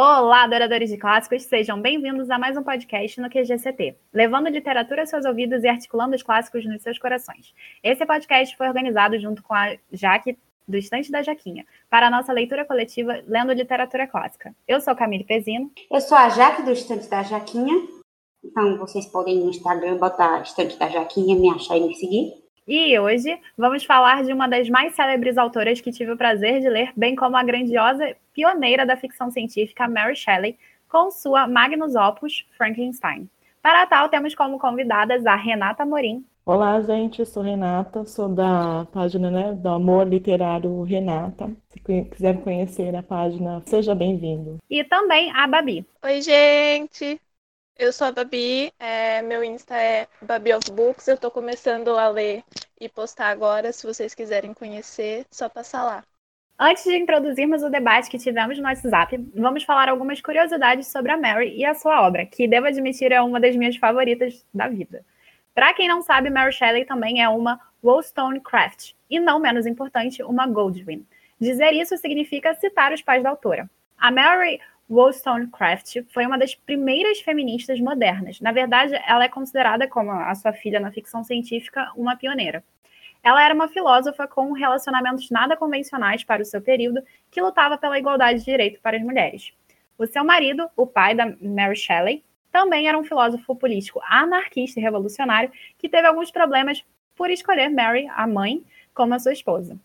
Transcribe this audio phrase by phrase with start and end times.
[0.00, 5.10] Olá, adoradores de clássicos, sejam bem-vindos a mais um podcast no QGCT, levando literatura aos
[5.10, 7.52] seus ouvidos e articulando os clássicos nos seus corações.
[7.82, 10.38] Esse podcast foi organizado junto com a Jaque
[10.68, 14.54] do Estante da Jaquinha, para a nossa leitura coletiva Lendo Literatura Clássica.
[14.68, 15.68] Eu sou Camille Pezino.
[15.90, 17.74] Eu sou a Jaque do Estante da Jaquinha.
[18.44, 22.47] Então, vocês podem no Instagram botar Estante da Jaquinha, me achar e me seguir.
[22.68, 26.68] E hoje vamos falar de uma das mais célebres autoras que tive o prazer de
[26.68, 32.46] ler, bem como a grandiosa pioneira da ficção científica Mary Shelley, com sua Magnus Opus
[32.58, 33.26] Frankenstein.
[33.62, 36.22] Para tal, temos como convidadas a Renata Morim.
[36.44, 41.50] Olá, gente, eu sou Renata, sou da página né, do Amor Literário Renata.
[41.70, 44.58] Se quiser conhecer a página, seja bem-vindo.
[44.68, 45.86] E também a Babi.
[46.04, 47.18] Oi, gente,
[47.78, 51.06] eu sou a Babi, é, meu Insta é Babi of Books.
[51.06, 52.42] Eu estou começando a ler
[52.80, 53.72] e postar agora.
[53.72, 56.04] Se vocês quiserem conhecer, só passar lá.
[56.58, 61.16] Antes de introduzirmos o debate que tivemos no WhatsApp, vamos falar algumas curiosidades sobre a
[61.16, 65.04] Mary e a sua obra, que devo admitir é uma das minhas favoritas da vida.
[65.54, 70.48] Para quem não sabe, Mary Shelley também é uma Wollstonecraft, e não menos importante, uma
[70.48, 71.06] Goldwyn.
[71.40, 73.70] Dizer isso significa citar os pais da autora.
[73.96, 78.40] A Mary Wollstonecraft foi uma das primeiras feministas modernas.
[78.40, 82.64] Na verdade, ela é considerada, como a sua filha na ficção científica, uma pioneira.
[83.22, 87.98] Ela era uma filósofa com relacionamentos nada convencionais para o seu período, que lutava pela
[87.98, 89.52] igualdade de direito para as mulheres.
[89.98, 94.82] O seu marido, o pai da Mary Shelley, também era um filósofo político anarquista e
[94.82, 98.64] revolucionário que teve alguns problemas por escolher Mary, a mãe,
[98.94, 99.78] como a sua esposa.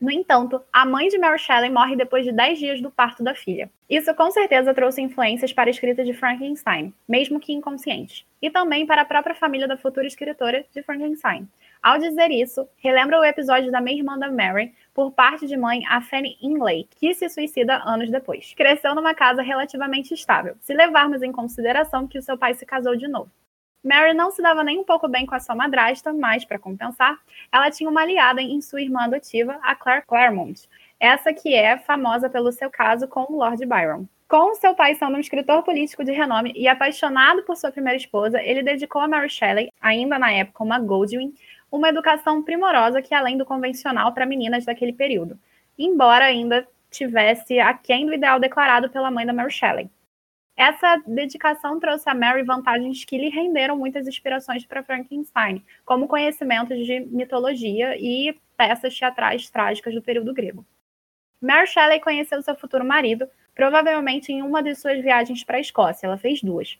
[0.00, 3.34] No entanto, a mãe de Mary Shelley morre depois de 10 dias do parto da
[3.34, 3.70] filha.
[3.88, 8.86] Isso com certeza trouxe influências para a escrita de Frankenstein, mesmo que inconscientes, e também
[8.86, 11.48] para a própria família da futura escritora de Frankenstein.
[11.82, 16.00] Ao dizer isso, relembra o episódio da meia-irmã da Mary, por parte de mãe, a
[16.00, 18.52] Fanny Inlay, que se suicida anos depois.
[18.54, 22.96] Cresceu numa casa relativamente estável, se levarmos em consideração que o seu pai se casou
[22.96, 23.30] de novo.
[23.84, 27.18] Mary não se dava nem um pouco bem com a sua madrasta, mas, para compensar,
[27.52, 30.66] ela tinha uma aliada em sua irmã adotiva, a Claire Claremont,
[30.98, 34.06] essa que é famosa pelo seu caso com o Lord Byron.
[34.26, 38.42] Com seu pai sendo um escritor político de renome e apaixonado por sua primeira esposa,
[38.42, 41.34] ele dedicou a Mary Shelley, ainda na época uma Goldwyn,
[41.70, 45.38] uma educação primorosa que além do convencional para meninas daquele período,
[45.78, 49.90] embora ainda tivesse aquém do ideal declarado pela mãe da Mary Shelley.
[50.56, 56.86] Essa dedicação trouxe a Mary vantagens que lhe renderam muitas inspirações para Frankenstein, como conhecimentos
[56.86, 60.64] de mitologia e peças teatrais trágicas do período grego.
[61.40, 66.06] Mary Shelley conheceu seu futuro marido, provavelmente em uma de suas viagens para a Escócia,
[66.06, 66.78] ela fez duas.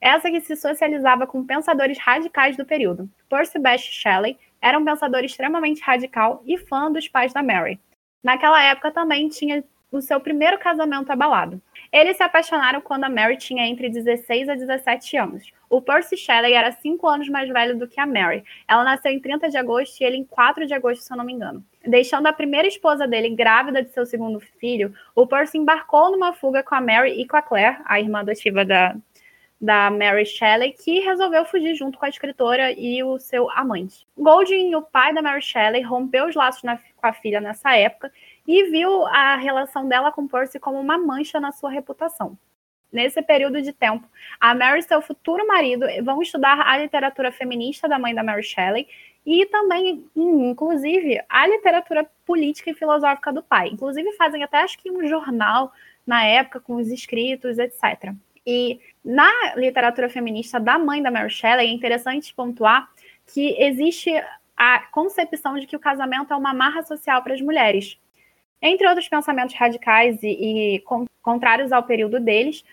[0.00, 3.10] Essa que se socializava com pensadores radicais do período.
[3.28, 7.80] Percy Bysshe Shelley era um pensador extremamente radical e fã dos pais da Mary.
[8.22, 11.60] Naquela época também tinha o seu primeiro casamento abalado.
[11.92, 15.52] Eles se apaixonaram quando a Mary tinha entre 16 a 17 anos.
[15.70, 18.44] O Percy Shelley era 5 anos mais velho do que a Mary.
[18.68, 21.24] Ela nasceu em 30 de agosto e ele em 4 de agosto, se eu não
[21.24, 21.64] me engano.
[21.84, 26.62] Deixando a primeira esposa dele grávida de seu segundo filho, o Percy embarcou numa fuga
[26.62, 28.96] com a Mary e com a Claire, a irmã adotiva da,
[29.60, 34.06] da Mary Shelley, que resolveu fugir junto com a escritora e o seu amante.
[34.18, 38.12] Goldwyn, o pai da Mary Shelley, rompeu os laços na, com a filha nessa época
[38.46, 42.38] e viu a relação dela com Percy como uma mancha na sua reputação.
[42.92, 44.08] Nesse período de tempo,
[44.40, 48.42] a Mary e seu futuro marido vão estudar a literatura feminista da mãe da Mary
[48.42, 48.88] Shelley
[49.24, 53.68] e também, inclusive, a literatura política e filosófica do pai.
[53.68, 55.72] Inclusive, fazem até acho que um jornal
[56.06, 58.14] na época com os escritos, etc.
[58.46, 62.88] E na literatura feminista da mãe da Mary Shelley, é interessante pontuar
[63.26, 64.12] que existe
[64.56, 67.98] a concepção de que o casamento é uma marra social para as mulheres.
[68.60, 70.84] Entre outros pensamentos radicais e, e
[71.22, 72.64] contrários ao período deles,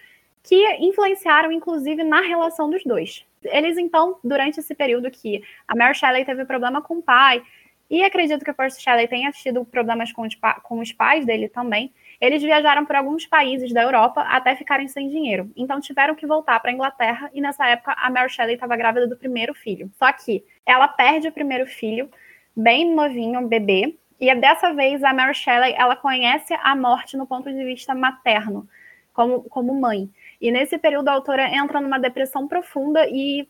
[0.42, 3.26] que influenciaram, inclusive, na relação dos dois.
[3.44, 7.42] Eles, então, durante esse período que a Mary Shelley teve problema com o pai,
[7.90, 11.48] e acredito que o Percy Shelley tenha tido problemas com os, com os pais dele
[11.48, 15.52] também, eles viajaram por alguns países da Europa até ficarem sem dinheiro.
[15.56, 19.08] Então tiveram que voltar para a Inglaterra e nessa época a Mary Shelley estava grávida
[19.08, 19.92] do primeiro filho.
[19.94, 22.10] Só que ela perde o primeiro filho,
[22.56, 23.96] bem novinho, bebê,
[24.30, 28.68] e dessa vez a Mary Shelley ela conhece a morte no ponto de vista materno,
[29.14, 30.10] como, como mãe.
[30.40, 33.48] E nesse período a autora entra numa depressão profunda e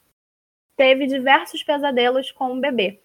[0.76, 3.00] teve diversos pesadelos com o bebê.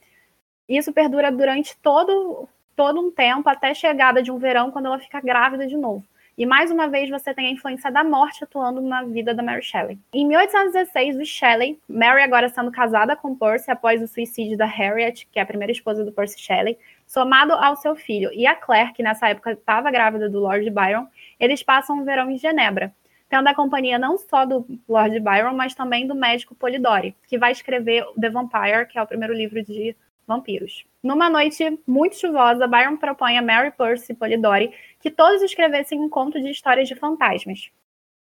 [0.68, 5.00] Isso perdura durante todo todo um tempo até a chegada de um verão, quando ela
[5.00, 6.04] fica grávida de novo.
[6.38, 9.60] E mais uma vez você tem a influência da morte atuando na vida da Mary
[9.60, 9.98] Shelley.
[10.12, 15.26] Em 1816, o Shelley, Mary agora sendo casada com Percy após o suicídio da Harriet,
[15.32, 18.92] que é a primeira esposa do Percy Shelley, somado ao seu filho e a Claire,
[18.92, 21.08] que nessa época estava grávida do Lord Byron,
[21.40, 22.94] eles passam um verão em Genebra,
[23.28, 27.50] tendo a companhia não só do Lord Byron, mas também do médico Polidori, que vai
[27.50, 29.96] escrever The Vampire, que é o primeiro livro de
[30.28, 30.84] vampiros.
[31.02, 36.40] Numa noite muito chuvosa, Byron propõe a Mary Percy Polidori que todos escrevessem um conto
[36.40, 37.70] de histórias de fantasmas.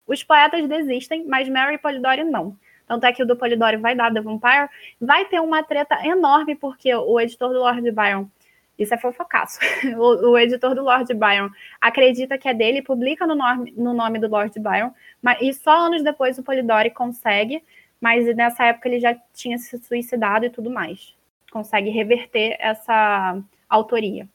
[0.08, 2.58] Os poetas desistem, mas Mary Polidori não.
[2.88, 4.70] Tanto é que o do Polidori vai dar The Vampire,
[5.02, 8.30] vai ter uma treta enorme, porque o editor do Lord Byron
[8.78, 9.60] isso é fofocaço.
[9.98, 11.50] O, o, editor do Lord Byron
[11.82, 15.88] acredita que é dele, publica no nome, no nome do Lord Byron, mas, e só
[15.88, 17.64] anos depois o Polidori consegue,
[18.00, 21.17] mas nessa época ele já tinha se suicidado e tudo mais.
[21.52, 24.28] Consegue reverter essa autoria.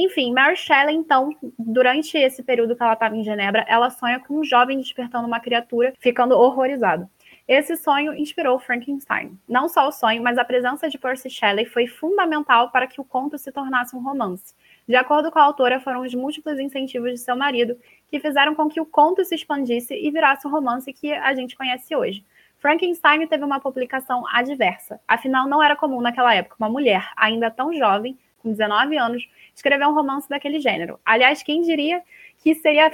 [0.00, 4.38] Enfim, Mary Shelley, então, durante esse período que ela estava em Genebra, ela sonha com
[4.38, 7.08] um jovem despertando uma criatura, ficando horrorizado.
[7.48, 9.36] Esse sonho inspirou Frankenstein.
[9.48, 13.04] Não só o sonho, mas a presença de Percy Shelley foi fundamental para que o
[13.04, 14.54] conto se tornasse um romance.
[14.86, 17.76] De acordo com a autora, foram os múltiplos incentivos de seu marido
[18.10, 21.56] que fizeram com que o conto se expandisse e virasse o romance que a gente
[21.56, 22.24] conhece hoje.
[22.58, 25.00] Frankenstein teve uma publicação adversa.
[25.06, 29.86] Afinal, não era comum naquela época uma mulher, ainda tão jovem, com 19 anos, escrever
[29.86, 30.98] um romance daquele gênero.
[31.04, 32.02] Aliás, quem diria
[32.38, 32.92] que seria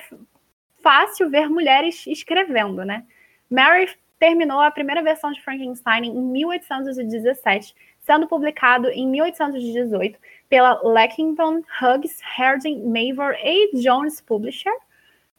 [0.82, 3.04] fácil ver mulheres escrevendo, né?
[3.50, 3.88] Mary
[4.18, 10.18] terminou a primeira versão de Frankenstein em 1817, sendo publicado em 1818
[10.48, 14.74] pela Leckington, Hughes, Harding, Mavor e Jones Publisher,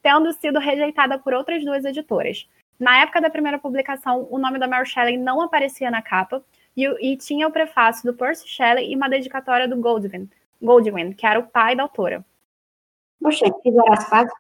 [0.01, 2.47] tendo sido rejeitada por outras duas editoras.
[2.79, 6.43] Na época da primeira publicação, o nome da Mary Shelley não aparecia na capa
[6.75, 10.29] e, e tinha o prefácio do Percy Shelley e uma dedicatória do Goldwyn,
[10.61, 12.25] Goldwyn, que era o pai da autora.
[13.21, 14.33] Poxa, fizeram as pazes?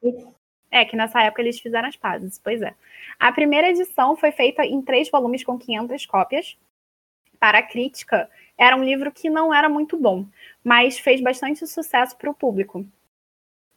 [0.69, 2.75] É, que nessa época eles fizeram as pazes, pois é.
[3.17, 6.57] A primeira edição foi feita em três volumes com 500 cópias.
[7.39, 10.25] Para a crítica, era um livro que não era muito bom,
[10.63, 12.85] mas fez bastante sucesso para o público.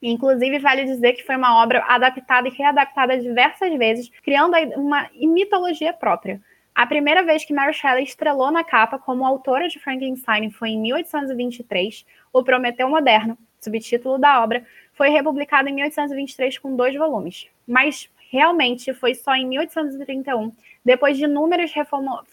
[0.00, 5.92] Inclusive, vale dizer que foi uma obra adaptada e readaptada diversas vezes, criando uma mitologia
[5.92, 6.40] própria.
[6.74, 10.80] A primeira vez que Mary Shelley estrelou na capa como autora de Frankenstein foi em
[10.80, 17.48] 1823, O Prometeu Moderno, subtítulo da obra, foi republicado em 1823 com dois volumes.
[17.66, 20.52] Mas realmente foi só em 1831,
[20.84, 21.72] depois de inúmeras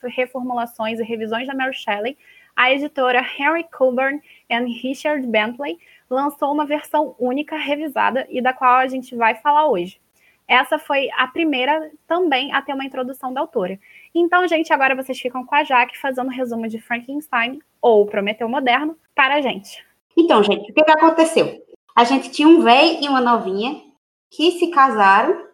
[0.03, 2.15] reformulações e revisões da Mary Shelley,
[2.55, 5.77] a editora Henry Coburn e Richard Bentley
[6.09, 9.99] lançou uma versão única revisada e da qual a gente vai falar hoje.
[10.47, 13.79] Essa foi a primeira também a ter uma introdução da autora.
[14.13, 18.47] Então, gente, agora vocês ficam com a Jaque fazendo um resumo de Frankenstein ou Prometeu
[18.47, 19.83] Moderno para a gente.
[20.15, 21.63] Então, gente, o que, aconteceu?
[21.95, 23.81] A gente tinha um velho e uma novinha
[24.29, 25.45] que se casaram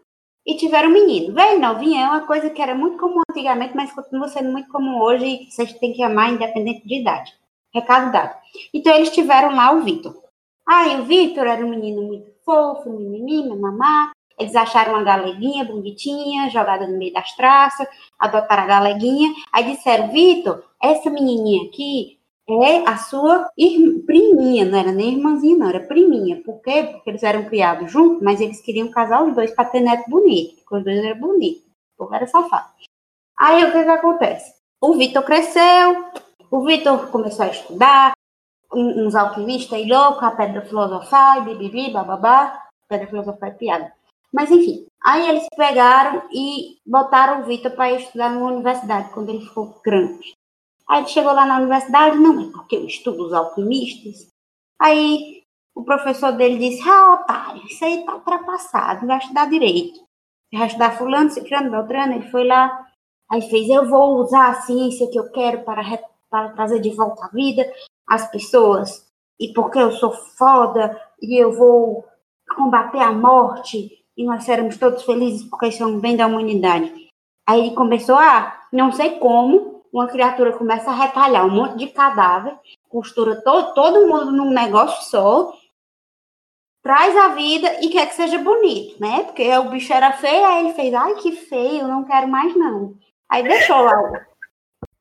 [0.46, 1.34] e tiveram um menino.
[1.34, 4.70] Velho e novinha é uma coisa que era muito comum antigamente, mas continua sendo muito
[4.70, 7.32] comum hoje e vocês têm que amar independente de idade.
[7.74, 8.36] Recado dado.
[8.74, 10.21] Então, eles tiveram lá o Vitor.
[10.74, 14.14] Aí, o Vitor era um menino muito fofo, mimimi, mamá.
[14.40, 17.86] Eles acharam uma galeguinha bonitinha, jogada no meio das traças,
[18.18, 19.34] adotaram a galeguinha.
[19.52, 22.18] Aí disseram, Vitor, essa menininha aqui
[22.50, 23.50] é a sua
[24.06, 26.42] priminha, não era nem irmãzinha, não, era priminha.
[26.42, 26.84] Por quê?
[26.90, 30.56] Porque eles eram criados juntos, mas eles queriam casar os dois para ter neto bonito,
[30.56, 31.64] porque os dois eram bonitos.
[31.96, 32.70] O povo era safado.
[33.38, 34.54] Aí o que, que acontece?
[34.80, 36.06] O Vitor cresceu,
[36.50, 38.14] o Vitor começou a estudar,
[38.74, 42.68] uns alquimistas aí loucos, a pedra filosofal, bibibi, bababá.
[42.88, 43.94] Pedra filosofal é piada.
[44.34, 49.46] Mas enfim, aí eles pegaram e botaram o Vitor para estudar numa universidade quando ele
[49.46, 50.34] ficou grande.
[50.88, 54.28] Aí ele chegou lá na universidade, não, é porque eu estudo os alquimistas.
[54.80, 55.44] Aí
[55.76, 60.02] o professor dele disse, ah, otário, isso aí tá ultrapassado, vai estudar direito.
[60.54, 62.86] Vai estudar fulano, ciclano, beltrano, ele foi lá,
[63.30, 65.82] aí fez, eu vou usar a ciência que eu quero para,
[66.30, 67.66] para trazer de volta à vida
[68.12, 69.08] as pessoas,
[69.40, 72.06] e porque eu sou foda, e eu vou
[72.58, 76.94] combater a morte, e nós seremos todos felizes porque isso é um bem da humanidade.
[77.48, 81.88] Aí ele começou a, não sei como, uma criatura começa a retalhar um monte de
[81.88, 82.54] cadáver,
[82.90, 85.54] costura todo, todo mundo num negócio só,
[86.84, 89.24] traz a vida e quer que seja bonito, né?
[89.24, 92.94] Porque o bicho era feio, aí ele fez, ai, que feio, não quero mais não.
[93.30, 94.26] Aí deixou lá,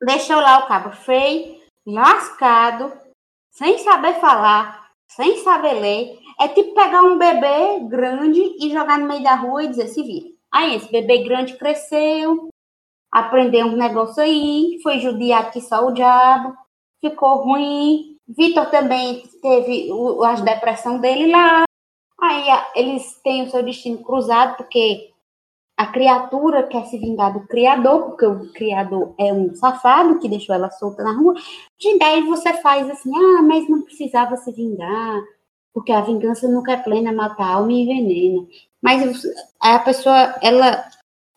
[0.01, 3.00] deixou lá o cabo feio, lascado,
[3.51, 6.19] sem saber falar, sem saber ler.
[6.39, 10.01] É tipo pegar um bebê grande e jogar no meio da rua e dizer, se
[10.01, 10.29] vira.
[10.51, 12.49] Aí esse bebê grande cresceu,
[13.11, 16.55] aprendeu um negócio aí, foi judiado que só o diabo,
[16.99, 18.17] ficou ruim.
[18.27, 19.89] Vitor também teve
[20.25, 21.63] as depressão dele lá.
[22.19, 25.10] Aí eles têm o seu destino cruzado, porque
[25.81, 30.53] a criatura quer se vingar do criador, porque o criador é um safado que deixou
[30.53, 31.33] ela solta na rua.
[31.79, 35.23] E daí você faz assim, ah, mas não precisava se vingar.
[35.73, 38.45] porque a vingança nunca é plena, mata a alma e envenena.
[38.79, 39.23] Mas
[39.59, 40.85] a pessoa, ela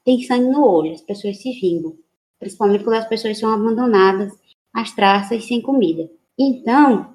[0.05, 1.97] tem sangue no olho, as pessoas se vingam,
[2.39, 4.31] principalmente quando as pessoas são abandonadas,
[4.75, 6.11] às traças, sem comida.
[6.39, 7.15] Então,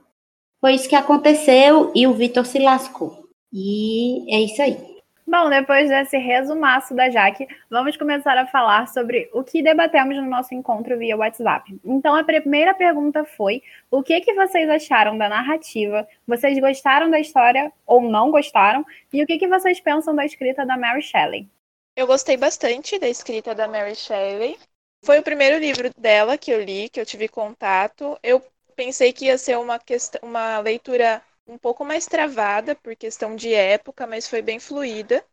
[0.60, 3.28] foi isso que aconteceu e o Vitor se lascou.
[3.54, 4.89] E é isso aí.
[5.30, 10.26] Bom, depois desse resumaço da Jaque, vamos começar a falar sobre o que debatemos no
[10.26, 11.80] nosso encontro via WhatsApp.
[11.86, 16.08] Então, a primeira pergunta foi: o que, que vocês acharam da narrativa?
[16.26, 18.84] Vocês gostaram da história ou não gostaram?
[19.14, 21.48] E o que, que vocês pensam da escrita da Mary Shelley?
[21.96, 24.58] Eu gostei bastante da escrita da Mary Shelley.
[25.06, 28.18] Foi o primeiro livro dela que eu li, que eu tive contato.
[28.24, 28.42] Eu
[28.76, 33.54] pensei que ia ser uma, questão, uma leitura um pouco mais travada por questão de
[33.54, 35.26] época, mas foi bem fluida.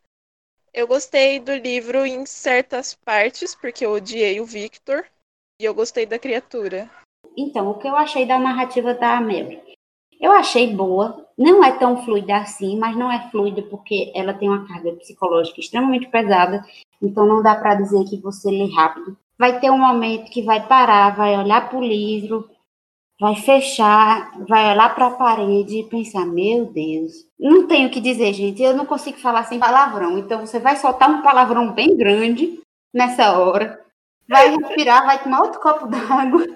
[0.72, 5.06] Eu gostei do livro em certas partes, porque eu odiei o Victor,
[5.60, 6.90] e eu gostei da criatura.
[7.36, 9.62] Então, o que eu achei da narrativa da Mary?
[10.18, 14.48] Eu achei boa, não é tão fluida assim, mas não é fluida porque ela tem
[14.48, 16.64] uma carga psicológica extremamente pesada,
[17.02, 19.16] então não dá para dizer que você lê rápido.
[19.38, 22.48] Vai ter um momento que vai parar, vai olhar para o livro,
[23.20, 28.00] vai fechar, vai olhar para a parede e pensar: meu Deus, não tenho o que
[28.00, 30.18] dizer, gente, eu não consigo falar sem palavrão.
[30.18, 32.60] Então você vai soltar um palavrão bem grande
[32.92, 33.80] nessa hora,
[34.28, 36.46] vai respirar, vai tomar outro copo d'água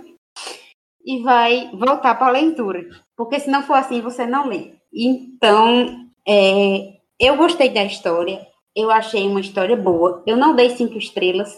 [1.04, 2.88] e vai voltar para a leitura.
[3.16, 4.72] Porque se não for assim, você não lê.
[4.92, 10.22] Então, é, eu gostei da história, eu achei uma história boa.
[10.26, 11.54] Eu não dei cinco estrelas,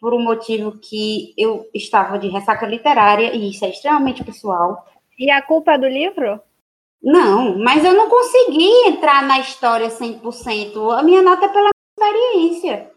[0.00, 4.86] por um motivo que eu estava de ressaca literária, e isso é extremamente pessoal.
[5.18, 6.40] E a culpa é do livro?
[7.02, 10.98] Não, mas eu não consegui entrar na história 100%.
[10.98, 12.90] A minha nota é pela experiência.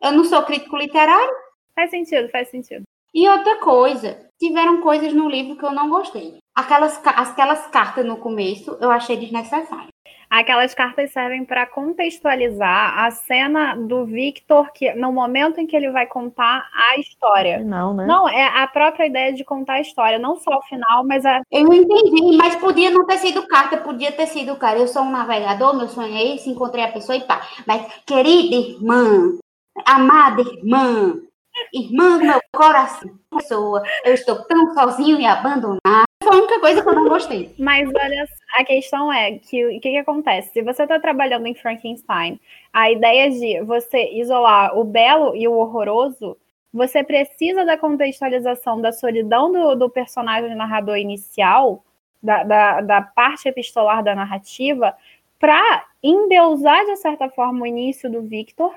[0.00, 1.32] Eu não sou crítico literário.
[1.74, 2.82] Faz sentido, faz sentido.
[3.14, 6.38] E outra coisa, tiveram coisas no livro que eu não gostei.
[6.54, 9.88] Aquelas, aquelas cartas no começo eu achei desnecessário.
[10.30, 15.90] Aquelas cartas servem para contextualizar a cena do Victor, que no momento em que ele
[15.90, 17.58] vai contar a história.
[17.58, 18.04] Final, né?
[18.04, 21.40] Não, é a própria ideia de contar a história, não só o final, mas a.
[21.50, 24.78] Eu entendi, mas podia não ter sido carta, podia ter sido, cara.
[24.78, 27.40] Eu sou um navegador, meu sonho é esse, encontrei a pessoa e pá.
[27.66, 29.38] Mas, querida irmã,
[29.86, 31.14] amada irmã,
[31.72, 36.82] irmã do meu coração, pessoa, eu estou tão sozinho e abandonado foi a única coisa
[36.82, 37.54] que eu não gostei.
[37.58, 40.52] Mas olha, a questão é que o que, que acontece?
[40.52, 42.40] Se você está trabalhando em Frankenstein,
[42.72, 46.36] a ideia de você isolar o belo e o horroroso,
[46.72, 51.84] você precisa da contextualização da solidão do, do personagem narrador inicial,
[52.22, 54.94] da, da, da parte epistolar da narrativa,
[55.38, 58.74] para endeusar, de certa forma, o início do Victor,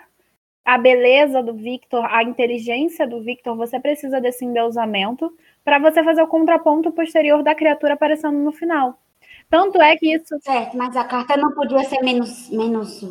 [0.63, 6.21] a beleza do Victor, a inteligência do Victor, você precisa desse endeusamento para você fazer
[6.21, 8.97] o contraponto posterior da criatura aparecendo no final.
[9.51, 10.39] Tanto é que isso.
[10.39, 12.49] Certo, mas a carta não podia ser menos.
[12.49, 13.03] menos...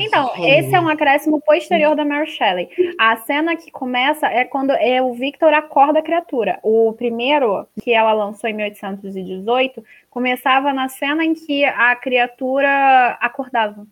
[0.00, 2.70] Então, esse é um acréscimo posterior da Mary Shelley.
[2.98, 6.58] A cena que começa é quando é o Victor acorda a criatura.
[6.62, 13.86] O primeiro, que ela lançou em 1818, começava na cena em que a criatura acordava.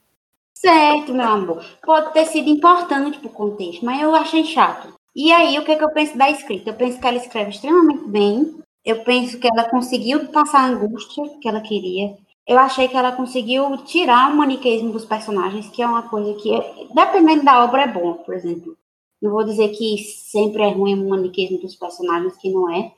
[0.54, 1.64] Certo, meu amor.
[1.84, 4.99] Pode ter sido importante para o contexto, mas eu achei chato.
[5.22, 6.70] E aí, o que, é que eu penso da escrita?
[6.70, 8.54] Eu penso que ela escreve extremamente bem.
[8.82, 12.16] Eu penso que ela conseguiu passar a angústia que ela queria.
[12.46, 16.50] Eu achei que ela conseguiu tirar o maniqueísmo dos personagens, que é uma coisa que,
[16.94, 18.74] dependendo da obra, é bom, por exemplo.
[19.20, 22.90] Não vou dizer que sempre é ruim o maniqueísmo dos personagens, que não é.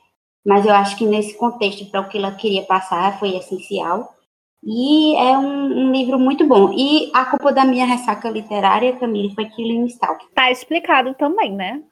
[0.45, 4.15] Mas eu acho que nesse contexto, para o que ela queria passar, foi essencial.
[4.63, 6.71] E é um, um, livro muito bom.
[6.71, 10.25] E a culpa da minha ressaca literária, Camille, foi Killing Stalk.
[10.33, 11.83] Tá explicado também, né?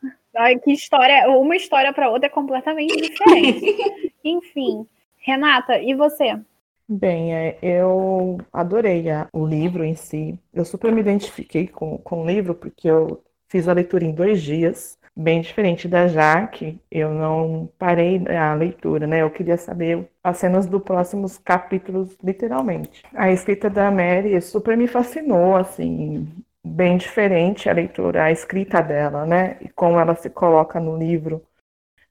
[0.64, 4.14] Que história, uma história para outra é completamente diferente.
[4.24, 6.40] Enfim, Renata, e você?
[6.88, 10.40] Bem, é, eu adorei o livro em si.
[10.54, 14.42] Eu super me identifiquei com, com o livro porque eu fiz a leitura em dois
[14.42, 19.22] dias bem diferente da Jaque, eu não parei a leitura, né?
[19.22, 23.04] Eu queria saber as cenas dos próximos capítulos, literalmente.
[23.14, 26.28] A escrita da Mary super me fascinou, assim,
[26.64, 29.58] bem diferente a leitura, a escrita dela, né?
[29.62, 31.46] E como ela se coloca no livro.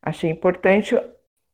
[0.03, 0.99] Achei importante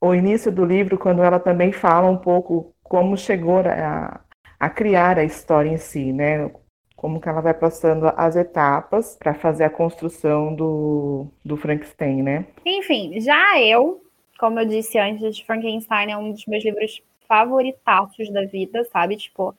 [0.00, 4.20] o início do livro, quando ela também fala um pouco como chegou a,
[4.58, 6.50] a criar a história em si, né?
[6.96, 12.46] como que ela vai passando as etapas para fazer a construção do, do Frankenstein, né?
[12.64, 14.02] Enfim, já eu,
[14.38, 19.16] como eu disse antes, Frankenstein é um dos meus livros favoritaços da vida, sabe?
[19.16, 19.54] Tipo,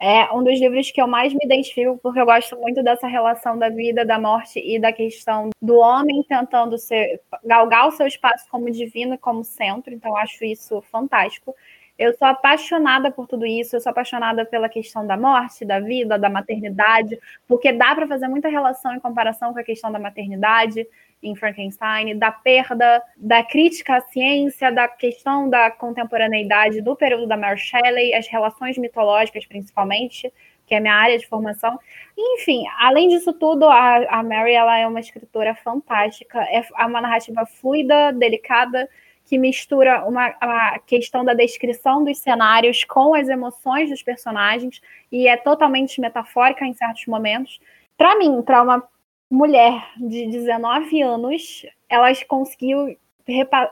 [0.00, 3.58] é um dos livros que eu mais me identifico, porque eu gosto muito dessa relação
[3.58, 8.46] da vida, da morte e da questão do homem tentando ser, galgar o seu espaço
[8.48, 11.54] como divino e como centro, então acho isso fantástico.
[11.98, 16.16] Eu sou apaixonada por tudo isso, eu sou apaixonada pela questão da morte, da vida,
[16.16, 20.86] da maternidade, porque dá para fazer muita relação em comparação com a questão da maternidade
[21.22, 27.36] em Frankenstein, da perda, da crítica à ciência, da questão da contemporaneidade do período da
[27.36, 30.32] Mary Shelley, as relações mitológicas principalmente,
[30.66, 31.78] que é minha área de formação.
[32.16, 37.44] Enfim, além disso tudo, a, a Mary ela é uma escritora fantástica, é uma narrativa
[37.46, 38.88] fluida, delicada,
[39.24, 44.80] que mistura uma, a questão da descrição dos cenários com as emoções dos personagens
[45.12, 47.60] e é totalmente metafórica em certos momentos.
[47.96, 48.88] Para mim, para uma
[49.30, 52.96] mulher de 19 anos, ela conseguiu,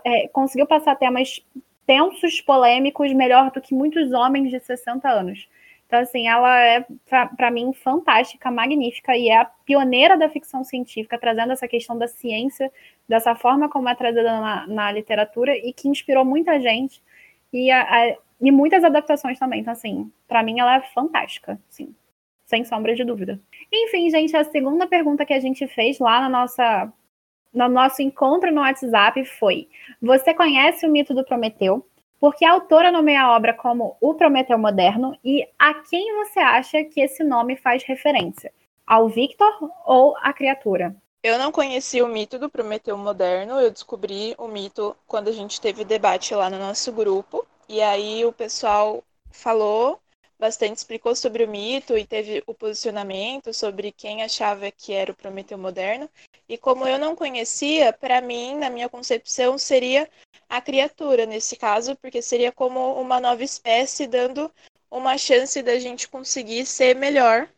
[0.05, 1.43] é, conseguiu passar temas
[1.87, 5.49] tensos, polêmicos, melhor do que muitos homens de 60 anos.
[5.87, 6.85] Então, assim, ela é,
[7.37, 12.09] para mim, fantástica, magnífica e é a pioneira da ficção científica, trazendo essa questão da
[12.09, 12.73] ciência
[13.09, 17.01] dessa forma como é trazida na, na literatura e que inspirou muita gente
[17.53, 19.61] e, a, a, e muitas adaptações também.
[19.61, 21.95] Então, assim, para mim, ela é fantástica, sim,
[22.47, 23.39] sem sombra de dúvida.
[23.73, 26.93] Enfim, gente, a segunda pergunta que a gente fez lá na nossa,
[27.53, 29.69] no nosso encontro no WhatsApp foi:
[30.01, 31.85] Você conhece o mito do Prometeu?
[32.21, 36.85] porque a autora nomeia a obra como O Prometeu Moderno e a quem você acha
[36.85, 38.53] que esse nome faz referência?
[38.87, 39.53] Ao Victor
[39.85, 40.97] ou à criatura?
[41.23, 45.61] Eu não conheci o mito do Prometeu Moderno, eu descobri o mito quando a gente
[45.61, 50.01] teve debate lá no nosso grupo, e aí o pessoal falou
[50.39, 55.17] bastante, explicou sobre o mito e teve o posicionamento sobre quem achava que era o
[55.17, 56.09] Prometeu Moderno.
[56.49, 60.09] E como eu não conhecia, para mim, na minha concepção, seria
[60.49, 64.51] a criatura nesse caso, porque seria como uma nova espécie, dando
[64.91, 67.49] uma chance da gente conseguir ser melhor.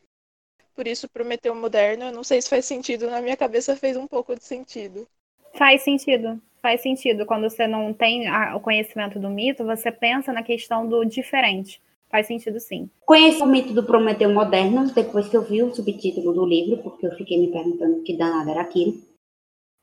[0.75, 4.07] Por isso, Prometeu Moderno, eu não sei se faz sentido, na minha cabeça fez um
[4.07, 5.07] pouco de sentido.
[5.55, 7.27] Faz sentido, faz sentido.
[7.27, 11.81] Quando você não tem a, o conhecimento do mito, você pensa na questão do diferente.
[12.11, 12.89] Faz sentido, sim.
[13.05, 17.07] Conheci o mito do Prometeu Moderno depois que eu vi o subtítulo do livro, porque
[17.07, 18.95] eu fiquei me perguntando que danado era aquilo.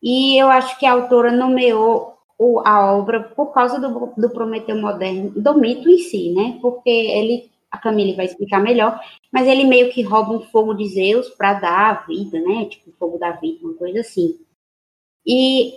[0.01, 2.15] E eu acho que a autora nomeou
[2.65, 6.57] a obra por causa do, do Prometeu moderno, do mito em si, né?
[6.61, 8.99] Porque ele, a Camille vai explicar melhor,
[9.31, 12.65] mas ele meio que rouba um fogo de Zeus para dar a vida, né?
[12.65, 14.38] Tipo, o fogo da vida, uma coisa assim.
[15.25, 15.73] E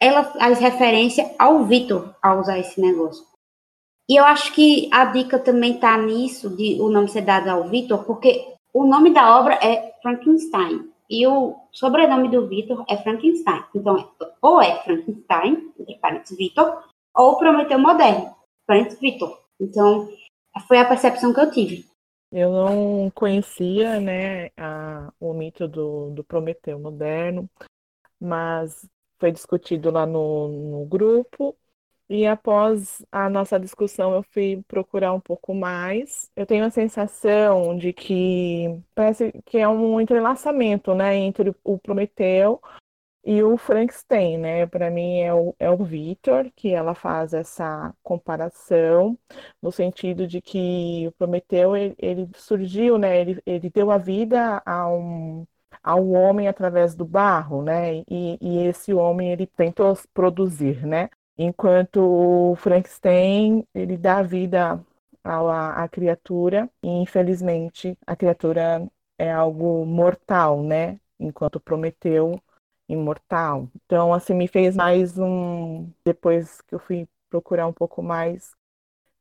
[0.00, 3.27] ela faz referência ao Vitor ao usar esse negócio.
[4.08, 7.68] E eu acho que a dica também está nisso, de o nome ser dado ao
[7.68, 10.90] Vitor, porque o nome da obra é Frankenstein.
[11.10, 13.64] E o sobrenome do Vitor é Frankenstein.
[13.74, 18.34] Então, ou é Frankenstein, entre parênteses, Vitor, ou Prometeu Moderno,
[18.66, 19.38] parênteses, Vitor.
[19.60, 20.08] Então,
[20.66, 21.86] foi a percepção que eu tive.
[22.30, 27.48] Eu não conhecia, né, a, o mito do, do Prometeu Moderno,
[28.20, 28.86] mas
[29.18, 31.56] foi discutido lá no, no grupo
[32.08, 36.30] e após a nossa discussão, eu fui procurar um pouco mais.
[36.34, 42.60] Eu tenho a sensação de que parece que é um entrelaçamento, né, entre o Prometeu
[43.24, 44.66] e o Frankenstein, né?
[44.66, 49.18] Para mim é o, é o Victor que ela faz essa comparação
[49.60, 53.20] no sentido de que o Prometeu ele, ele surgiu, né?
[53.20, 55.46] Ele, ele deu a vida a um
[55.82, 57.98] ao homem através do barro, né?
[58.08, 61.08] E, e esse homem ele tentou produzir, né?
[61.38, 64.84] Enquanto o Frankenstein ele dá vida
[65.24, 68.86] à, à criatura e infelizmente a criatura
[69.18, 71.00] é algo mortal, né?
[71.18, 72.40] Enquanto Prometeu
[72.88, 73.68] imortal.
[73.84, 75.90] Então, assim, me fez mais um.
[76.04, 78.52] Depois que eu fui procurar um pouco mais,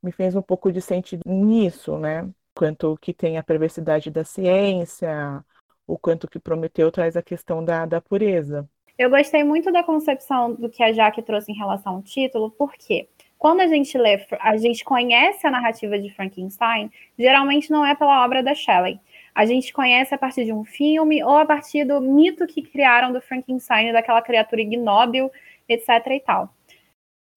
[0.02, 2.30] me fez um pouco de sentido nisso, né?
[2.56, 5.44] Quanto que tem a perversidade da ciência,
[5.86, 8.70] o quanto que Prometeu traz a questão da, da pureza.
[8.98, 13.08] Eu gostei muito da concepção do que a Jaque trouxe em relação ao título, porque
[13.38, 18.26] quando a gente lê, a gente conhece a narrativa de Frankenstein, geralmente não é pela
[18.26, 19.00] obra da Shelley.
[19.36, 23.14] A gente conhece a partir de um filme ou a partir do mito que criaram
[23.14, 25.32] do Frankenstein, daquela criatura ignóbil,
[25.70, 26.50] etc e tal.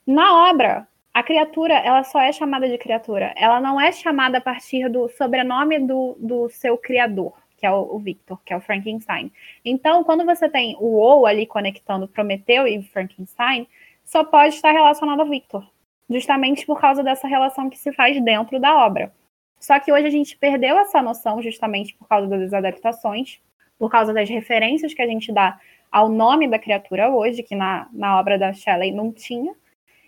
[0.07, 3.35] Na obra, a criatura, ela só é chamada de criatura.
[3.37, 7.99] Ela não é chamada a partir do sobrenome do, do seu criador que é o,
[7.99, 9.31] Victor, que é o Frankenstein.
[9.63, 13.69] Então, quando você tem o ou ali conectando Prometeu e Frankenstein,
[14.03, 15.65] só pode estar relacionado ao Victor,
[16.09, 19.13] justamente por causa dessa relação que se faz dentro da obra.
[19.61, 23.39] Só que hoje a gente perdeu essa noção justamente por causa das adaptações,
[23.79, 25.61] por causa das referências que a gente dá
[25.93, 29.55] ao nome da criatura hoje, que na, na obra da Shelley não tinha.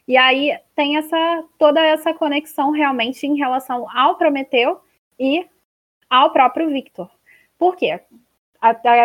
[0.08, 4.80] E aí tem essa toda essa conexão realmente em relação ao Prometeu
[5.18, 5.46] e
[6.08, 7.10] ao próprio Victor.
[7.62, 8.01] Por quê?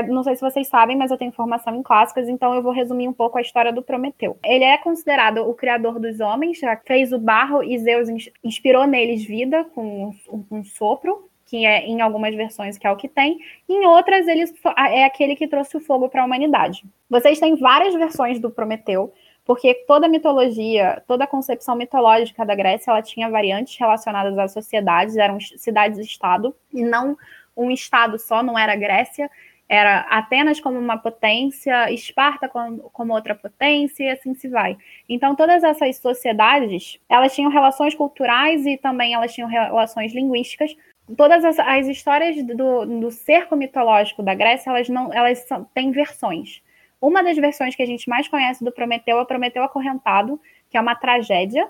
[0.08, 3.08] não sei se vocês sabem, mas eu tenho formação em clássicas, então eu vou resumir
[3.08, 4.36] um pouco a história do Prometeu.
[4.44, 8.10] Ele é considerado o criador dos homens, já fez o barro e Zeus
[8.44, 10.12] inspirou neles vida com
[10.50, 13.38] um, sopro, que é em algumas versões que é o que tem,
[13.70, 16.84] em outras ele é aquele que trouxe o fogo para a humanidade.
[17.08, 19.14] Vocês têm várias versões do Prometeu,
[19.46, 25.16] porque toda mitologia, toda a concepção mitológica da Grécia, ela tinha variantes relacionadas às sociedades,
[25.16, 27.16] eram cidades-estado, e não
[27.58, 29.30] um estado só, não era Grécia,
[29.68, 34.78] era Atenas como uma potência, Esparta como, como, outra potência, e assim se vai.
[35.10, 40.76] Então, todas essas sociedades, elas tinham relações culturais e também elas tinham relações linguísticas.
[41.18, 45.92] Todas as, as histórias do, do cerco mitológico da Grécia, elas não, elas são, têm
[45.92, 46.62] versões.
[47.02, 50.40] Uma das versões que a gente mais conhece do Prometeu é o Prometeu Acorrentado,
[50.70, 51.70] que é uma tragédia,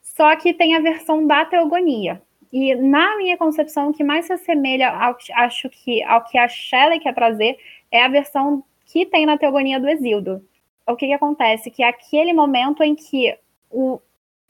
[0.00, 2.22] só que tem a versão da Teogonia.
[2.52, 6.48] E na minha concepção, o que mais se assemelha ao, acho que, ao que a
[6.48, 7.58] Shelley quer trazer
[7.90, 10.44] é a versão que tem na Teogonia do Exildo.
[10.86, 11.70] O que, que acontece?
[11.70, 13.36] Que é aquele momento em que
[13.70, 14.00] o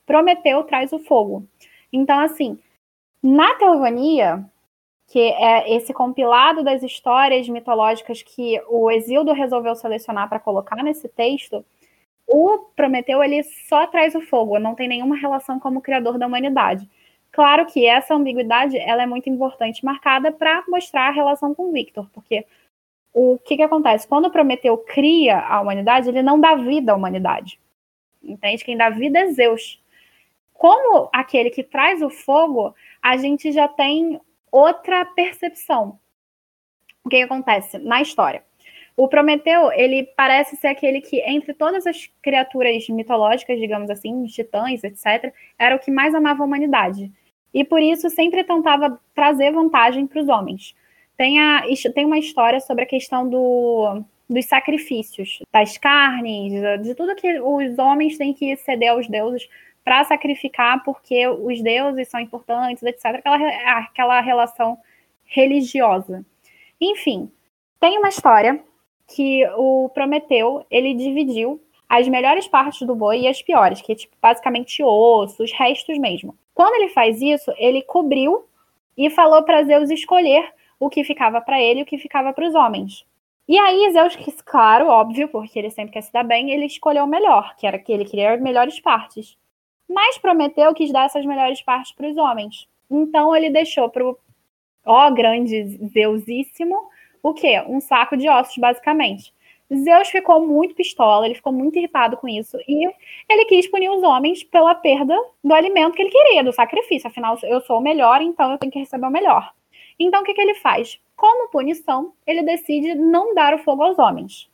[0.04, 1.46] Prometeu traz o fogo.
[1.92, 2.58] Então, assim,
[3.22, 4.44] na Teogonia,
[5.08, 11.08] que é esse compilado das histórias mitológicas que o Exildo resolveu selecionar para colocar nesse
[11.08, 11.64] texto,
[12.26, 16.88] o Prometeu ele só traz o fogo, não tem nenhuma relação como criador da humanidade.
[17.36, 22.08] Claro que essa ambiguidade ela é muito importante, marcada para mostrar a relação com Victor,
[22.10, 22.46] porque
[23.12, 24.08] o que, que acontece?
[24.08, 27.60] Quando Prometeu cria a humanidade, ele não dá vida à humanidade.
[28.22, 28.64] Entende?
[28.64, 29.78] Quem dá vida é Zeus.
[30.54, 34.18] Como aquele que traz o fogo, a gente já tem
[34.50, 35.98] outra percepção.
[37.04, 38.42] O que, que acontece na história?
[38.96, 44.82] O Prometeu, ele parece ser aquele que, entre todas as criaturas mitológicas, digamos assim, titãs,
[44.82, 47.12] etc., era o que mais amava a humanidade.
[47.56, 50.74] E por isso sempre tentava trazer vantagem para os homens.
[51.16, 51.62] Tem, a,
[51.94, 57.78] tem uma história sobre a questão do, dos sacrifícios, das carnes, de tudo que os
[57.78, 59.48] homens têm que ceder aos deuses
[59.82, 63.06] para sacrificar porque os deuses são importantes, etc.
[63.06, 64.76] Aquela, aquela relação
[65.24, 66.26] religiosa.
[66.78, 67.32] Enfim,
[67.80, 68.62] tem uma história
[69.08, 73.94] que o Prometeu ele dividiu as melhores partes do boi e as piores, que é
[73.94, 76.36] tipo basicamente ossos, restos mesmo.
[76.56, 78.48] Quando ele faz isso, ele cobriu
[78.96, 82.48] e falou para Zeus escolher o que ficava para ele e o que ficava para
[82.48, 83.04] os homens.
[83.46, 87.04] E aí Zeus quis, claro, óbvio, porque ele sempre quer se dar bem, ele escolheu
[87.04, 89.36] o melhor, que era que ele queria as melhores partes.
[89.86, 92.66] Mas Prometeu quis dar essas melhores partes para os homens.
[92.90, 94.18] Então ele deixou para o
[94.86, 96.88] ó grande Zeusíssimo
[97.22, 97.62] o quê?
[97.68, 99.30] Um saco de ossos, basicamente.
[99.74, 102.86] Zeus ficou muito pistola, ele ficou muito irritado com isso e
[103.28, 107.08] ele quis punir os homens pela perda do alimento que ele queria, do sacrifício.
[107.08, 109.52] Afinal, eu sou o melhor, então eu tenho que receber o melhor.
[109.98, 111.00] Então, o que, que ele faz?
[111.16, 114.48] Como punição, ele decide não dar o fogo aos homens.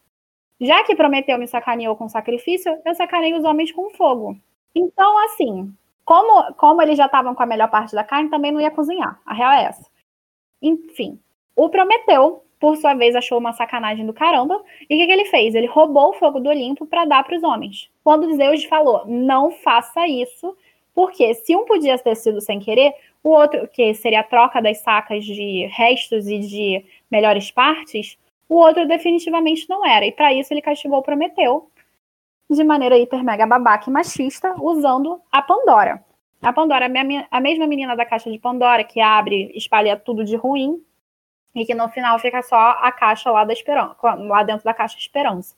[0.61, 4.37] Já que Prometeu me sacaneou com sacrifício, eu sacaneio os homens com fogo.
[4.75, 8.61] Então, assim, como, como eles já estavam com a melhor parte da carne, também não
[8.61, 9.21] ia cozinhar.
[9.27, 9.91] A real é essa.
[10.63, 11.19] Enfim,
[11.57, 14.63] o Prometeu, por sua vez, achou uma sacanagem do caramba.
[14.89, 15.53] E o que, que ele fez?
[15.53, 17.91] Ele roubou o fogo do Olimpo para dar para os homens.
[18.05, 20.57] Quando Zeus falou, não faça isso,
[20.95, 24.79] porque se um podia ter sido sem querer, o outro, que seria a troca das
[24.79, 28.17] sacas de restos e de melhores partes,
[28.49, 30.07] o outro definitivamente não era.
[30.07, 31.69] E para isso ele castigou Prometeu,
[32.49, 36.01] de maneira hiper mega babaca e machista, usando a Pandora.
[36.41, 36.87] A Pandora
[37.29, 40.81] a mesma menina da caixa de Pandora que abre, espalha tudo de ruim
[41.55, 44.99] e que no final fica só a caixa lá da esperança, lá dentro da caixa
[44.99, 45.55] esperança.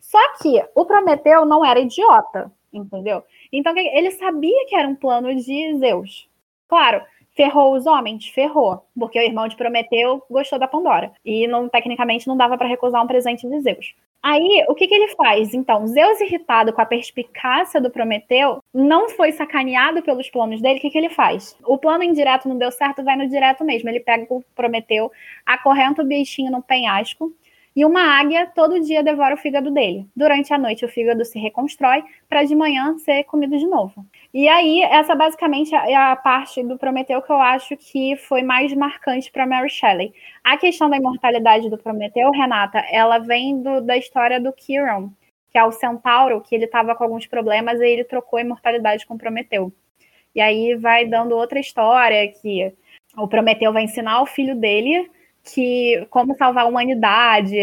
[0.00, 3.24] Só que o Prometeu não era idiota, entendeu?
[3.52, 6.28] Então ele sabia que era um plano de Zeus.
[6.68, 7.02] Claro,
[7.38, 12.26] ferrou os homens, ferrou, porque o irmão de Prometeu gostou da Pandora e não tecnicamente
[12.26, 13.94] não dava para recusar um presente de Zeus.
[14.20, 15.54] Aí, o que, que ele faz?
[15.54, 20.82] Então, Zeus, irritado com a perspicácia do Prometeu, não foi sacaneado pelos planos dele, o
[20.82, 21.56] que, que ele faz?
[21.64, 23.88] O plano indireto não deu certo, vai no direto mesmo.
[23.88, 25.12] Ele pega o Prometeu,
[25.46, 27.32] acorrenta o bichinho no penhasco,
[27.78, 30.04] e uma águia todo dia devora o fígado dele.
[30.16, 34.04] Durante a noite, o fígado se reconstrói para de manhã ser comido de novo.
[34.34, 38.74] E aí, essa basicamente é a parte do Prometeu que eu acho que foi mais
[38.74, 40.12] marcante para Mary Shelley.
[40.42, 45.12] A questão da imortalidade do Prometeu, Renata, ela vem do, da história do Chiron,
[45.48, 49.06] que é o centauro, que ele estava com alguns problemas e ele trocou a imortalidade
[49.06, 49.72] com Prometeu.
[50.34, 52.74] E aí vai dando outra história que
[53.16, 55.08] o Prometeu vai ensinar o filho dele
[55.44, 57.56] que como salvar a humanidade,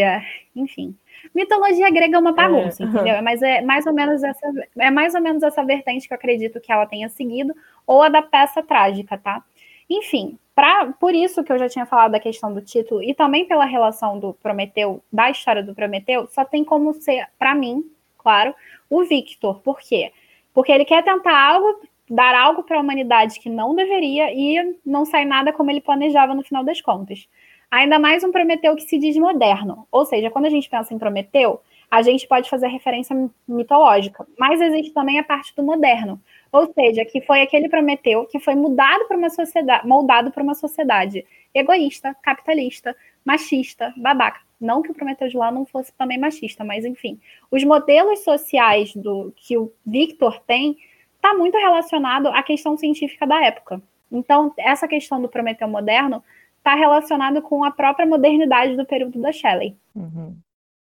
[0.56, 0.96] enfim.
[1.34, 3.22] Mitologia grega é uma bagunça, é, entendeu?
[3.22, 6.60] Mas é mais ou menos essa é mais ou menos essa vertente que eu acredito
[6.60, 7.54] que ela tenha seguido
[7.86, 9.44] ou a da peça trágica, tá?
[9.90, 13.46] Enfim, pra, por isso que eu já tinha falado da questão do título e também
[13.46, 17.84] pela relação do Prometeu, da história do Prometeu, só tem como ser, para mim,
[18.18, 18.56] claro,
[18.90, 19.60] o Victor.
[19.60, 20.12] Por quê?
[20.54, 25.06] Porque ele quer tentar algo, dar algo para a humanidade que não deveria e não
[25.06, 27.28] sai nada como ele planejava no final das contas.
[27.76, 29.86] Ainda mais um Prometeu que se diz moderno.
[29.92, 31.60] Ou seja, quando a gente pensa em Prometeu,
[31.92, 33.14] a gente pode fazer referência
[33.46, 36.18] mitológica, mas existe também a parte do moderno.
[36.54, 40.54] Ou seja, que foi aquele Prometeu que foi mudado para uma sociedade, moldado para uma
[40.54, 44.40] sociedade egoísta, capitalista, machista, babaca.
[44.58, 47.20] Não que o Prometeu de lá não fosse também machista, mas enfim,
[47.52, 50.78] os modelos sociais do que o Victor tem
[51.18, 53.82] está muito relacionado à questão científica da época.
[54.10, 56.24] Então, essa questão do Prometeu moderno
[56.66, 59.78] está relacionado com a própria modernidade do período da Shelley.
[59.96, 60.36] Uhum.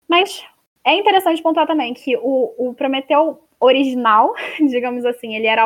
[0.10, 0.43] Mas
[0.84, 5.62] é interessante pontuar também que o, o Prometeu original, digamos assim, ele era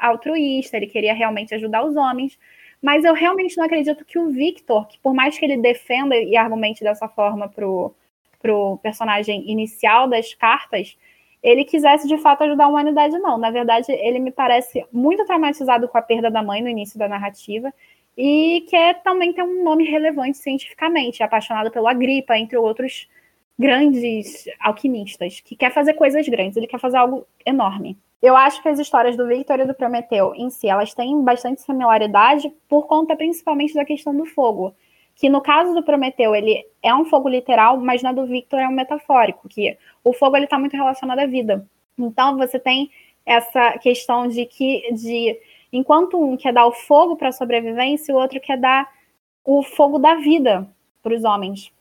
[0.00, 2.38] altruísta, ele queria realmente ajudar os homens,
[2.80, 6.34] mas eu realmente não acredito que o Victor, que por mais que ele defenda e
[6.34, 7.94] argumente dessa forma pro,
[8.40, 10.96] pro personagem inicial das cartas,
[11.42, 13.36] ele quisesse de fato ajudar a humanidade, não.
[13.36, 17.06] Na verdade, ele me parece muito traumatizado com a perda da mãe no início da
[17.06, 17.72] narrativa
[18.18, 23.08] e quer também ter um nome relevante cientificamente, apaixonado pelo Agripa, entre outros
[23.56, 27.96] grandes alquimistas, que quer fazer coisas grandes, ele quer fazer algo enorme.
[28.20, 31.62] Eu acho que as histórias do Victor e do Prometeu em si, elas têm bastante
[31.62, 34.74] similaridade por conta principalmente da questão do fogo,
[35.14, 38.66] que no caso do Prometeu, ele é um fogo literal, mas na do Victor é
[38.66, 41.64] um metafórico, que o fogo ele está muito relacionado à vida.
[41.96, 42.90] Então você tem
[43.24, 45.38] essa questão de que de
[45.72, 48.88] enquanto um quer dar o fogo para a sobrevivência, o outro quer dar
[49.44, 50.68] o fogo da vida
[51.02, 51.72] para os homens.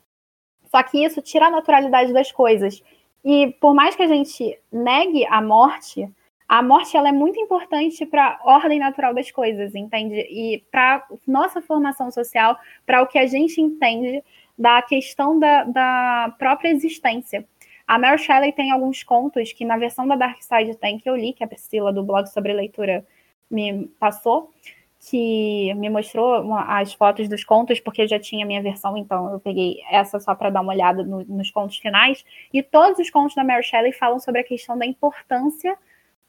[0.69, 2.82] Só que isso tira a naturalidade das coisas.
[3.23, 6.10] E por mais que a gente negue a morte,
[6.47, 10.15] a morte ela é muito importante para a ordem natural das coisas, entende?
[10.30, 14.23] E para nossa formação social, para o que a gente entende
[14.58, 17.45] da questão da, da própria existência.
[17.86, 21.15] A Mary Shelley tem alguns contos que na versão da Dark Side tem, que eu
[21.15, 23.06] li, que a Priscila do blog sobre leitura
[23.49, 24.51] me passou,
[24.99, 29.31] que me mostrou uma, as fotos dos contos, porque eu já tinha minha versão, então
[29.31, 32.25] eu peguei essa só para dar uma olhada no, nos contos finais.
[32.53, 35.77] E todos os contos da Mary Shelley falam sobre a questão da importância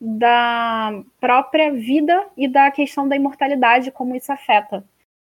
[0.00, 4.84] da própria vida e da questão da imortalidade, como isso afeta.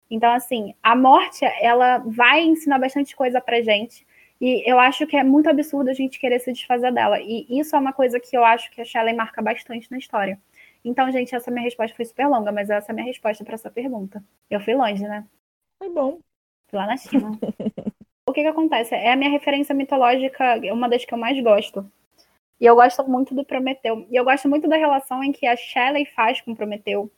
[0.09, 4.05] Então, assim, a morte, ela vai ensinar bastante coisa pra gente.
[4.41, 7.19] E eu acho que é muito absurdo a gente querer se desfazer dela.
[7.19, 10.39] E isso é uma coisa que eu acho que a Shelley marca bastante na história.
[10.83, 13.55] Então, gente, essa minha resposta foi super longa, mas essa é a minha resposta para
[13.55, 14.23] essa pergunta.
[14.49, 15.25] Eu fui longe, né?
[15.77, 16.19] Foi bom.
[16.69, 17.31] Fui lá na China.
[18.27, 18.95] o que que acontece?
[18.95, 21.89] É a minha referência mitológica, uma das que eu mais gosto.
[22.59, 24.05] E eu gosto muito do Prometeu.
[24.09, 27.11] E eu gosto muito da relação em que a Shelley faz com Prometeu.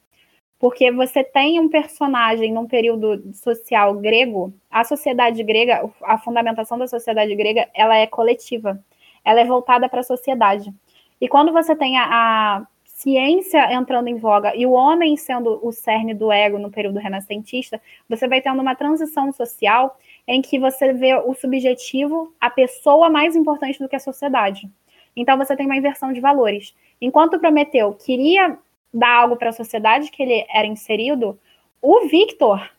[0.59, 6.87] Porque você tem um personagem num período social grego, a sociedade grega, a fundamentação da
[6.87, 8.79] sociedade grega, ela é coletiva.
[9.25, 10.71] Ela é voltada para a sociedade.
[11.19, 12.67] E quando você tem a, a
[13.01, 17.81] ciência entrando em voga e o homem sendo o cerne do ego no período renascentista,
[18.07, 23.35] você vai tendo uma transição social em que você vê o subjetivo, a pessoa mais
[23.35, 24.69] importante do que a sociedade.
[25.15, 26.75] Então você tem uma inversão de valores.
[27.01, 28.57] Enquanto Prometeu queria
[28.93, 31.39] dar algo para a sociedade que ele era inserido,
[31.81, 32.69] o Victor,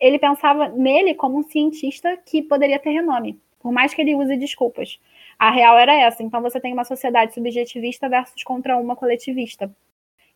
[0.00, 4.36] ele pensava nele como um cientista que poderia ter renome, por mais que ele use
[4.38, 4.98] desculpas.
[5.38, 6.22] A real era essa.
[6.22, 9.70] Então você tem uma sociedade subjetivista versus contra uma coletivista.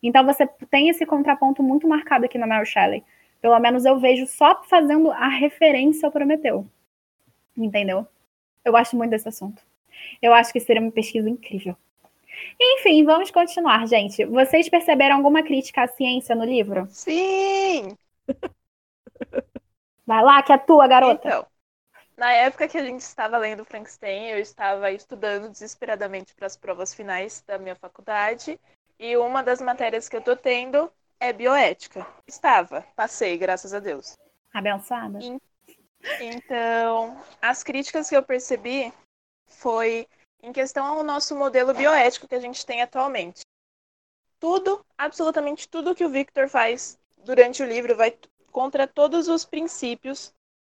[0.01, 3.03] Então você tem esse contraponto muito marcado aqui na Mary Shelley.
[3.41, 6.65] Pelo menos eu vejo só fazendo a referência ao Prometeu.
[7.57, 8.07] Entendeu?
[8.63, 9.61] Eu gosto muito desse assunto.
[10.21, 11.75] Eu acho que seria uma pesquisa incrível.
[12.59, 14.23] Enfim, vamos continuar, gente.
[14.25, 16.87] Vocês perceberam alguma crítica à ciência no livro?
[16.89, 17.95] Sim!
[20.05, 21.27] Vai lá, que é tua, garota.
[21.27, 21.45] Então,
[22.21, 26.93] na época que a gente estava lendo Frankenstein, eu estava estudando desesperadamente para as provas
[26.93, 28.59] finais da minha faculdade.
[28.99, 32.05] E uma das matérias que eu tô tendo é bioética.
[32.27, 34.19] Estava, passei, graças a Deus.
[34.53, 35.17] Abençoada.
[36.19, 38.93] Então, as críticas que eu percebi
[39.47, 40.07] foi
[40.43, 43.41] em questão ao nosso modelo bioético que a gente tem atualmente.
[44.39, 48.15] Tudo, absolutamente tudo que o Victor faz durante o livro vai
[48.51, 50.31] contra todos os princípios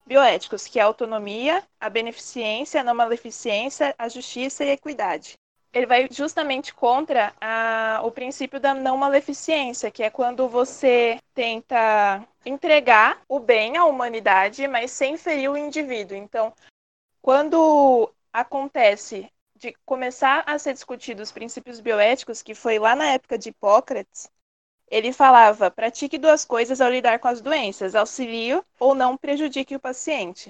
[0.08, 5.38] bioéticos, que é a autonomia, a beneficência, a não maleficência, a justiça e a equidade.
[5.74, 12.26] Ele vai justamente contra a, o princípio da não maleficência, que é quando você tenta
[12.46, 16.17] entregar o bem à humanidade, mas sem ferir o indivíduo.
[16.17, 16.54] Então,
[17.22, 23.38] quando acontece de começar a ser discutido os princípios bioéticos, que foi lá na época
[23.38, 24.32] de Hipócrates,
[24.89, 29.80] ele falava: pratique duas coisas ao lidar com as doenças, auxilio ou não prejudique o
[29.80, 30.50] paciente.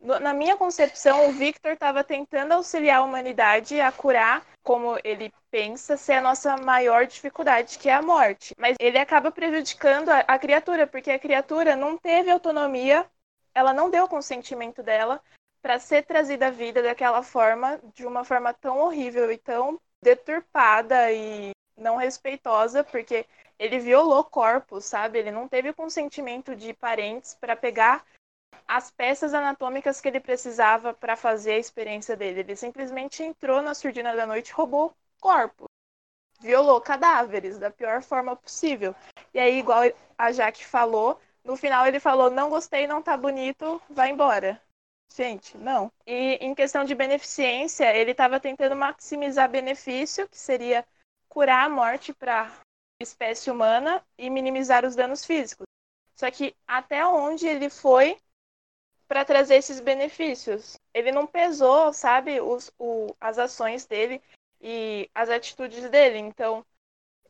[0.00, 5.96] Na minha concepção, o Victor estava tentando auxiliar a humanidade a curar, como ele pensa
[5.96, 8.52] ser a nossa maior dificuldade, que é a morte.
[8.58, 13.06] Mas ele acaba prejudicando a, a criatura, porque a criatura não teve autonomia,
[13.54, 15.20] ela não deu o consentimento dela
[15.62, 21.12] para ser trazida à vida daquela forma, de uma forma tão horrível e tão deturpada
[21.12, 23.24] e não respeitosa, porque
[23.62, 25.20] ele violou corpos, sabe?
[25.20, 28.04] Ele não teve consentimento de parentes para pegar
[28.66, 32.40] as peças anatômicas que ele precisava para fazer a experiência dele.
[32.40, 35.68] Ele simplesmente entrou na surdina da noite roubou corpos.
[36.40, 38.96] Violou cadáveres da pior forma possível.
[39.32, 39.82] E aí, igual
[40.18, 44.60] a Jaque falou, no final ele falou: Não gostei, não tá bonito, vai embora.
[45.14, 45.92] Gente, não.
[46.04, 50.84] E em questão de beneficência, ele estava tentando maximizar benefício, que seria
[51.28, 52.50] curar a morte para
[53.02, 55.66] espécie humana e minimizar os danos físicos.
[56.14, 58.16] Só que até onde ele foi
[59.08, 60.78] para trazer esses benefícios?
[60.94, 64.22] Ele não pesou, sabe, os, o, as ações dele
[64.60, 66.18] e as atitudes dele.
[66.18, 66.64] Então,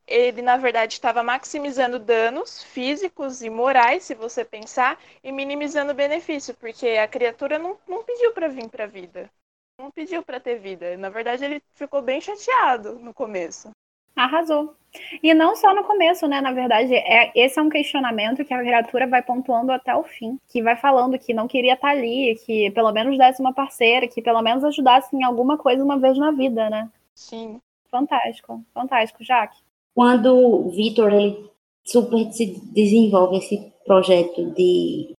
[0.06, 6.54] ele na verdade estava maximizando danos físicos e morais, se você pensar, e minimizando benefício,
[6.54, 9.30] porque a criatura não, não pediu para vir para a vida.
[9.78, 10.96] Não pediu para ter vida.
[10.96, 13.70] Na verdade, ele ficou bem chateado no começo.
[14.14, 14.75] Arrasou.
[15.22, 16.40] E não só no começo, né?
[16.40, 20.38] Na verdade, é, esse é um questionamento que a criatura vai pontuando até o fim,
[20.48, 24.20] que vai falando que não queria estar ali, que pelo menos desse uma parceira, que
[24.20, 26.90] pelo menos ajudasse em alguma coisa uma vez na vida, né?
[27.14, 27.59] Sim.
[27.90, 29.59] Fantástico, fantástico, Jaque.
[29.94, 31.51] Quando o Vitor ele
[31.85, 35.12] super se desenvolve esse projeto de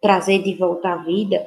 [0.00, 1.46] trazer de volta à vida,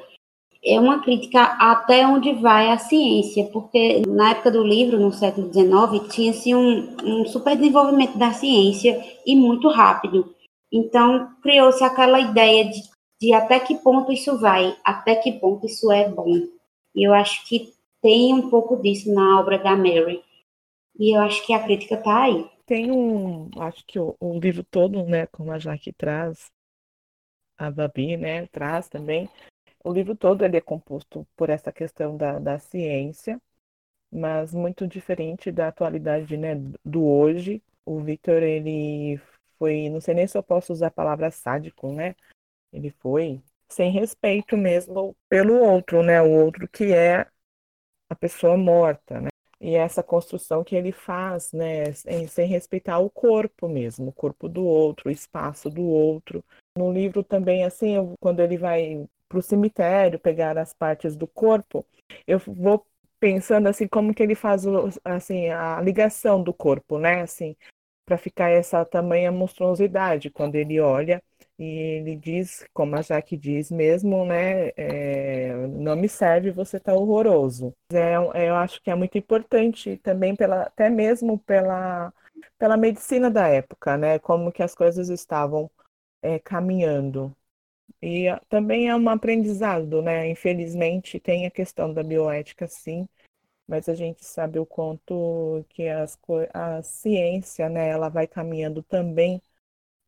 [0.64, 5.52] é uma crítica até onde vai a ciência, porque na época do livro, no século
[5.52, 10.36] XIX, tinha-se um, um super desenvolvimento da ciência e muito rápido.
[10.72, 12.82] Então, criou-se aquela ideia de,
[13.20, 16.32] de até que ponto isso vai, até que ponto isso é bom.
[16.94, 20.24] E eu acho que tem um pouco disso na obra da Mary.
[20.98, 22.50] E eu acho que a crítica está aí.
[22.66, 26.52] Tem um, acho que o, o livro todo, né, como a Jaque traz,
[27.58, 29.30] a Babi, né, traz também,
[29.84, 33.42] o livro todo ele é composto por essa questão da, da ciência,
[34.12, 37.64] mas muito diferente da atualidade, né, do hoje.
[37.86, 39.20] O Victor, ele
[39.58, 42.16] foi, não sei nem se eu posso usar a palavra sádico, né?
[42.72, 46.22] Ele foi sem respeito mesmo pelo outro, né?
[46.22, 47.28] O outro que é
[48.10, 49.30] a pessoa morta, né?
[49.60, 54.50] E essa construção que ele faz, né, sem, sem respeitar o corpo mesmo, o corpo
[54.50, 56.44] do outro, o espaço do outro.
[56.76, 61.26] No livro também, assim, eu, quando ele vai para o cemitério, pegar as partes do
[61.26, 61.86] corpo,
[62.28, 62.86] eu vou
[63.20, 64.64] pensando assim como que ele faz
[65.06, 67.22] assim a ligação do corpo, né?
[67.22, 67.56] Assim,
[68.06, 71.24] para ficar essa tamanha monstruosidade quando ele olha
[71.58, 74.70] e ele diz, como a Jaque diz mesmo, né?
[74.76, 77.74] É, não me serve, você está horroroso.
[77.94, 78.16] É,
[78.48, 82.12] eu acho que é muito importante também pela, até mesmo pela
[82.58, 84.20] pela medicina da época, né?
[84.20, 85.70] Como que as coisas estavam
[86.22, 87.36] é, caminhando.
[88.02, 90.30] E também é um aprendizado, né?
[90.30, 93.08] Infelizmente tem a questão da bioética, sim,
[93.68, 96.20] mas a gente sabe o quanto que as,
[96.54, 99.42] a ciência, né, ela vai caminhando também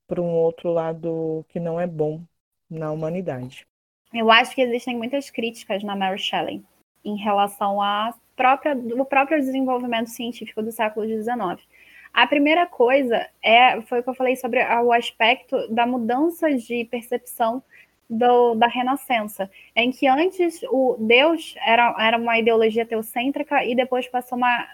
[0.08, 2.22] para um outro lado que não é bom
[2.70, 3.66] na humanidade.
[4.14, 6.62] Eu acho que existem muitas críticas na Mary Shelley
[7.04, 8.76] em relação ao própria,
[9.10, 11.66] próprio desenvolvimento científico do século XIX.
[12.14, 16.86] A primeira coisa é, foi o que eu falei sobre o aspecto da mudança de
[16.86, 17.64] percepção
[18.10, 24.08] do, da Renascença, em que antes o Deus era, era uma ideologia teocêntrica e depois
[24.08, 24.68] passou uma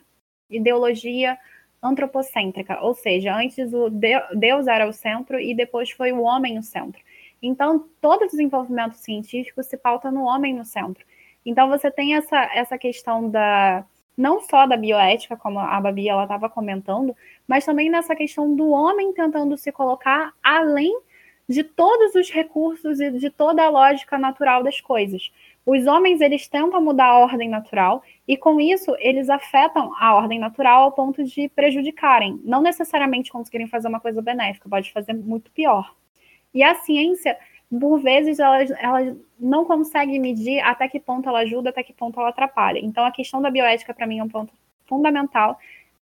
[0.50, 1.38] ideologia
[1.82, 6.64] antropocêntrica, ou seja, antes o Deus era o centro e depois foi o homem o
[6.64, 7.02] centro.
[7.42, 11.06] Então, todo desenvolvimento científico se pauta no homem no centro.
[11.46, 13.86] Então, você tem essa, essa questão da
[14.18, 17.16] não só da bioética, como a Babi estava comentando,
[17.48, 21.00] mas também nessa questão do homem tentando se colocar além
[21.50, 25.32] de todos os recursos e de toda a lógica natural das coisas.
[25.66, 30.38] Os homens eles tentam mudar a ordem natural e com isso eles afetam a ordem
[30.38, 35.52] natural ao ponto de prejudicarem, não necessariamente conseguirem fazer uma coisa benéfica, pode fazer muito
[35.52, 35.96] pior.
[36.54, 37.36] E a ciência,
[37.70, 42.20] por vezes, ela, ela não consegue medir até que ponto ela ajuda, até que ponto
[42.20, 42.80] ela atrapalha.
[42.80, 44.54] Então a questão da bioética para mim é um ponto
[44.86, 45.58] fundamental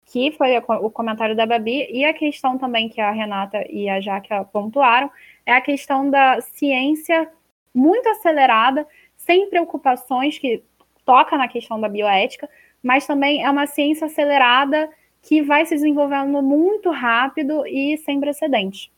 [0.07, 4.01] que foi o comentário da Babi, e a questão também que a Renata e a
[4.01, 5.11] Jaque pontuaram,
[5.47, 7.31] é a questão da ciência
[7.75, 8.87] muito acelerada,
[9.17, 10.63] sem preocupações, que
[11.05, 12.49] toca na questão da bioética,
[12.83, 14.91] mas também é uma ciência acelerada
[15.23, 18.91] que vai se desenvolvendo muito rápido e sem precedentes,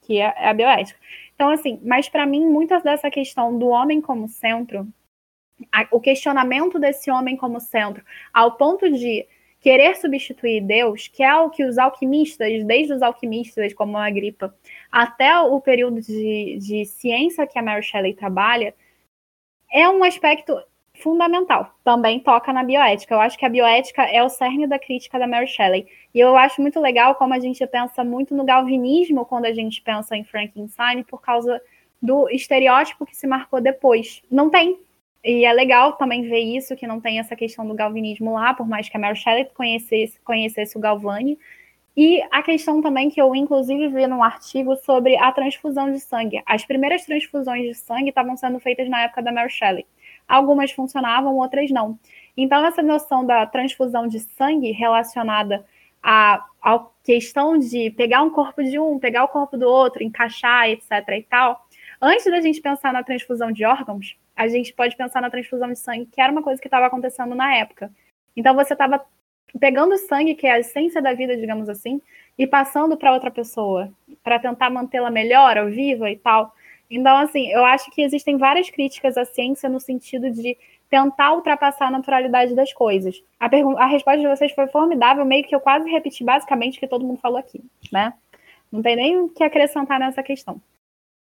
[0.00, 0.98] que é, é a bioética.
[1.34, 4.88] Então, assim, mas para mim, muitas dessa questão do homem como centro,
[5.90, 9.26] o questionamento desse homem como centro, ao ponto de
[9.60, 14.54] querer substituir Deus, que é o que os alquimistas, desde os alquimistas como a Agripa,
[14.90, 18.74] até o período de, de ciência que a Mary Shelley trabalha,
[19.72, 20.56] é um aspecto
[20.94, 21.74] fundamental.
[21.84, 23.14] Também toca na bioética.
[23.14, 25.86] Eu acho que a bioética é o cerne da crítica da Mary Shelley.
[26.14, 29.80] E eu acho muito legal como a gente pensa muito no galvinismo quando a gente
[29.82, 31.60] pensa em Frankenstein, por causa
[32.00, 34.22] do estereótipo que se marcou depois.
[34.30, 34.78] Não tem
[35.24, 38.68] e é legal também ver isso, que não tem essa questão do galvanismo lá, por
[38.68, 41.38] mais que a Mary Shelley conhecesse, conhecesse o Galvani.
[41.96, 46.40] E a questão também que eu, inclusive, vi num artigo sobre a transfusão de sangue.
[46.46, 49.84] As primeiras transfusões de sangue estavam sendo feitas na época da Mary Shelley.
[50.28, 51.98] Algumas funcionavam, outras não.
[52.36, 55.66] Então, essa noção da transfusão de sangue relacionada
[56.00, 60.70] à, à questão de pegar um corpo de um, pegar o corpo do outro, encaixar,
[60.70, 60.90] etc.
[61.18, 61.66] e tal,
[62.00, 65.78] antes da gente pensar na transfusão de órgãos, a gente pode pensar na transfusão de
[65.80, 67.90] sangue, que era uma coisa que estava acontecendo na época.
[68.36, 69.04] Então você estava
[69.58, 72.00] pegando o sangue, que é a essência da vida, digamos assim,
[72.38, 76.54] e passando para outra pessoa, para tentar mantê-la melhor, ou viva e tal.
[76.88, 80.56] Então, assim, eu acho que existem várias críticas à ciência no sentido de
[80.88, 83.20] tentar ultrapassar a naturalidade das coisas.
[83.40, 83.46] A,
[83.82, 87.04] a resposta de vocês foi formidável, meio que eu quase repeti basicamente o que todo
[87.04, 87.60] mundo falou aqui,
[87.92, 88.14] né?
[88.70, 90.60] Não tem nem o que acrescentar nessa questão.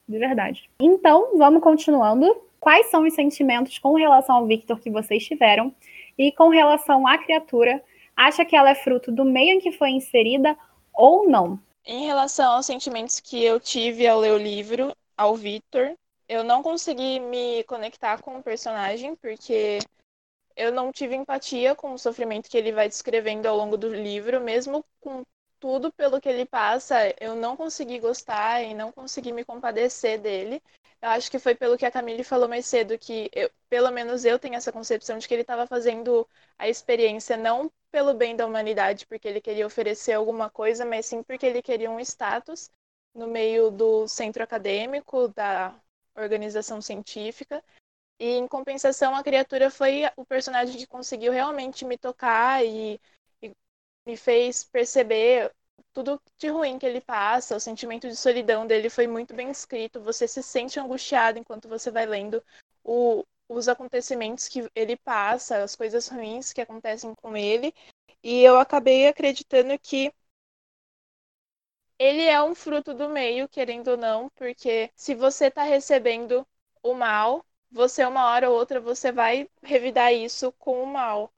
[0.08, 0.70] De verdade.
[0.80, 5.72] Então, vamos continuando quais são os sentimentos com relação ao Victor que vocês tiveram
[6.18, 7.80] e com relação à criatura,
[8.16, 10.58] acha que ela é fruto do meio em que foi inserida
[10.92, 11.60] ou não?
[11.86, 15.96] Em relação aos sentimentos que eu tive ao ler o livro, ao Victor,
[16.28, 19.78] eu não consegui me conectar com o personagem porque
[20.56, 24.42] eu não tive empatia com o sofrimento que ele vai descrevendo ao longo do livro,
[24.42, 25.22] mesmo com
[25.66, 30.62] tudo pelo que ele passa, eu não consegui gostar e não consegui me compadecer dele.
[31.02, 34.26] Eu acho que foi pelo que a Camille falou mais cedo, que eu, pelo menos
[34.26, 38.46] eu tenho essa concepção de que ele estava fazendo a experiência não pelo bem da
[38.46, 42.70] humanidade, porque ele queria oferecer alguma coisa, mas sim porque ele queria um status
[43.16, 45.74] no meio do centro acadêmico, da
[46.16, 47.64] organização científica.
[48.20, 53.02] E em compensação, a criatura foi o personagem que conseguiu realmente me tocar e,
[54.06, 55.52] me fez perceber
[55.94, 60.02] tudo de ruim que ele passa, o sentimento de solidão dele foi muito bem escrito.
[60.02, 62.44] Você se sente angustiado enquanto você vai lendo
[62.84, 67.74] o, os acontecimentos que ele passa, as coisas ruins que acontecem com ele.
[68.24, 70.12] E eu acabei acreditando que
[72.00, 76.46] ele é um fruto do meio, querendo ou não, porque se você está recebendo
[76.84, 81.32] o mal, você uma hora ou outra você vai revidar isso com o mal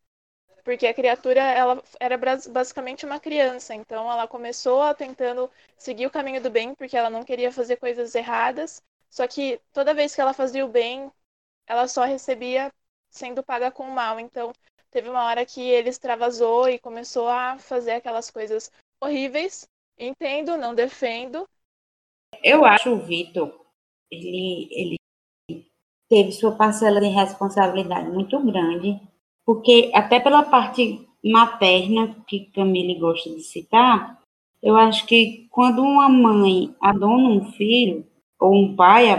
[0.68, 2.18] porque a criatura ela era
[2.50, 7.24] basicamente uma criança, então ela começou tentando seguir o caminho do bem porque ela não
[7.24, 11.10] queria fazer coisas erradas, só que toda vez que ela fazia o bem,
[11.66, 12.70] ela só recebia
[13.10, 14.20] sendo paga com o mal.
[14.20, 14.52] Então
[14.92, 18.70] teve uma hora que ele extravasou e começou a fazer aquelas coisas
[19.02, 19.70] horríveis.
[19.98, 21.48] Entendo, não defendo.
[22.44, 23.58] Eu acho o Vitor,
[24.12, 24.98] ele, ele
[26.10, 29.00] teve sua parcela de responsabilidade muito grande
[29.48, 34.22] porque até pela parte materna, que Camille gosta de citar,
[34.62, 38.06] eu acho que quando uma mãe abandona um filho,
[38.38, 39.18] ou um pai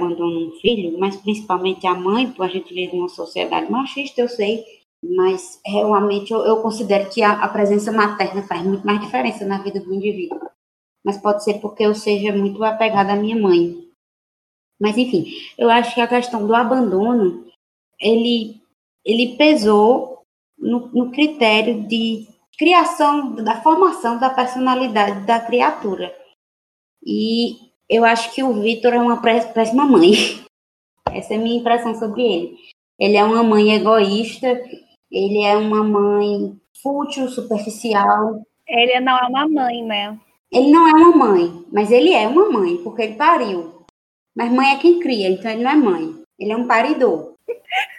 [0.00, 4.28] abandona um filho, mas principalmente a mãe, porque a gente vive numa sociedade machista, eu
[4.28, 4.64] sei,
[5.00, 9.62] mas realmente eu, eu considero que a, a, presença materna faz muito mais diferença na
[9.62, 10.40] vida do indivíduo.
[11.04, 13.88] Mas pode ser porque eu seja muito apegada à minha mãe.
[14.80, 17.46] Mas enfim, eu acho que a questão do abandono,
[18.00, 18.61] ele
[19.04, 20.22] ele pesou
[20.58, 22.26] no, no critério de
[22.58, 26.14] criação, da formação da personalidade da criatura.
[27.04, 27.56] E
[27.88, 30.12] eu acho que o Vitor é uma péssima mãe.
[31.12, 32.56] Essa é a minha impressão sobre ele.
[32.98, 34.62] Ele é uma mãe egoísta,
[35.10, 38.40] ele é uma mãe fútil, superficial.
[38.68, 40.18] Ele não é uma mãe, né?
[40.52, 43.84] Ele não é uma mãe, mas ele é uma mãe, porque ele pariu.
[44.34, 46.14] Mas mãe é quem cria, então ele não é mãe.
[46.38, 47.31] Ele é um paridor.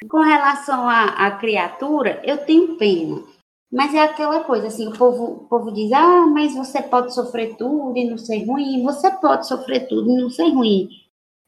[0.09, 3.23] Com relação à, criatura, eu tenho pena.
[3.71, 7.55] Mas é aquela coisa, assim, o povo, o povo diz, ah, mas você pode sofrer
[7.57, 8.83] tudo e não ser ruim.
[8.83, 10.89] Você pode sofrer tudo e não ser ruim.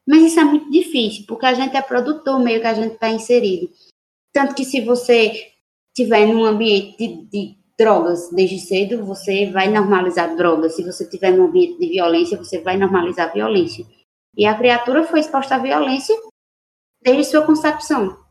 [0.08, 3.10] Mas isso é muito difícil, porque a gente é produtor, meio que a gente está
[3.10, 3.70] inserido.
[4.32, 5.52] Tanto que se você
[5.96, 10.74] estiver num ambiente de, de, drogas desde cedo, você vai normalizar drogas.
[10.74, 13.84] Se você estiver num ambiente de violência, você vai normalizar violência.
[14.36, 16.14] E a criatura foi exposta à violência
[17.02, 18.25] desde sua concepção.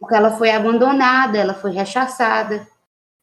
[0.00, 2.66] Porque ela foi abandonada, ela foi rechaçada.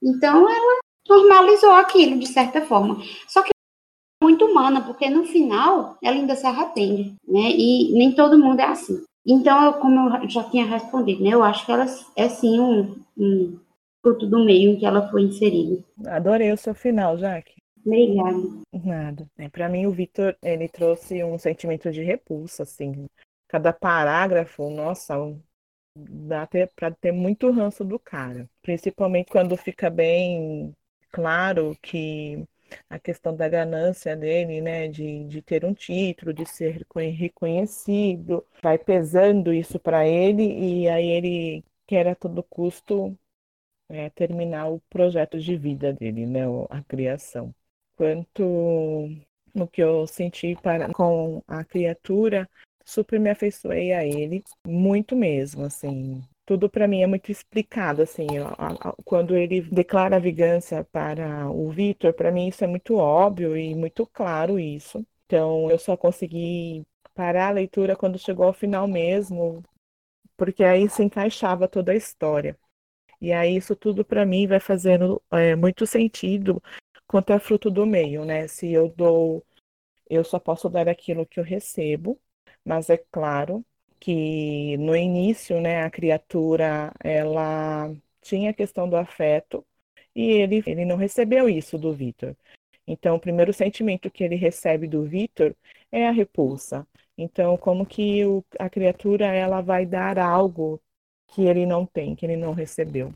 [0.02, 3.02] Então, ela normalizou aquilo de certa forma.
[3.28, 7.52] Só que é muito humana, porque no final ela ainda se arrepende, né?
[7.52, 9.04] E nem todo mundo é assim.
[9.26, 11.32] Então, eu, como eu já tinha respondido, né?
[11.32, 13.60] Eu acho que ela é sim um, um
[14.02, 15.84] fruto do meio em que ela foi inserida.
[16.06, 17.56] Adorei o seu final, Jaque.
[17.86, 18.38] Obrigada.
[18.84, 19.28] Nada.
[19.38, 23.06] É, para mim, o Vitor, ele trouxe um sentimento de repulsa, assim.
[23.48, 25.16] Cada parágrafo, nossa,
[26.10, 28.50] dá para ter muito ranço do cara.
[28.62, 30.74] Principalmente quando fica bem
[31.12, 32.46] claro que
[32.90, 38.78] a questão da ganância dele, né, de, de ter um título, de ser reconhecido, vai
[38.78, 43.18] pesando isso para ele e aí ele quer a todo custo
[43.90, 47.54] é, terminar o projeto de vida dele, né, a criação.
[47.96, 49.10] Quanto
[49.54, 52.48] no que eu senti para, com a criatura,
[52.88, 56.24] super me afeiçoei a ele, muito mesmo, assim.
[56.46, 58.26] Tudo para mim é muito explicado, assim.
[59.04, 63.76] Quando ele declara a vingança para o Victor, para mim isso é muito óbvio e
[63.76, 65.06] muito claro isso.
[65.26, 69.62] Então eu só consegui parar a leitura quando chegou ao final mesmo,
[70.38, 72.58] porque aí se encaixava toda a história.
[73.22, 76.62] E aí isso tudo para mim vai fazendo é, muito sentido
[77.08, 78.48] quanto é fruto do meio, né?
[78.48, 79.46] Se eu dou,
[80.10, 82.20] eu só posso dar aquilo que eu recebo,
[82.68, 83.66] mas é claro
[84.00, 89.66] que no início, né, a criatura ela tinha a questão do afeto
[90.16, 92.36] e ele, ele não recebeu isso do Vitor.
[92.88, 95.56] Então, o primeiro sentimento que ele recebe do Vitor
[95.92, 96.88] é a repulsa.
[97.18, 100.82] Então, como que o, a criatura ela vai dar algo
[101.28, 103.14] que ele não tem, que ele não recebeu?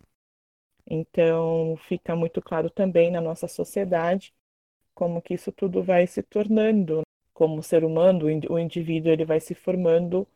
[0.86, 4.34] Então, fica muito claro também na nossa sociedade
[4.93, 7.02] como que isso tudo vai se tornando.
[7.42, 10.28] Como ser humano, o indivíduo ele vai se formando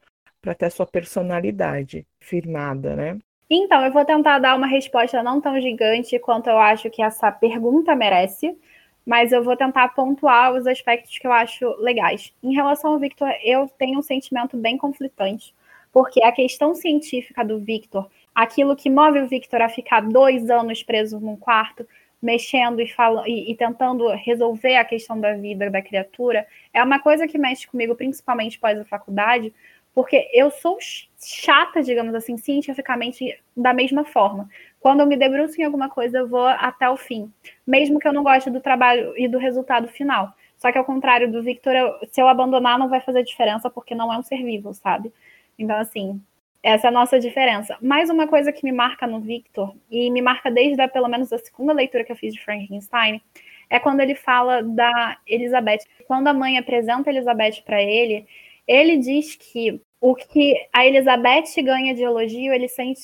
[0.41, 3.19] para ter a sua personalidade firmada, né?
[3.47, 7.31] Então, eu vou tentar dar uma resposta não tão gigante quanto eu acho que essa
[7.31, 8.57] pergunta merece,
[9.05, 12.33] mas eu vou tentar pontuar os aspectos que eu acho legais.
[12.41, 15.53] Em relação ao Victor, eu tenho um sentimento bem conflitante,
[15.93, 20.83] porque a questão científica do Victor aquilo que move o Victor a ficar dois anos
[20.83, 21.87] preso num quarto,
[22.25, 26.99] mexendo e, falando, e, e, tentando resolver a questão da vida da criatura, é uma
[26.99, 29.53] coisa que mexe comigo, principalmente pós a faculdade,
[29.93, 30.79] porque eu sou
[31.23, 34.49] chata, digamos assim, cientificamente da mesma forma.
[34.79, 37.31] Quando eu me debruço em alguma coisa, eu vou até o fim,
[37.65, 40.33] mesmo que eu não goste do trabalho e do resultado final.
[40.57, 43.93] Só que ao contrário do Victor, eu, se eu abandonar, não vai fazer diferença, porque
[43.93, 45.13] não é um ser vivo, sabe?
[45.59, 46.19] Então, assim,
[46.65, 47.77] essa é a nossa diferença.
[47.79, 51.31] Mais uma coisa que me marca no Victor, e me marca desde a, pelo menos
[51.31, 53.21] a segunda leitura que eu fiz de Frankenstein,
[53.69, 55.81] é quando ele fala da Elizabeth.
[56.07, 58.25] Quando a mãe apresenta a Elizabeth para ele,
[58.67, 62.99] ele diz que o que a Elizabeth ganha de elogio, ele sente,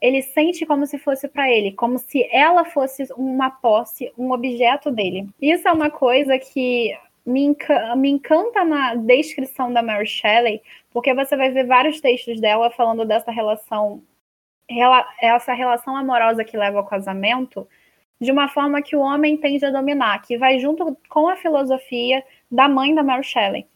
[0.00, 4.90] ele sente como se fosse para ele, como se ela fosse uma posse, um objeto
[4.90, 5.28] dele.
[5.38, 11.14] Isso é uma coisa que me, enca me encanta na descrição da Mary Shelley, porque
[11.14, 14.02] você vai ver vários textos dela falando dessa relação,
[14.68, 17.66] rela essa relação amorosa que leva ao casamento,
[18.20, 22.24] de uma forma que o homem tende a dominar, que vai junto com a filosofia
[22.50, 23.66] da mãe da Mary Shelley.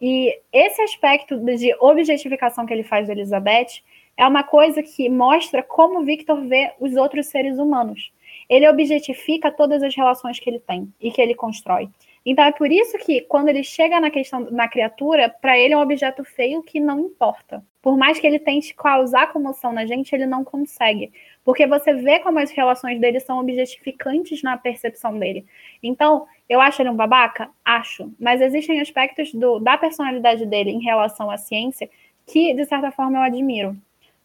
[0.00, 3.82] E esse aspecto de objetificação que ele faz de Elizabeth
[4.16, 8.12] é uma coisa que mostra como Victor vê os outros seres humanos.
[8.48, 11.88] Ele objetifica todas as relações que ele tem e que ele constrói.
[12.26, 15.76] Então é por isso que quando ele chega na questão na criatura, para ele é
[15.76, 17.64] um objeto feio que não importa.
[17.80, 21.12] Por mais que ele tente causar comoção na gente, ele não consegue,
[21.44, 25.46] porque você vê como as relações dele são objetificantes na percepção dele.
[25.80, 27.48] Então, eu acho ele um babaca?
[27.64, 31.88] Acho, mas existem aspectos do, da personalidade dele em relação à ciência
[32.26, 33.76] que de certa forma eu admiro.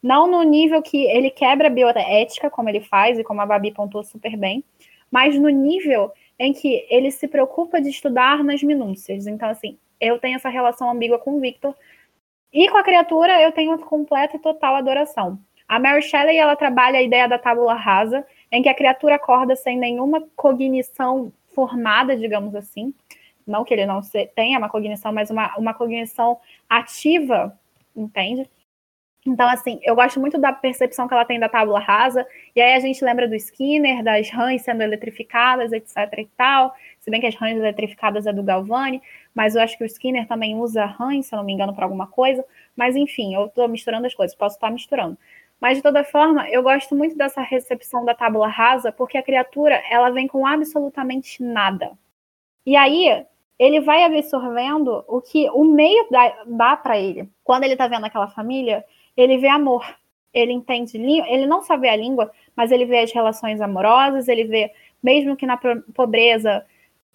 [0.02, 3.70] Não no nível que ele quebra a bioética, como ele faz e como a Babi
[3.70, 4.64] pontuou super bem,
[5.08, 6.10] mas no nível
[6.42, 9.28] em que ele se preocupa de estudar nas minúcias.
[9.28, 11.72] Então, assim, eu tenho essa relação ambígua com o Victor.
[12.52, 15.38] E com a criatura, eu tenho completa e total adoração.
[15.68, 19.54] A Mary Shelley, ela trabalha a ideia da tábula rasa, em que a criatura acorda
[19.54, 22.92] sem nenhuma cognição formada, digamos assim.
[23.46, 24.00] Não que ele não
[24.34, 27.56] tenha uma cognição, mas uma, uma cognição ativa,
[27.94, 28.50] entende?
[29.24, 32.74] Então, assim, eu gosto muito da percepção que ela tem da tábua rasa, e aí
[32.74, 37.28] a gente lembra do Skinner, das rãs sendo eletrificadas, etc e tal, se bem que
[37.28, 39.00] as rãs eletrificadas é do Galvani,
[39.32, 41.84] mas eu acho que o Skinner também usa rãs, se eu não me engano, para
[41.84, 42.44] alguma coisa,
[42.76, 45.16] mas enfim, eu estou misturando as coisas, posso estar misturando.
[45.60, 49.80] Mas, de toda forma, eu gosto muito dessa recepção da tábua rasa, porque a criatura,
[49.88, 51.92] ela vem com absolutamente nada.
[52.66, 53.24] E aí,
[53.60, 57.30] ele vai absorvendo o que o meio dá, dá para ele.
[57.44, 58.84] Quando ele está vendo aquela família,
[59.16, 59.84] ele vê amor.
[60.32, 64.44] Ele entende, ele não só vê a língua, mas ele vê as relações amorosas, ele
[64.44, 65.58] vê mesmo que na
[65.94, 66.64] pobreza,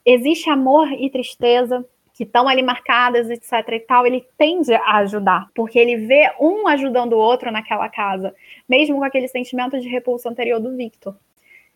[0.05, 5.49] existe amor e tristeza que estão ali marcadas, etc e tal, ele tende a ajudar,
[5.53, 8.33] porque ele vê um ajudando o outro naquela casa,
[8.67, 11.15] mesmo com aquele sentimento de repulsa anterior do Victor.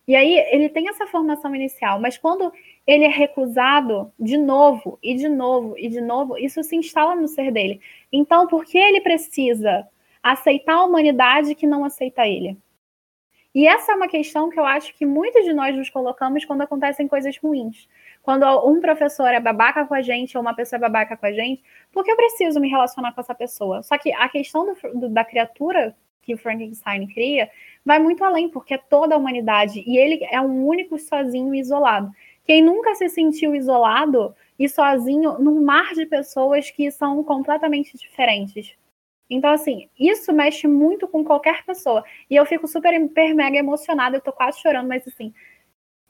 [0.08, 2.52] E aí ele tem essa formação inicial, mas quando
[2.88, 7.28] ele é recusado de novo e de novo e de novo, isso se instala no
[7.28, 7.80] ser dele.
[8.12, 9.88] Então, por que ele precisa
[10.22, 12.58] aceitar a humanidade que não aceita ele?
[13.54, 16.62] E essa é uma questão que eu acho que muitos de nós nos colocamos quando
[16.62, 17.88] acontecem coisas ruins.
[18.24, 21.32] Quando um professor é babaca com a gente ou uma pessoa é babaca com a
[21.34, 21.62] gente,
[21.92, 23.84] por que eu preciso me relacionar com essa pessoa?
[23.84, 27.50] Só que a questão do, do, da criatura que o Frankenstein cria
[27.84, 31.60] vai muito além, porque é toda a humanidade e ele é um único sozinho e
[31.60, 32.12] isolado.
[32.46, 38.78] Quem nunca se sentiu isolado e sozinho num mar de pessoas que são completamente diferentes?
[39.32, 42.04] Então, assim, isso mexe muito com qualquer pessoa.
[42.30, 45.34] E eu fico super, hiper, mega emocionada, eu tô quase chorando, mas assim,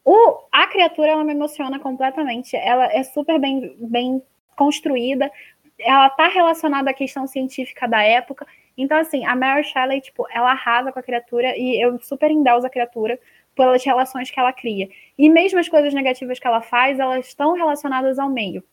[0.04, 2.56] o, a criatura, ela me emociona completamente.
[2.56, 4.24] Ela é super bem, bem
[4.56, 5.32] construída.
[5.80, 8.48] Ela tá relacionada à questão científica da época.
[8.76, 12.66] Então, assim, a Mary Shelley, tipo, ela arrasa com a criatura e eu super endeuso
[12.66, 13.20] a criatura
[13.56, 14.90] pelas relações que ela cria.
[15.16, 18.64] E mesmo as coisas negativas que ela faz, elas estão relacionadas ao meio.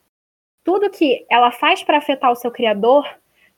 [0.65, 3.05] Tudo que ela faz para afetar o seu criador,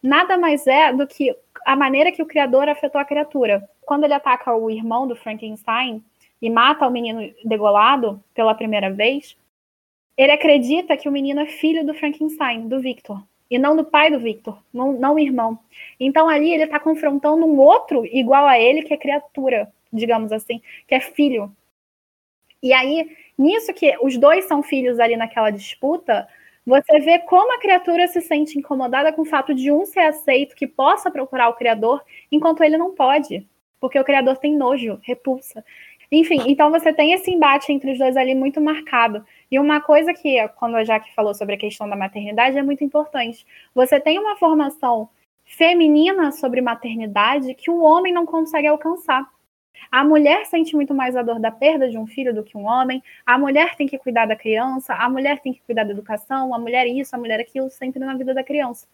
[0.02, 1.36] nada mais é do que
[1.66, 3.68] a maneira que o criador afetou a criatura.
[3.82, 6.02] Quando ele ataca o irmão do Frankenstein,
[6.40, 9.36] e mata o menino degolado pela primeira vez,
[10.16, 14.10] ele acredita que o menino é filho do Frankenstein, do Victor, e não do pai
[14.10, 15.58] do Victor, não, não o irmão.
[15.98, 20.62] Então ali ele está confrontando um outro igual a ele, que é criatura, digamos assim,
[20.86, 21.54] que é filho.
[22.62, 26.28] E aí, nisso que os dois são filhos ali naquela disputa,
[26.66, 30.54] você vê como a criatura se sente incomodada com o fato de um ser aceito
[30.54, 33.46] que possa procurar o criador, enquanto ele não pode,
[33.80, 35.64] porque o criador tem nojo, repulsa.
[36.12, 39.24] Enfim, então você tem esse embate entre os dois ali muito marcado.
[39.50, 42.82] E uma coisa que, quando a Jaque falou sobre a questão da maternidade, é muito
[42.82, 43.46] importante.
[43.74, 45.08] Você tem uma formação
[45.44, 49.28] feminina sobre maternidade que o homem não consegue alcançar.
[49.90, 52.66] A mulher sente muito mais a dor da perda de um filho do que um
[52.66, 53.02] homem.
[53.24, 56.58] A mulher tem que cuidar da criança, a mulher tem que cuidar da educação, a
[56.58, 58.86] mulher isso, a mulher aquilo, sempre na vida da criança.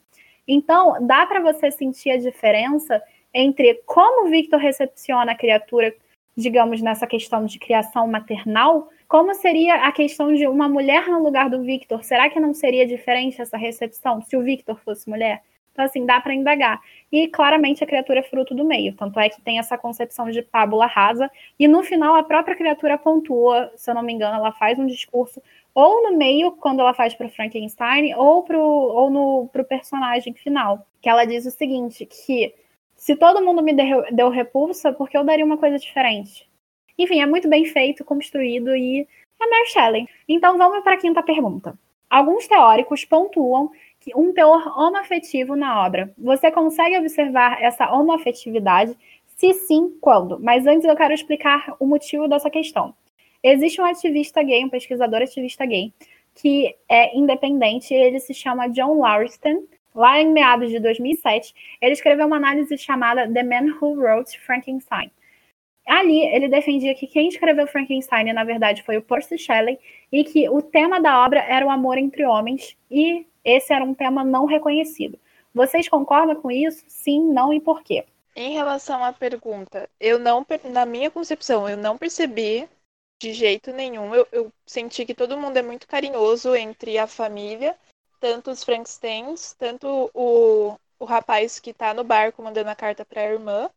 [0.47, 5.95] Então, dá para você sentir a diferença entre como o Victor recepciona a criatura
[6.37, 11.49] digamos, nessa questão de criação maternal, como seria a questão de uma mulher no lugar
[11.49, 12.05] do Victor?
[12.05, 15.43] Será que não seria diferente essa recepção se o Victor fosse mulher?
[15.77, 16.81] Então, assim, dá para indagar.
[17.13, 20.41] E claramente a criatura é fruto do meio, tanto é que tem essa concepção de
[20.41, 24.53] pábula rasa, e no final a própria criatura pontua, se eu não me engano, ela
[24.53, 25.43] faz um discurso,
[25.75, 30.87] ou no meio, quando ela faz para Frankenstein, ou, pro, ou no pro personagem final,
[31.03, 32.55] que ela diz o seguinte: que
[32.97, 36.49] se todo mundo me deu, deu repulsa, porque eu daria uma coisa diferente?
[36.99, 39.07] Enfim, é muito bem feito, construído e
[39.39, 40.09] é Mary Shelley.
[40.27, 41.79] Então vamos para a quinta pergunta.
[42.09, 43.71] Alguns teóricos pontuam
[44.15, 46.13] um teor homoafetivo na obra.
[46.19, 48.97] Você consegue observar essa homoafetividade?
[49.27, 50.39] Se sim, quando?
[50.41, 52.95] Mas antes eu quero explicar o motivo dessa questão.
[53.43, 55.93] Existe um ativista gay, um pesquisador ativista gay,
[56.35, 62.27] que é independente, ele se chama John Lauriston, lá em meados de 2007, ele escreveu
[62.27, 65.11] uma análise chamada The Man Who Wrote Frankenstein.
[65.87, 69.79] Ali, ele defendia que quem escreveu Frankenstein, na verdade, foi o Percy Shelley,
[70.13, 73.95] e que o tema da obra era o amor entre homens, e esse era um
[73.95, 75.19] tema não reconhecido.
[75.55, 76.85] Vocês concordam com isso?
[76.87, 78.05] Sim, não e por quê?
[78.35, 82.69] Em relação à pergunta, eu não, na minha concepção, eu não percebi
[83.19, 84.15] de jeito nenhum.
[84.15, 87.75] Eu, eu senti que todo mundo é muito carinhoso entre a família
[88.21, 93.21] tanto os Frankensteins, tanto o, o rapaz que tá no barco mandando a carta para
[93.21, 93.71] a irmã.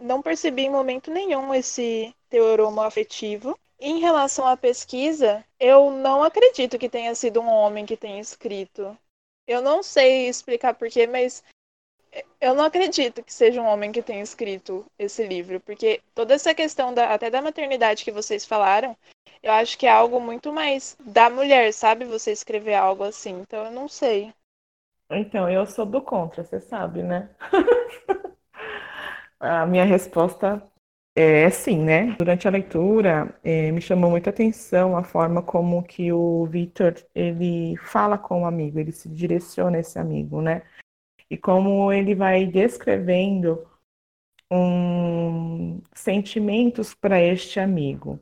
[0.00, 3.58] Não percebi em momento nenhum esse teor homoafetivo.
[3.80, 8.96] Em relação à pesquisa, eu não acredito que tenha sido um homem que tenha escrito.
[9.46, 11.42] Eu não sei explicar porquê, mas
[12.38, 16.54] eu não acredito que seja um homem que tenha escrito esse livro, porque toda essa
[16.54, 18.94] questão da, até da maternidade que vocês falaram,
[19.42, 22.04] eu acho que é algo muito mais da mulher, sabe?
[22.04, 23.40] Você escrever algo assim.
[23.40, 24.30] Então eu não sei.
[25.10, 27.30] Então, eu sou do contra, você sabe, né?
[29.40, 30.62] a minha resposta
[31.14, 32.16] é sim, né?
[32.18, 37.76] Durante a leitura, é, me chamou muita atenção a forma como que o Victor, ele
[37.78, 40.62] fala com o amigo, ele se direciona a esse amigo, né?
[41.28, 43.66] E como ele vai descrevendo
[44.50, 48.20] um, sentimentos para este amigo.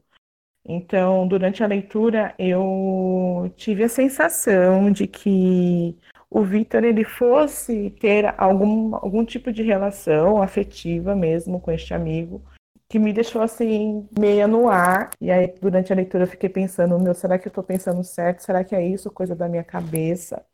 [0.65, 5.97] Então, durante a leitura, eu tive a sensação de que
[6.31, 12.43] o Victor ele fosse ter algum, algum tipo de relação afetiva mesmo com este amigo,
[12.89, 15.11] que me deixou assim, meia no ar.
[15.21, 18.41] E aí, durante a leitura, eu fiquei pensando: meu, será que eu estou pensando certo?
[18.43, 20.45] Será que é isso, coisa da minha cabeça?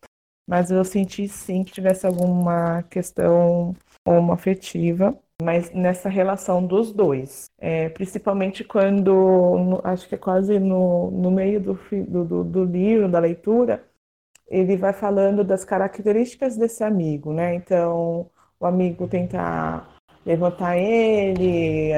[0.47, 3.75] Mas eu senti sim que tivesse alguma questão
[4.05, 7.47] homoafetiva, mas nessa relação dos dois.
[7.59, 11.79] É, principalmente quando, acho que é quase no, no meio do,
[12.25, 13.85] do, do livro, da leitura,
[14.49, 17.55] ele vai falando das características desse amigo, né?
[17.55, 18.31] Então,
[18.61, 19.87] o amigo tenta
[20.25, 21.93] levantar ele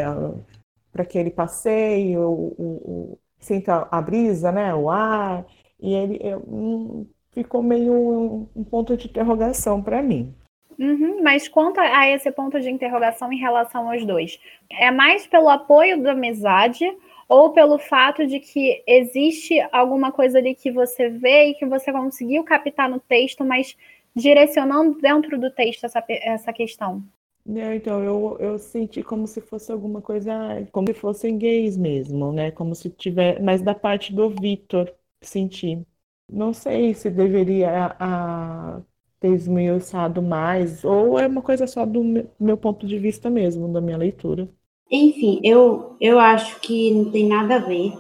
[0.93, 4.75] para que ele passeie, o, o, sinta a brisa, né?
[4.75, 5.45] O ar,
[5.81, 10.35] e ele eu, hum, ficou meio um, um ponto de interrogação para mim.
[10.79, 14.39] Uhum, mas quanto a esse ponto de interrogação em relação aos dois,
[14.71, 16.85] é mais pelo apoio da amizade
[17.29, 21.91] ou pelo fato de que existe alguma coisa ali que você vê e que você
[21.91, 23.77] conseguiu captar no texto, mas
[24.15, 27.03] direcionando dentro do texto essa, essa questão?
[27.47, 32.33] Né, então, eu, eu senti como se fosse alguma coisa, como se fossem gays mesmo,
[32.33, 32.51] né?
[32.51, 34.93] Como se tiver, mas da parte do Vitor,
[35.23, 35.87] senti.
[36.29, 38.83] Não sei se deveria a,
[39.21, 42.03] ter esmiuçado mais, ou é uma coisa só do
[42.39, 44.49] meu ponto de vista mesmo, da minha leitura.
[44.91, 47.93] Enfim, eu, eu acho que não tem nada a ver.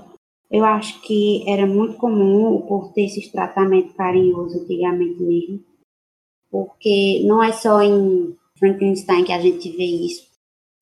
[0.51, 5.61] Eu acho que era muito comum o ter esse tratamento carinhoso antigamente mesmo.
[6.51, 10.27] Porque não é só em Frankenstein que a gente vê isso.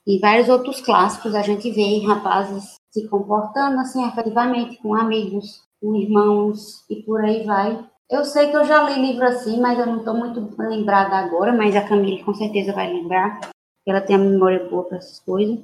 [0.06, 5.96] Em vários outros clássicos a gente vê rapazes se comportando assim afetivamente com amigos, com
[5.96, 7.84] irmãos e por aí vai.
[8.10, 11.52] Eu sei que eu já li livro assim, mas eu não estou muito lembrada agora,
[11.52, 13.40] mas a Camille com certeza vai lembrar.
[13.86, 15.58] Ela tem a memória boa para essas coisas.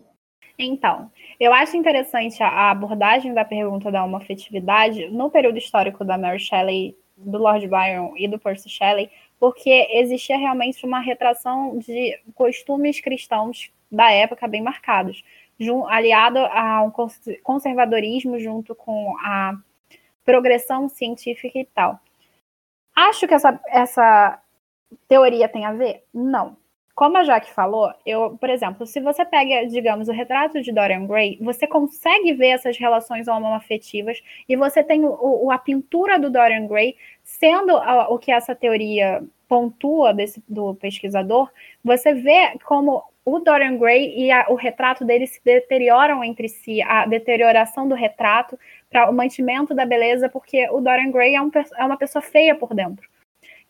[0.59, 6.39] Então, eu acho interessante a abordagem da pergunta da homofetividade no período histórico da Mary
[6.39, 13.01] Shelley, do Lord Byron e do Percy Shelley, porque existia realmente uma retração de costumes
[13.01, 15.25] cristãos da época bem marcados,
[15.89, 16.93] aliado a um
[17.43, 19.59] conservadorismo junto com a
[20.25, 21.99] progressão científica e tal.
[22.95, 24.43] Acho que essa, essa
[25.09, 26.05] teoria tem a ver?
[26.13, 26.57] Não.
[27.01, 31.07] Como a Jaque falou, eu, por exemplo, se você pega, digamos, o retrato de Dorian
[31.07, 36.29] Gray, você consegue ver essas relações homoafetivas e você tem o, o, a pintura do
[36.29, 36.95] Dorian Gray
[37.25, 41.51] sendo a, o que essa teoria pontua desse, do pesquisador,
[41.83, 46.83] você vê como o Dorian Gray e a, o retrato dele se deterioram entre si,
[46.83, 48.59] a deterioração do retrato
[48.91, 52.55] para o mantimento da beleza, porque o Dorian Gray é, um, é uma pessoa feia
[52.55, 53.10] por dentro.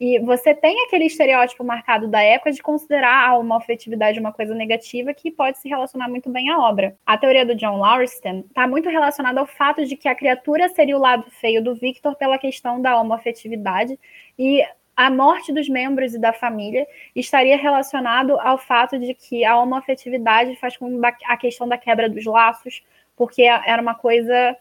[0.01, 5.13] E você tem aquele estereótipo marcado da época de considerar uma afetividade uma coisa negativa
[5.13, 6.97] que pode se relacionar muito bem à obra.
[7.05, 10.97] A teoria do John Lauriston está muito relacionada ao fato de que a criatura seria
[10.97, 14.01] o lado feio do Victor pela questão da homoafetividade
[14.39, 14.65] e
[14.97, 20.57] a morte dos membros e da família estaria relacionado ao fato de que a homoafetividade
[20.57, 22.83] faz com a questão da quebra dos laços,
[23.15, 24.57] porque era uma coisa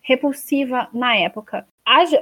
[0.00, 1.66] repulsiva na época.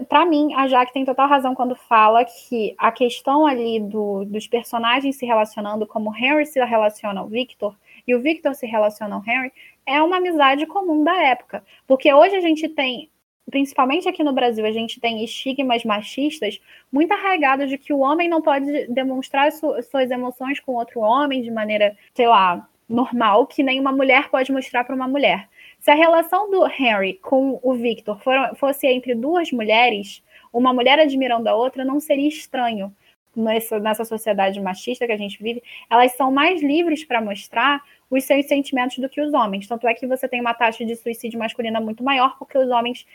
[0.08, 4.46] Para mim, a Jaque tem total razão quando fala que a questão ali do, dos
[4.46, 9.22] personagens se relacionando, como Henry se relaciona ao Victor e o Victor se relaciona ao
[9.26, 9.52] Henry,
[9.84, 11.64] é uma amizade comum da época.
[11.84, 13.10] Porque hoje a gente tem,
[13.50, 16.60] principalmente aqui no Brasil, a gente tem estigmas machistas
[16.92, 21.42] muito arraigados de que o homem não pode demonstrar su suas emoções com outro homem
[21.42, 25.48] de maneira, sei lá, normal, que nem uma mulher pode mostrar para uma mulher.
[25.78, 30.22] Se a relação do Henry com o Victor for, fosse entre duas mulheres,
[30.52, 32.94] uma mulher admirando a outra, não seria estranho
[33.36, 35.62] nessa, nessa sociedade machista que a gente vive.
[35.90, 39.68] Elas são mais livres para mostrar os seus sentimentos do que os homens.
[39.68, 43.06] Tanto é que você tem uma taxa de suicídio masculina muito maior, porque os homens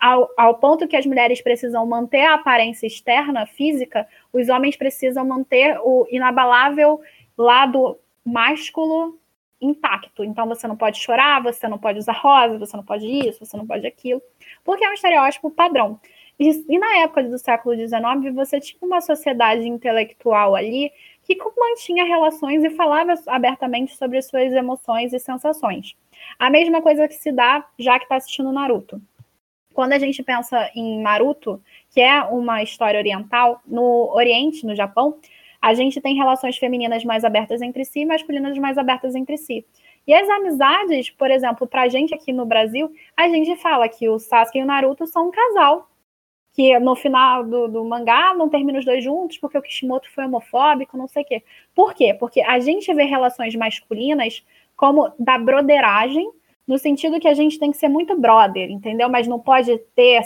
[0.00, 5.24] ao, ao, ponto que as mulheres precisam manter a aparência externa, física, os homens precisam
[5.24, 7.00] manter o inabalável
[7.38, 9.18] lado másculo
[9.64, 10.24] intacto.
[10.24, 13.56] Então você não pode chorar, você não pode usar rosa, você não pode isso, você
[13.56, 14.22] não pode aquilo,
[14.64, 15.98] porque é um estereótipo padrão.
[16.38, 20.92] E, e na época do século XIX, você tinha uma sociedade intelectual ali
[21.22, 25.94] que mantinha relações e falava abertamente sobre suas emoções e sensações.
[26.38, 29.00] A mesma coisa que se dá já que está assistindo Naruto.
[29.72, 31.60] Quando a gente pensa em Naruto,
[31.90, 35.18] que é uma história oriental, no Oriente, no Japão,
[35.64, 39.64] a gente tem relações femininas mais abertas entre si e masculinas mais abertas entre si.
[40.06, 44.18] E as amizades, por exemplo, pra gente aqui no Brasil, a gente fala que o
[44.18, 45.88] Sasuke e o Naruto são um casal.
[46.52, 50.26] Que no final do, do mangá não terminam os dois juntos porque o Kishimoto foi
[50.26, 51.42] homofóbico, não sei o quê.
[51.74, 52.12] Por quê?
[52.12, 54.44] Porque a gente vê relações masculinas
[54.76, 56.30] como da broderagem,
[56.68, 59.08] no sentido que a gente tem que ser muito brother, entendeu?
[59.08, 60.16] Mas não pode ter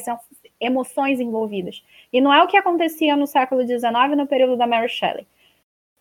[0.60, 1.82] emoções envolvidas.
[2.12, 5.26] E não é o que acontecia no século XIX, no período da Mary Shelley.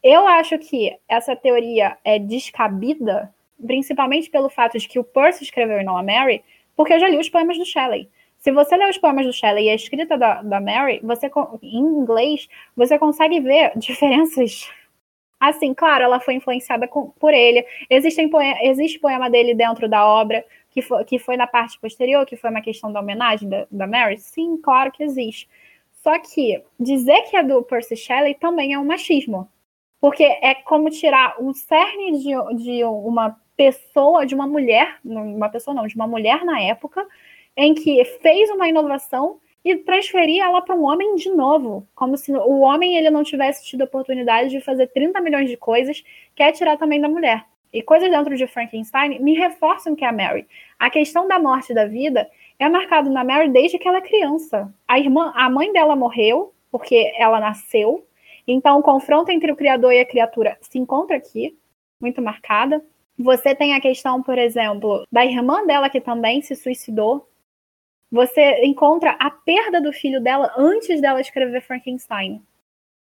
[0.04, 3.34] Eu acho que essa teoria é descabida
[3.66, 6.44] principalmente pelo fato de que o Percy escreveu e não a Mary,
[6.76, 8.10] porque eu já li os poemas do Shelley.
[8.38, 11.30] Se você ler os poemas do Shelley e a escrita da, da Mary, você
[11.64, 14.70] em inglês, você consegue ver diferenças.
[15.40, 17.66] Assim, claro, ela foi influenciada com, por ele.
[17.90, 20.46] Existem poema, existe poema dele dentro da obra,
[20.78, 23.88] que foi, que foi na parte posterior, que foi uma questão da homenagem da, da
[23.88, 24.20] Mary?
[24.20, 25.50] Sim, claro que existe.
[26.04, 29.50] Só que dizer que é do Percy Shelley também é um machismo.
[30.00, 35.74] Porque é como tirar um cerne de, de uma pessoa, de uma mulher, uma pessoa
[35.74, 37.04] não, de uma mulher na época,
[37.56, 42.32] em que fez uma inovação e transferir ela para um homem de novo, como se
[42.32, 46.04] o homem ele não tivesse tido a oportunidade de fazer 30 milhões de coisas,
[46.36, 47.44] quer tirar também da mulher.
[47.72, 50.48] E coisas dentro de Frankenstein me reforçam que é a Mary.
[50.80, 54.02] A questão da morte e da vida é marcado na Mary desde que ela é
[54.02, 54.74] criança.
[54.88, 58.06] A irmã, a mãe dela morreu porque ela nasceu.
[58.48, 61.58] Então o confronto entre o criador e a criatura se encontra aqui,
[62.02, 62.84] muito marcada.
[63.18, 67.28] Você tem a questão, por exemplo, da irmã dela que também se suicidou.
[68.12, 72.42] Você encontra a perda do filho dela antes dela escrever Frankenstein.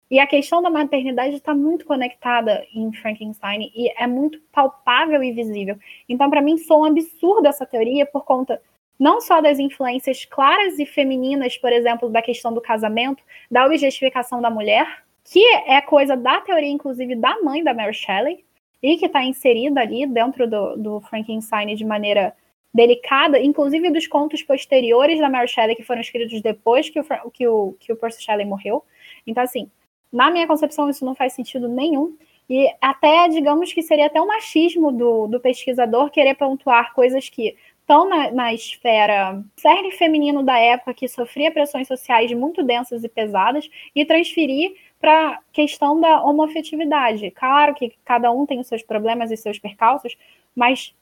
[0.10, 5.34] E a questão da maternidade está muito conectada em Frankenstein e é muito palpável e
[5.34, 5.78] visível.
[6.08, 8.62] Então, para mim, sou um absurdo essa teoria por conta
[8.99, 14.41] não só das influências claras e femininas, por exemplo, da questão do casamento, da objetificação
[14.41, 18.43] da mulher, que é coisa da teoria, inclusive, da mãe da Mary Shelley,
[18.82, 22.36] e que está inserida ali dentro do, do, Frankenstein de maneira
[22.74, 27.47] delicada, inclusive dos contos posteriores da Mary Shelley, que foram escritos depois que o, que
[27.47, 28.84] o, que o Percy Shelley morreu.
[29.26, 29.70] Então, assim,
[30.12, 32.18] na minha concepção, isso não faz sentido nenhum.
[32.49, 37.55] E até, digamos que seria até um machismo do, do pesquisador querer pontuar coisas que
[37.82, 43.10] estão na, na esfera cerne feminino da época, que sofria pressões sociais muito densas e
[43.10, 47.32] pesadas, e transferir para a questão da homofetividade.
[47.32, 50.18] Claro que cada um tem os seus problemas e seus percalços,
[50.55, 50.93] mas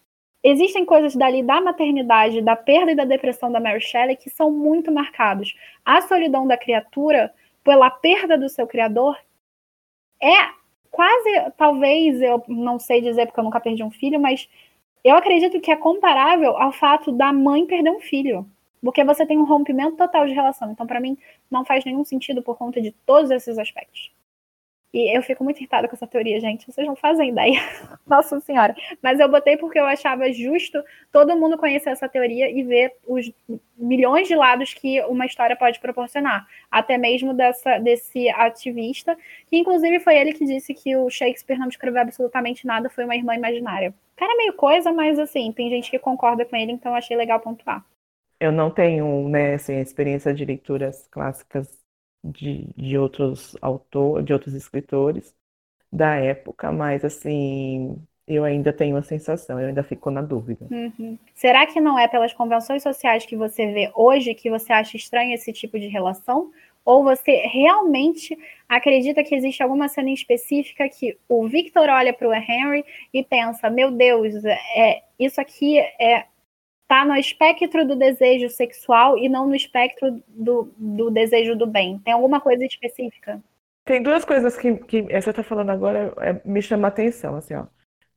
[0.44, 4.52] existem coisas dali da maternidade, da perda e da depressão da Mary Shelley que são
[4.52, 5.56] muito marcados.
[5.84, 7.34] A solidão da criatura
[7.66, 9.18] pela perda do seu criador
[10.22, 10.54] é
[10.92, 14.48] quase, talvez, eu não sei dizer porque eu nunca perdi um filho, mas
[15.04, 18.50] eu acredito que é comparável ao fato da mãe perder um filho.
[18.82, 20.72] Porque você tem um rompimento total de relação.
[20.72, 21.18] Então, para mim,
[21.50, 24.12] não faz nenhum sentido por conta de todos esses aspectos.
[24.96, 26.72] E eu fico muito irritada com essa teoria, gente.
[26.72, 27.60] Vocês não fazem ideia.
[28.08, 28.74] Nossa Senhora.
[29.02, 30.82] Mas eu botei porque eu achava justo
[31.12, 33.30] todo mundo conhecer essa teoria e ver os
[33.78, 36.48] milhões de lados que uma história pode proporcionar.
[36.72, 39.18] Até mesmo dessa, desse ativista,
[39.48, 43.18] que inclusive foi ele que disse que o Shakespeare não escreveu absolutamente nada, foi uma
[43.18, 43.94] irmã imaginária.
[44.16, 47.42] Cara, é meio coisa, mas assim, tem gente que concorda com ele, então achei legal
[47.42, 47.84] pontuar.
[48.40, 51.85] Eu não tenho, né, assim, experiência de leituras clássicas
[52.32, 55.34] de, de outros autores, de outros escritores
[55.92, 57.96] da época, mas assim,
[58.28, 60.66] eu ainda tenho a sensação, eu ainda fico na dúvida.
[60.70, 61.18] Uhum.
[61.34, 65.34] Será que não é pelas convenções sociais que você vê hoje que você acha estranho
[65.34, 66.52] esse tipo de relação?
[66.84, 68.38] Ou você realmente
[68.70, 73.70] acredita que existe alguma cena específica que o Victor olha para o Henry e pensa:
[73.70, 76.26] meu Deus, é, isso aqui é
[76.86, 82.00] está no espectro do desejo sexual e não no espectro do, do desejo do bem?
[82.00, 83.44] Tem alguma coisa específica?
[83.84, 87.56] Tem duas coisas que, que você está falando agora é, me chama a atenção, assim,
[87.56, 87.66] ó.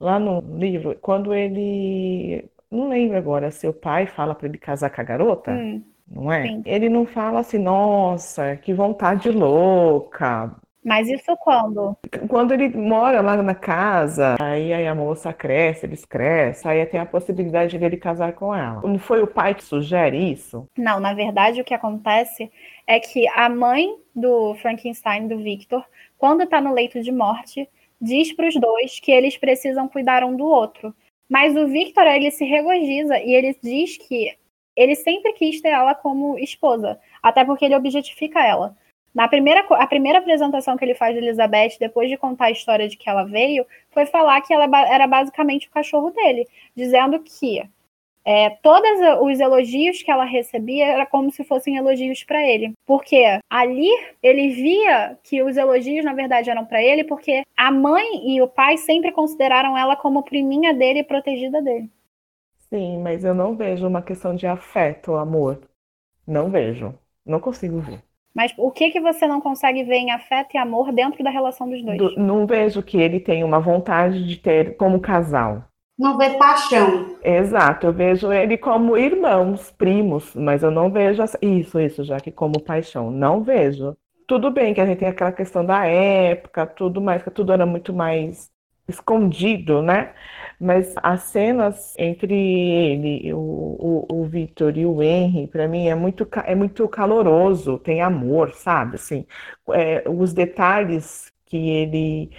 [0.01, 5.01] Lá no livro, quando ele, não lembro agora, seu pai fala para ele casar com
[5.01, 6.47] a garota, hum, não é?
[6.47, 6.63] Sim.
[6.65, 10.55] Ele não fala assim, nossa, que vontade louca,
[10.85, 11.97] mas isso quando?
[12.29, 17.01] Quando ele mora lá na casa, aí, aí a moça cresce, eles crescem, aí tem
[17.01, 18.81] a possibilidade de ele casar com ela.
[18.83, 20.67] Não foi o pai que sugere isso?
[20.77, 22.51] Não, na verdade o que acontece
[22.87, 25.85] é que a mãe do Frankenstein, do Victor,
[26.17, 27.69] quando está no leito de morte,
[28.01, 30.95] diz para os dois que eles precisam cuidar um do outro.
[31.29, 34.37] Mas o Victor, ele se regozija e ele diz que
[34.75, 38.77] ele sempre quis ter ela como esposa, até porque ele objetifica ela.
[39.19, 42.87] Na primeira, a primeira apresentação que ele faz de Elizabeth, depois de contar a história
[42.87, 46.47] de que ela veio, foi falar que ela era basicamente o cachorro dele,
[46.77, 47.69] dizendo que
[48.25, 48.89] é, todos
[49.21, 52.75] os elogios que ela recebia era como se fossem elogios para ele.
[52.87, 53.91] Porque ali
[54.23, 58.47] ele via que os elogios, na verdade, eram para ele, porque a mãe e o
[58.47, 61.91] pai sempre consideraram ela como priminha dele e protegida dele.
[62.71, 65.61] Sim, mas eu não vejo uma questão de afeto, amor.
[66.25, 66.97] Não vejo.
[67.27, 68.01] Não consigo ver.
[68.35, 71.69] Mas o que que você não consegue ver em afeto e amor dentro da relação
[71.69, 71.99] dos dois?
[71.99, 75.65] Do, não vejo que ele tenha uma vontade de ter como casal.
[75.99, 77.17] Não vê paixão.
[77.25, 82.31] Exato, eu vejo ele como irmãos, primos, mas eu não vejo isso, isso, já que
[82.31, 83.97] como paixão, não vejo.
[84.27, 87.67] Tudo bem que a gente tem aquela questão da época, tudo mais, que tudo era
[87.67, 88.49] muito mais
[88.89, 90.15] escondido, né?
[90.61, 95.95] Mas as cenas entre ele, o, o, o Victor e o Henry, para mim é
[95.95, 98.97] muito, é muito caloroso, tem amor, sabe?
[98.97, 99.27] Assim,
[99.71, 102.31] é, os detalhes que ele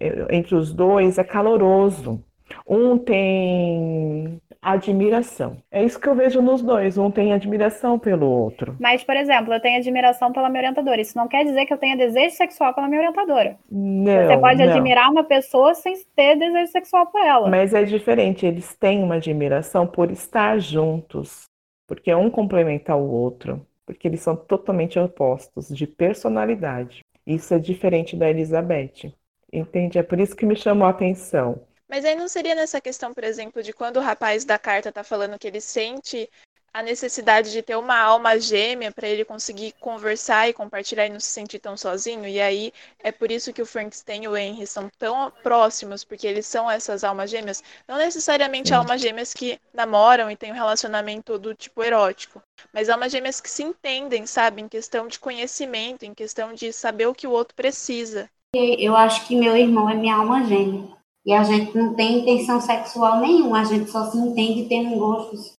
[0.00, 2.24] é, entre os dois é caloroso.
[2.66, 5.56] Um tem admiração.
[5.70, 6.96] É isso que eu vejo nos dois.
[6.98, 8.76] Um tem admiração pelo outro.
[8.80, 11.00] Mas, por exemplo, eu tenho admiração pela minha orientadora.
[11.00, 13.56] Isso não quer dizer que eu tenha desejo sexual pela minha orientadora.
[13.70, 14.70] Não, Você pode não.
[14.72, 17.48] admirar uma pessoa sem ter desejo sexual por ela.
[17.48, 18.46] Mas é diferente.
[18.46, 21.44] Eles têm uma admiração por estar juntos.
[21.86, 23.64] Porque um complementa o outro.
[23.84, 27.04] Porque eles são totalmente opostos de personalidade.
[27.26, 29.12] Isso é diferente da Elizabeth.
[29.52, 29.98] Entende?
[29.98, 31.60] É por isso que me chamou a atenção.
[31.88, 35.04] Mas aí não seria nessa questão, por exemplo, de quando o rapaz da carta tá
[35.04, 36.28] falando que ele sente
[36.76, 41.18] a necessidade de ter uma alma gêmea para ele conseguir conversar e compartilhar e não
[41.18, 42.26] se sentir tão sozinho.
[42.28, 42.70] E aí
[43.02, 46.70] é por isso que o Frankenstein e o Henry são tão próximos, porque eles são
[46.70, 47.64] essas almas gêmeas.
[47.88, 52.42] Não necessariamente almas gêmeas que namoram e têm um relacionamento do tipo erótico,
[52.74, 57.06] mas almas gêmeas que se entendem, sabe, em questão de conhecimento, em questão de saber
[57.06, 58.28] o que o outro precisa.
[58.54, 60.94] Eu acho que meu irmão é minha alma gêmea.
[61.26, 65.58] E a gente não tem intenção sexual nenhuma, a gente só se entende tendo gostos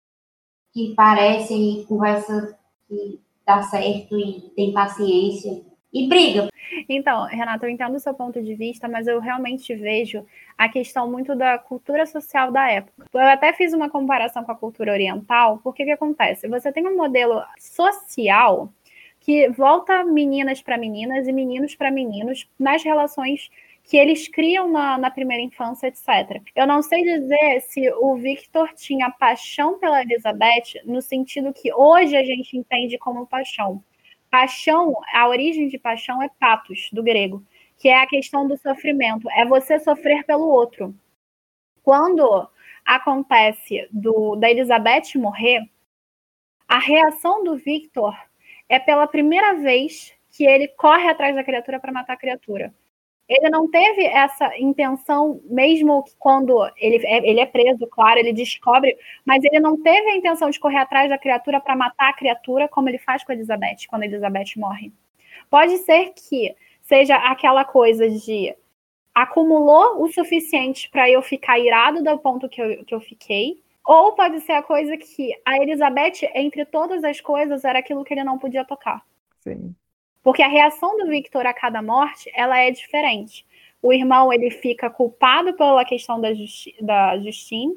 [0.73, 2.57] que parecem e conversa
[2.87, 5.61] que dá certo e tem paciência.
[5.91, 6.49] E briga.
[6.87, 10.25] Então, Renata, eu entendo o seu ponto de vista, mas eu realmente vejo
[10.57, 13.05] a questão muito da cultura social da época.
[13.13, 16.47] Eu até fiz uma comparação com a cultura oriental, porque o que acontece?
[16.47, 18.71] Você tem um modelo social
[19.19, 23.49] que volta meninas para meninas e meninos para meninos nas relações
[23.87, 26.43] que eles criam na, na, primeira infância, etc.
[26.53, 32.15] Eu não sei dizer se o Victor tinha paixão pela Elizabeth no sentido que hoje
[32.17, 33.81] a gente entende como paixão.
[34.29, 37.41] Paixão, a origem de paixão é patos, do grego,
[37.77, 40.93] que é a questão do sofrimento, é você sofrer pelo outro.
[41.81, 42.45] Quando
[42.85, 45.61] acontece do, da Elizabeth morrer,
[46.67, 48.13] a reação do Victor
[48.67, 52.73] é pela primeira vez que ele corre atrás da criatura para matar a criatura.
[53.27, 58.97] Ele não teve essa intenção, mesmo quando ele é, ele é preso, claro, ele descobre,
[59.25, 62.69] mas ele não teve a intenção de correr atrás da criatura para matar a criatura,
[62.69, 64.93] como ele faz com a Elizabeth, quando a Elizabeth morre.
[65.49, 68.55] Pode ser que seja aquela coisa de
[69.13, 74.13] acumulou o suficiente para eu ficar irado do ponto que eu, que eu fiquei, ou
[74.13, 78.23] pode ser a coisa que a Elizabeth, entre todas as coisas, era aquilo que ele
[78.23, 79.03] não podia tocar.
[79.39, 79.73] Sim.
[80.27, 83.45] Porque a reação do Victor a cada morte, ela é diferente.
[83.81, 87.73] O irmão, ele fica culpado pela questão da, Justi da Justine.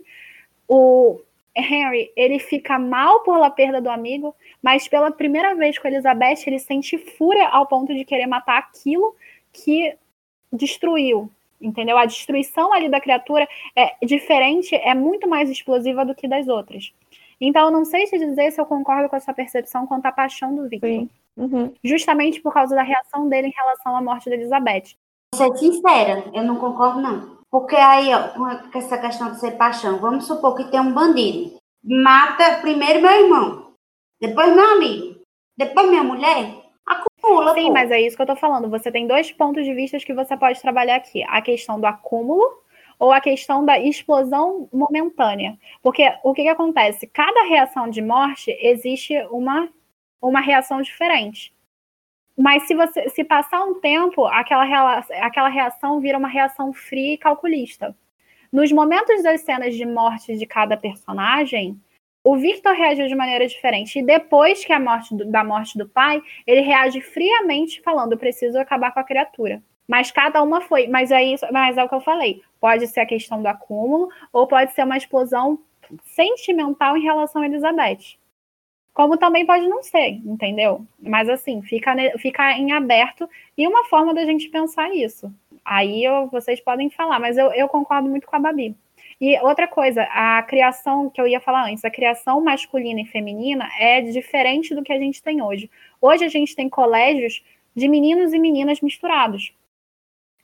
[0.67, 1.21] O
[1.55, 6.59] Henry, ele fica mal pela perda do amigo, mas pela primeira vez com Elizabeth, ele
[6.59, 9.15] sente fúria ao ponto de querer matar aquilo
[9.53, 9.97] que
[10.53, 11.31] destruiu.
[11.61, 11.97] Entendeu?
[11.97, 13.47] A destruição ali da criatura
[13.77, 16.93] é diferente, é muito mais explosiva do que das outras.
[17.41, 20.53] Então, eu não sei te dizer se eu concordo com essa percepção quanto à paixão
[20.53, 20.91] do Victor.
[20.91, 21.11] Sim.
[21.41, 21.73] Uhum.
[21.83, 24.95] Justamente por causa da reação dele em relação à morte da Elizabeth.
[25.35, 27.39] Vou ser sincera, eu não concordo, não.
[27.51, 31.59] Porque aí, ó, com essa questão de ser paixão, vamos supor que tem um bandido.
[31.83, 33.73] Mata primeiro meu irmão,
[34.21, 35.21] depois meu amigo,
[35.57, 36.57] depois minha mulher.
[36.87, 37.55] Acumula.
[37.55, 37.73] Sim, pô.
[37.73, 38.69] mas é isso que eu tô falando.
[38.69, 42.61] Você tem dois pontos de vista que você pode trabalhar aqui: a questão do acúmulo
[42.99, 45.57] ou a questão da explosão momentânea.
[45.83, 47.07] Porque o que, que acontece?
[47.07, 49.71] Cada reação de morte existe uma
[50.21, 51.53] uma reação diferente.
[52.37, 57.19] Mas se você se passar um tempo, aquela, aquela reação vira uma reação fria e
[57.19, 57.95] calculista.
[58.53, 61.79] Nos momentos das cenas de morte de cada personagem,
[62.25, 63.99] o Victor reagiu de maneira diferente.
[63.99, 68.59] E depois que a morte do, da morte do pai, ele reage friamente, falando: preciso
[68.59, 69.63] acabar com a criatura.
[69.87, 70.87] Mas cada uma foi.
[70.87, 72.43] Mas é, isso, mas é o que eu falei.
[72.61, 75.59] Pode ser a questão do acúmulo, ou pode ser uma explosão
[76.05, 78.20] sentimental em relação a Elizabeth.
[79.01, 80.85] Como também pode não ser, entendeu?
[81.01, 83.27] Mas assim, fica, fica em aberto
[83.57, 85.33] e uma forma da gente pensar isso.
[85.65, 88.77] Aí eu, vocês podem falar, mas eu, eu concordo muito com a Babi.
[89.19, 93.71] E outra coisa, a criação que eu ia falar antes, a criação masculina e feminina
[93.79, 95.71] é diferente do que a gente tem hoje.
[95.99, 97.43] Hoje a gente tem colégios
[97.75, 99.55] de meninos e meninas misturados.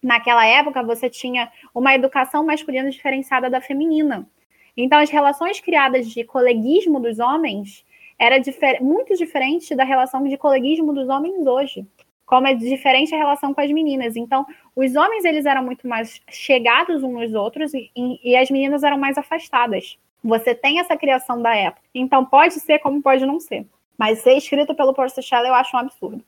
[0.03, 4.27] Naquela época você tinha uma educação masculina diferenciada da feminina.
[4.75, 7.85] Então as relações criadas de coleguismo dos homens
[8.19, 11.87] era difer muito diferente da relação de coleguismo dos homens hoje.
[12.25, 14.17] Como é diferente a relação com as meninas.
[14.17, 14.45] Então,
[14.75, 18.99] os homens eles eram muito mais chegados uns nos outros e, e, as meninas eram
[18.99, 19.97] mais afastadas.
[20.25, 21.83] Você tem essa criação da época.
[21.95, 23.65] Então, pode ser como pode não ser.
[23.97, 26.25] Mas ser escrito pelo Percy Shelley eu acho um absurdo.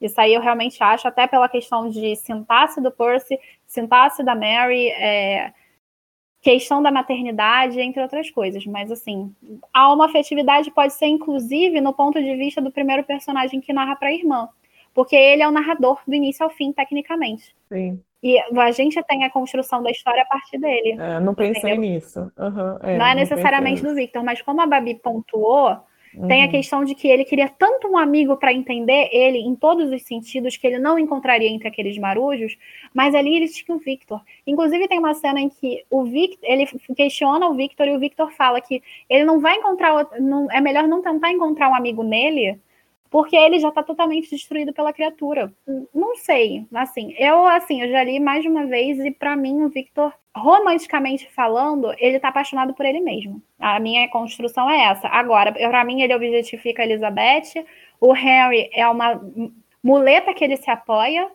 [0.00, 4.88] Isso aí eu realmente acho, até pela questão de sintaxe do Percy, sintaxe da Mary,
[4.88, 5.52] é,
[6.42, 8.66] questão da maternidade, entre outras coisas.
[8.66, 9.32] Mas, assim,
[9.72, 13.96] há uma afetividade pode ser, inclusive, no ponto de vista do primeiro personagem que narra
[13.96, 14.48] para a irmã.
[14.92, 17.54] Porque ele é o narrador do início ao fim, tecnicamente.
[17.68, 17.98] Sim.
[18.22, 20.96] E a gente tem a construção da história a partir dele.
[21.00, 21.80] É, não pensei entendeu?
[21.80, 22.20] nisso.
[22.38, 25.76] Uhum, é, não é necessariamente do Victor, mas como a Babi pontuou,
[26.14, 26.28] Uhum.
[26.28, 26.50] Tem a uhum.
[26.50, 30.56] questão de que ele queria tanto um amigo para entender ele em todos os sentidos
[30.56, 32.56] que ele não encontraria entre aqueles marujos,
[32.92, 34.20] mas ali ele tinha o Victor.
[34.46, 38.30] Inclusive tem uma cena em que o Victor, ele questiona o Victor e o Victor
[38.32, 42.58] fala que ele não vai encontrar, não, é melhor não tentar encontrar um amigo nele,
[43.12, 45.52] porque ele já está totalmente destruído pela criatura.
[45.94, 49.62] Não sei, assim, eu assim, eu já li mais de uma vez e para mim
[49.62, 53.42] o Victor, romanticamente falando, ele tá apaixonado por ele mesmo.
[53.60, 55.08] A minha construção é essa.
[55.08, 57.66] Agora, para mim ele objetifica a Elizabeth,
[58.00, 59.20] o Harry é uma
[59.82, 61.30] muleta que ele se apoia,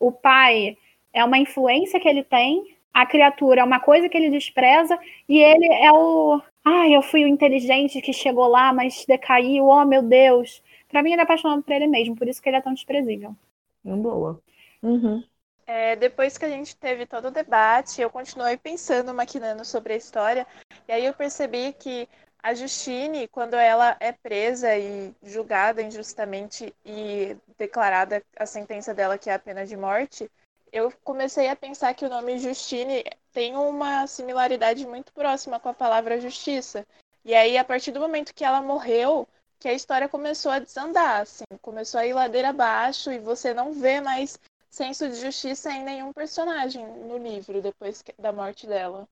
[0.00, 0.76] o pai
[1.12, 4.98] é uma influência que ele tem, a criatura é uma coisa que ele despreza
[5.28, 9.66] e ele é o Ai, eu fui o inteligente que chegou lá, mas decaiu.
[9.66, 10.62] Oh, meu Deus.
[10.92, 13.34] Pra mim, ele é apaixonado por ele mesmo, por isso que ele é tão desprezível.
[13.82, 14.40] Boa.
[14.82, 15.24] Uhum.
[15.66, 19.96] É, depois que a gente teve todo o debate, eu continuei pensando, maquinando sobre a
[19.96, 20.46] história,
[20.86, 22.06] e aí eu percebi que
[22.42, 29.30] a Justine, quando ela é presa e julgada injustamente e declarada a sentença dela, que
[29.30, 30.30] é a pena de morte,
[30.72, 35.74] eu comecei a pensar que o nome Justine tem uma similaridade muito próxima com a
[35.74, 36.84] palavra justiça.
[37.24, 39.28] E aí, a partir do momento que ela morreu,
[39.62, 43.72] que a história começou a desandar, assim, começou a ir ladeira abaixo e você não
[43.72, 44.36] vê mais
[44.68, 49.06] senso de justiça em nenhum personagem no livro depois da morte dela.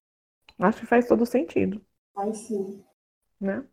[0.59, 1.80] Acho que faz todo sentido.
[2.12, 2.82] Faz sim.
[3.40, 3.64] Né?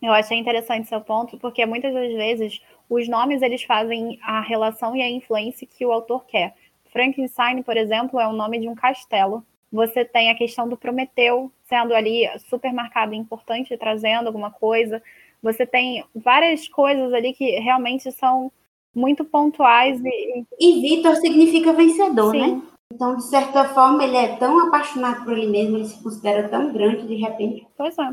[0.00, 4.94] Eu achei interessante seu ponto, porque muitas das vezes os nomes eles fazem a relação
[4.94, 6.54] e a influência que o autor quer.
[6.92, 9.44] Frankenstein, por exemplo, é o nome de um castelo.
[9.72, 15.02] Você tem a questão do Prometeu sendo ali super marcado e importante, trazendo alguma coisa.
[15.42, 18.52] Você tem várias coisas ali que realmente são
[18.94, 20.00] muito pontuais.
[20.04, 22.44] E, e Vitor significa vencedor, né?
[22.44, 22.54] Sim.
[22.56, 22.62] né?
[22.92, 26.72] Então, de certa forma, ele é tão apaixonado por ele mesmo, ele se considera tão
[26.72, 27.66] grande de repente.
[27.76, 28.10] Pois é.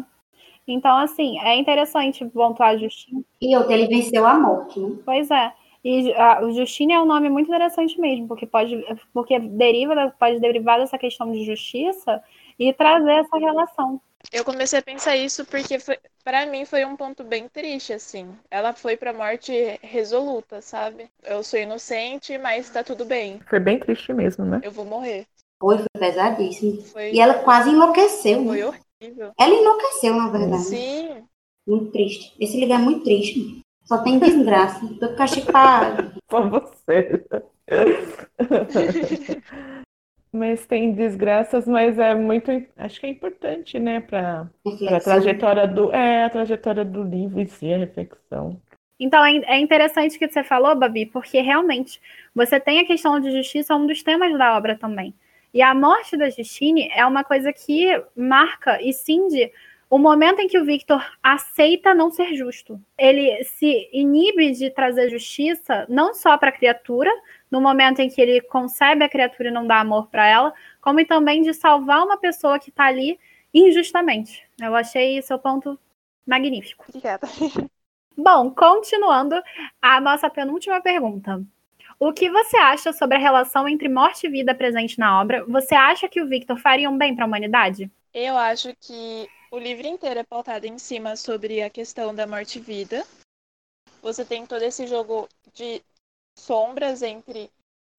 [0.68, 3.26] Então, assim, é interessante pontuar a Justine.
[3.42, 4.98] E outro, ele venceu a morte, né?
[5.04, 5.52] Pois é.
[5.84, 10.40] E a, o Justine é um nome muito interessante mesmo, porque pode, porque deriva, pode
[10.40, 12.22] derivar dessa questão de justiça
[12.60, 14.00] e trazer essa relação.
[14.32, 15.78] Eu comecei a pensar isso porque
[16.24, 18.28] para mim foi um ponto bem triste assim.
[18.52, 21.10] Ela foi para morte resoluta, sabe?
[21.24, 23.40] Eu sou inocente, mas tá tudo bem.
[23.50, 24.60] Foi bem triste mesmo, né?
[24.64, 25.26] Eu vou morrer.
[25.60, 26.82] Foi, foi pesadíssimo.
[26.84, 27.14] Foi...
[27.14, 28.46] E ela quase enlouqueceu.
[28.46, 28.74] Foi né?
[29.02, 29.32] horrível.
[29.40, 30.64] Ela enlouqueceu, na verdade.
[30.64, 31.24] Sim.
[31.66, 32.36] Muito triste.
[32.40, 33.62] Esse lugar é muito triste.
[33.86, 34.82] Só tem desgraça.
[35.00, 36.14] Tô cachipado.
[36.30, 37.26] Só você.
[40.38, 44.48] mas tem desgraças, mas é muito, acho que é importante, né, para
[44.90, 48.60] a trajetória do, é, a trajetória do livro e si, a reflexão.
[49.00, 52.00] Então é, é interessante o que você falou, Babi, porque realmente
[52.34, 55.14] você tem a questão de justiça, um dos temas da obra também.
[55.54, 59.52] E a morte da Justine é uma coisa que marca e cinde
[59.90, 62.80] o momento em que o Victor aceita não ser justo.
[62.98, 67.10] Ele se inibe de trazer justiça não só para a criatura,
[67.50, 71.06] no momento em que ele concebe a criatura e não dá amor para ela, como
[71.06, 73.20] também de salvar uma pessoa que está ali
[73.54, 74.48] injustamente.
[74.62, 75.80] Eu achei seu ponto
[76.26, 76.86] magnífico.
[76.90, 77.28] Obrigada.
[78.18, 79.36] Bom, continuando,
[79.82, 81.42] a nossa penúltima pergunta.
[82.00, 85.44] O que você acha sobre a relação entre morte e vida presente na obra?
[85.46, 87.90] Você acha que o Victor faria um bem para a humanidade?
[88.14, 92.60] Eu acho que o livro inteiro é pautado em cima sobre a questão da morte
[92.60, 93.06] e vida.
[94.02, 95.82] Você tem todo esse jogo de
[96.38, 97.52] sombras entre,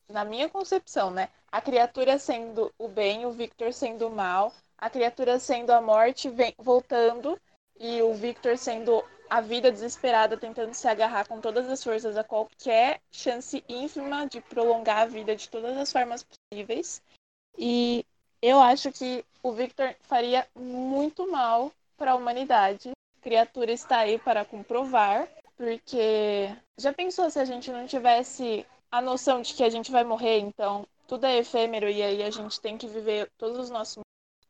[0.09, 1.29] na minha concepção, né?
[1.51, 6.31] A criatura sendo o bem, o Victor sendo o mal, a criatura sendo a morte
[6.31, 7.39] vem, voltando
[7.79, 12.25] e o Victor sendo a vida desesperada tentando se agarrar com todas as forças a
[12.25, 17.03] qualquer chance ínfima de prolongar a vida de todas as formas possíveis.
[17.57, 18.07] E
[18.41, 22.91] eu acho que o Victor faria muito mal para a humanidade.
[22.91, 25.29] A criatura está aí para comprovar.
[25.59, 30.05] Porque já pensou se a gente não tivesse a noção de que a gente vai
[30.05, 34.03] morrer, então tudo é efêmero e aí a gente tem que viver todos os nossos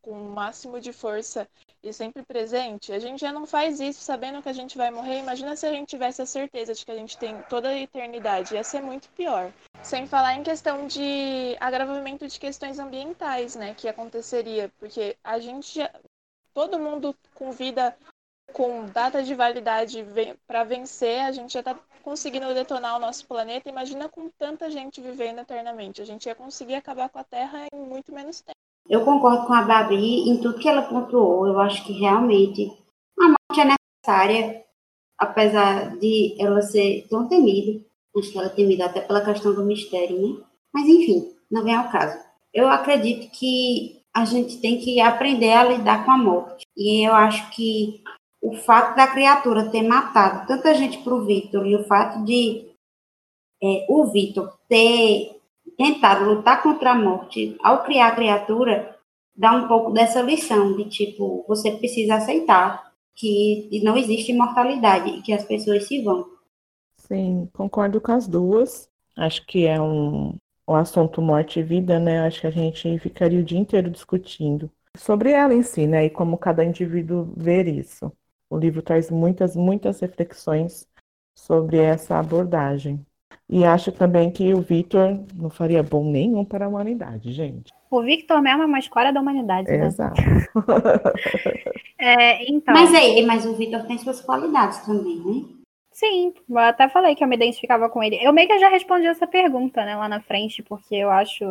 [0.02, 1.48] com o máximo de força
[1.82, 5.18] e sempre presente, a gente já não faz isso sabendo que a gente vai morrer.
[5.18, 8.55] Imagina se a gente tivesse a certeza de que a gente tem toda a eternidade,
[8.55, 9.52] ia ser muito pior.
[9.82, 15.80] Sem falar em questão de agravamento de questões ambientais, né, que aconteceria, porque a gente
[16.52, 17.97] todo mundo com vida
[18.52, 20.04] com data de validade
[20.46, 23.68] para vencer, a gente já está conseguindo detonar o nosso planeta.
[23.68, 26.00] Imagina com tanta gente vivendo eternamente.
[26.00, 28.56] A gente ia conseguir acabar com a Terra em muito menos tempo.
[28.88, 31.46] Eu concordo com a Babi em tudo que ela pontuou.
[31.46, 32.72] Eu acho que realmente
[33.20, 33.76] a morte é
[34.06, 34.64] necessária,
[35.18, 37.84] apesar de ela ser tão temida.
[38.16, 40.42] Acho que ela é temida até pela questão do mistério, né?
[40.72, 42.18] Mas enfim, não vem ao caso.
[42.52, 46.66] Eu acredito que a gente tem que aprender a lidar com a morte.
[46.76, 48.02] E eu acho que
[48.40, 52.69] o fato da criatura ter matado tanta gente para o Victor e o fato de
[53.62, 55.40] é, o Victor ter
[55.77, 58.97] tentado lutar contra a morte ao criar a criatura
[59.35, 65.23] dá um pouco dessa lição de tipo você precisa aceitar que não existe imortalidade e
[65.23, 66.24] que as pessoas se vão.
[66.97, 68.89] Sim, concordo com as duas.
[69.16, 72.20] Acho que é um, o assunto morte e vida, né?
[72.20, 76.05] Acho que a gente ficaria o dia inteiro discutindo sobre ela em si, né?
[76.05, 78.12] E como cada indivíduo ver isso.
[78.50, 80.86] O livro traz muitas, muitas reflexões
[81.36, 83.04] sobre essa abordagem.
[83.48, 87.72] E acho também que o Victor não faria bom nenhum para a humanidade, gente.
[87.90, 89.68] O Victor mesmo é uma escória da humanidade.
[89.70, 89.86] Né?
[89.86, 90.20] Exato.
[91.98, 92.74] é, então...
[92.74, 95.58] Mas aí, mas o Victor tem suas qualidades também, né?
[95.90, 98.18] Sim, eu até falei que eu me identificava com ele.
[98.22, 101.44] Eu meio que já respondi essa pergunta, né, lá na frente, porque eu acho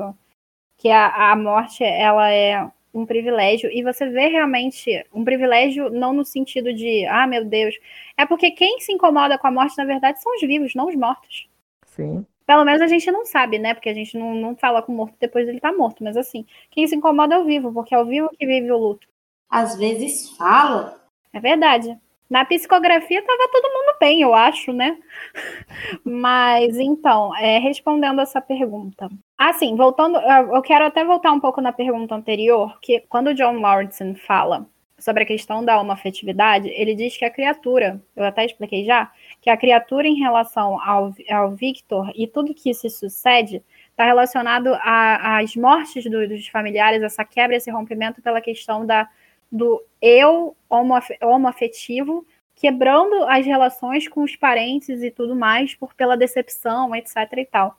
[0.77, 6.13] que a, a morte, ela é um privilégio, e você vê realmente um privilégio não
[6.13, 7.75] no sentido de, ah, meu Deus,
[8.17, 10.95] é porque quem se incomoda com a morte, na verdade, são os vivos, não os
[10.95, 11.47] mortos.
[11.85, 12.25] Sim.
[12.45, 13.73] Pelo menos a gente não sabe, né?
[13.73, 16.01] Porque a gente não, não fala com o morto depois dele estar tá morto.
[16.03, 18.77] Mas assim, quem se incomoda é o vivo, porque é o vivo que vive o
[18.77, 19.05] luto.
[19.49, 21.05] Às vezes fala.
[21.33, 21.97] É verdade.
[22.29, 24.97] Na psicografia estava todo mundo bem, eu acho, né?
[26.03, 29.09] Mas então, é, respondendo essa pergunta.
[29.37, 33.53] Assim, voltando, eu quero até voltar um pouco na pergunta anterior, que quando o John
[33.59, 34.67] Morrison fala
[34.99, 39.49] sobre a questão da homoafetividade, ele diz que a criatura, eu até expliquei já, que
[39.49, 45.55] a criatura em relação ao, ao Victor e tudo que se sucede está relacionado às
[45.55, 49.07] mortes do, dos familiares, essa quebra, esse rompimento pela questão da
[49.51, 50.55] do eu
[51.21, 52.25] homoafetivo,
[52.55, 57.77] quebrando as relações com os parentes e tudo mais por pela decepção, etc e tal.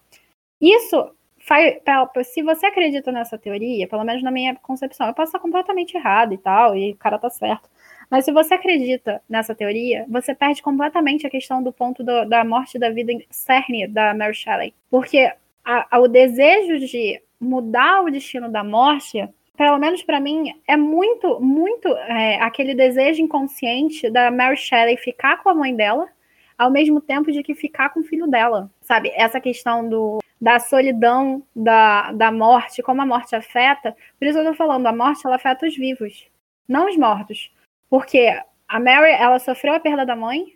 [0.60, 1.80] Isso faz,
[2.24, 6.34] se você acredita nessa teoria, pelo menos na minha concepção, eu posso estar completamente errado
[6.34, 7.68] e tal, e o cara tá certo.
[8.10, 12.44] Mas se você acredita nessa teoria, você perde completamente a questão do ponto do, da
[12.44, 14.74] morte da vida cerne da Mary Shelley.
[14.90, 15.30] Porque
[15.64, 19.28] a, a, o desejo de mudar o destino da morte
[19.58, 25.42] pelo menos para mim, é muito, muito é, aquele desejo inconsciente da Mary Shelley ficar
[25.42, 26.08] com a mãe dela,
[26.56, 28.70] ao mesmo tempo de que ficar com o filho dela.
[28.80, 29.10] Sabe?
[29.16, 33.96] Essa questão do, da solidão, da, da morte, como a morte afeta.
[34.16, 36.28] Por isso eu tô falando, a morte ela afeta os vivos,
[36.68, 37.50] não os mortos.
[37.90, 40.54] Porque a Mary, ela sofreu a perda da mãe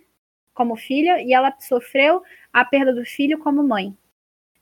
[0.54, 2.22] como filha e ela sofreu
[2.52, 3.96] a perda do filho como mãe.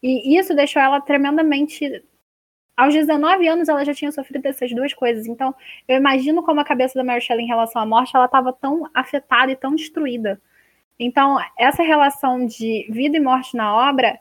[0.02, 2.02] E isso deixou ela tremendamente
[2.80, 5.26] aos 19 anos ela já tinha sofrido essas duas coisas.
[5.26, 5.54] Então,
[5.86, 8.88] eu imagino como a cabeça da Mary Shelley em relação à morte, ela estava tão
[8.94, 10.40] afetada e tão destruída.
[10.98, 14.18] Então, essa relação de vida e morte na obra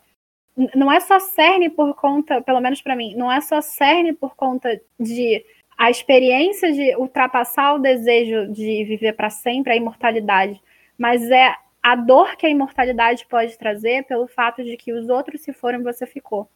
[0.76, 4.36] não é só cerne por conta, pelo menos para mim, não é só cerne por
[4.36, 5.42] conta de
[5.78, 10.62] a experiência de ultrapassar o desejo de viver para sempre, a imortalidade,
[10.98, 15.40] mas é a dor que a imortalidade pode trazer pelo fato de que os outros
[15.40, 16.50] se foram e você ficou.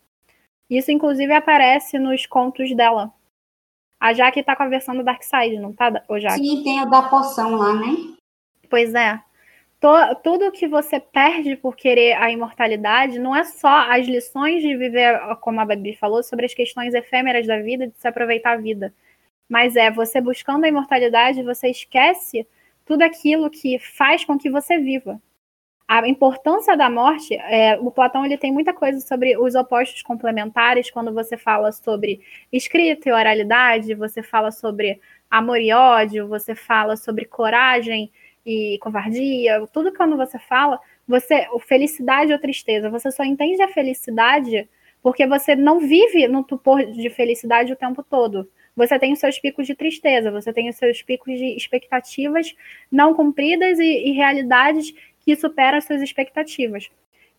[0.77, 3.13] Isso, inclusive, aparece nos contos dela.
[3.99, 6.39] A Jaque tá com a versão do Darkseid, não tá, ô Jaque?
[6.39, 8.15] Sim, tem a da poção lá, né?
[8.69, 9.21] Pois é.
[10.23, 15.19] tudo que você perde por querer a imortalidade não é só as lições de viver,
[15.41, 18.93] como a Babi falou, sobre as questões efêmeras da vida, de se aproveitar a vida.
[19.47, 22.47] Mas é você buscando a imortalidade, você esquece
[22.83, 25.21] tudo aquilo que faz com que você viva
[25.87, 30.89] a importância da morte, é, o Platão ele tem muita coisa sobre os opostos complementares,
[30.89, 34.99] quando você fala sobre escrita e oralidade, você fala sobre
[35.29, 38.11] amor e ódio, você fala sobre coragem
[38.45, 44.67] e covardia, tudo quando você fala, você, felicidade ou tristeza, você só entende a felicidade
[45.01, 48.49] porque você não vive no tupor de felicidade o tempo todo.
[48.75, 52.55] Você tem os seus picos de tristeza, você tem os seus picos de expectativas
[52.89, 54.93] não cumpridas e, e realidades
[55.23, 56.89] que supera as suas expectativas.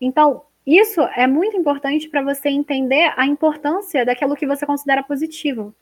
[0.01, 5.73] Então, isso é muito importante para você entender a importância daquilo que você considera positivo.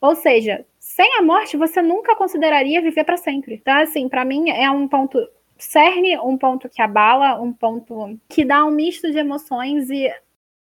[0.00, 3.54] Ou seja, sem a morte, você nunca consideraria viver para sempre.
[3.54, 5.18] Então, assim, para mim é um ponto
[5.56, 10.12] cerne, um ponto que abala, um ponto que dá um misto de emoções e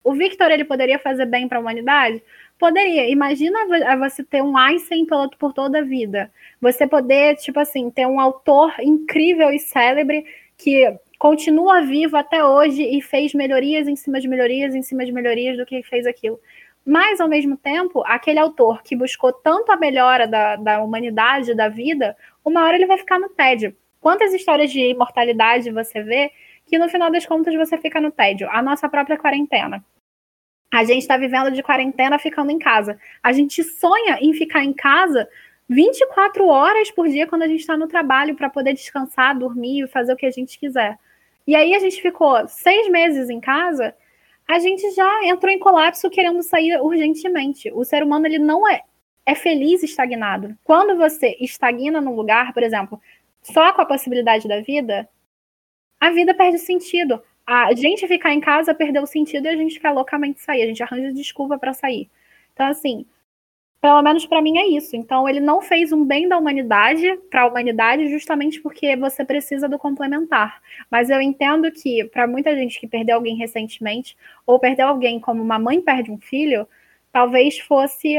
[0.05, 2.23] O Victor ele poderia fazer bem para a humanidade?
[2.59, 3.09] Poderia.
[3.09, 3.59] Imagina
[3.99, 5.07] você ter um Einstein
[5.39, 6.31] por toda a vida.
[6.61, 12.83] Você poder, tipo assim, ter um autor incrível e célebre que continua vivo até hoje
[12.83, 16.39] e fez melhorias em cima de melhorias em cima de melhorias do que fez aquilo.
[16.85, 21.69] Mas, ao mesmo tempo, aquele autor que buscou tanto a melhora da, da humanidade, da
[21.69, 22.15] vida,
[22.45, 23.75] uma hora ele vai ficar no tédio.
[24.01, 26.31] Quantas histórias de imortalidade você vê
[26.67, 28.49] que no final das contas você fica no tédio?
[28.51, 29.83] A nossa própria quarentena.
[30.71, 32.99] A gente está vivendo de quarentena ficando em casa.
[33.23, 35.27] A gente sonha em ficar em casa
[35.69, 39.89] 24 horas por dia quando a gente está no trabalho para poder descansar, dormir e
[39.89, 40.99] fazer o que a gente quiser.
[41.47, 43.95] E aí a gente ficou seis meses em casa,
[44.47, 47.71] a gente já entrou em colapso querendo sair urgentemente.
[47.73, 48.83] O ser humano ele não é,
[49.25, 50.57] é feliz estagnado.
[50.63, 53.01] Quando você estagna num lugar, por exemplo,
[53.43, 55.09] só com a possibilidade da vida,
[55.99, 57.23] a vida perde sentido.
[57.47, 60.63] A gente ficar em casa perdeu o sentido e a gente quer loucamente sair.
[60.63, 62.11] A gente arranja desculpa para sair.
[62.53, 63.07] Então, assim,
[63.85, 64.97] pelo menos para mim é isso.
[64.97, 69.69] Então, ele não fez um bem da humanidade para a humanidade justamente porque você precisa
[69.69, 70.63] do complementar.
[70.91, 74.17] Mas eu entendo que para muita gente que perdeu alguém recentemente
[74.47, 76.67] ou perdeu alguém como uma mãe perde um filho,
[77.13, 78.17] talvez fosse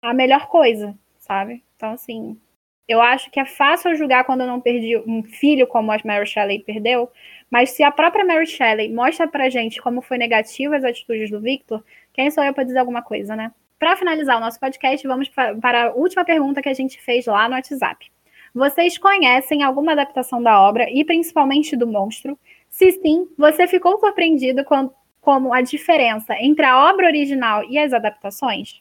[0.00, 1.62] a melhor coisa, sabe?
[1.76, 2.40] Então, assim,
[2.88, 6.26] eu acho que é fácil julgar quando eu não perdi um filho como a Mary
[6.26, 7.10] Shelley perdeu,
[7.50, 11.38] mas se a própria Mary Shelley mostra pra gente como foi negativa as atitudes do
[11.38, 11.84] Victor,
[12.14, 13.52] quem sou eu para dizer alguma coisa, né?
[13.82, 17.48] Para finalizar o nosso podcast, vamos para a última pergunta que a gente fez lá
[17.48, 18.12] no WhatsApp.
[18.54, 22.38] Vocês conhecem alguma adaptação da obra e principalmente do monstro?
[22.70, 24.88] Se sim, você ficou surpreendido com
[25.20, 28.80] como a diferença entre a obra original e as adaptações?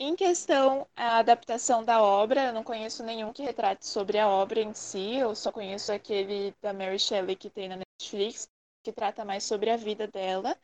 [0.00, 4.62] Em questão a adaptação da obra, eu não conheço nenhum que retrate sobre a obra
[4.62, 8.48] em si, eu só conheço aquele da Mary Shelley que tem na Netflix,
[8.82, 10.56] que trata mais sobre a vida dela.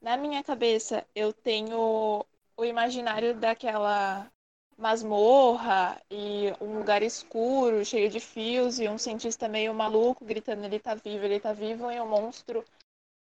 [0.00, 2.24] Na minha cabeça, eu tenho
[2.56, 4.30] o imaginário daquela
[4.76, 10.80] masmorra e um lugar escuro, cheio de fios, e um cientista meio maluco gritando ele
[10.80, 12.64] tá vivo, ele tá vivo, e um monstro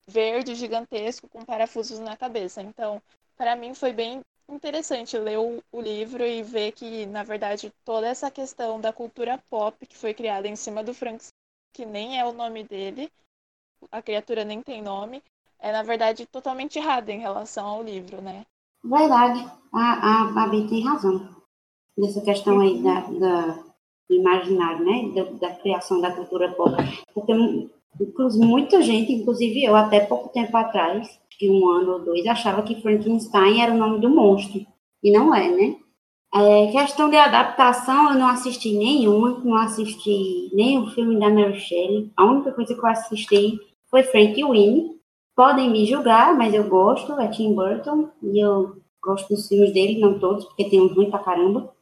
[0.06, 2.62] verde gigantesco com parafusos na cabeça.
[2.62, 3.02] Então,
[3.36, 8.08] para mim foi bem interessante ler o, o, livro e ver que, na verdade, toda
[8.08, 11.24] essa questão da cultura pop que foi criada em cima do Frank,
[11.72, 13.10] que nem é o nome dele,
[13.90, 15.22] a criatura nem tem nome,
[15.58, 18.44] é, na verdade, totalmente errada em relação ao livro, né?
[18.84, 21.28] Verdade, a, a Babi tem razão
[21.96, 23.72] nessa questão aí da, da
[24.08, 26.74] do imaginário, né, da, da, criação da cultura pop,
[27.14, 27.32] porque
[28.00, 32.62] inclusive, muita gente, inclusive eu até pouco tempo atrás, de um ano ou dois, achava
[32.62, 34.66] que Frankenstein era o nome do monstro,
[35.02, 35.76] e não é, né?
[36.34, 42.10] É, questão de adaptação, eu não assisti nenhuma, não assisti o filme da Mary Shelley,
[42.16, 43.58] a única coisa que eu assisti
[43.90, 44.98] foi Frank Winnie,
[45.34, 50.00] Podem me julgar, mas eu gosto, é Tim Burton, e eu gosto dos filmes dele,
[50.00, 51.72] não todos, porque tem um ruim pra caramba.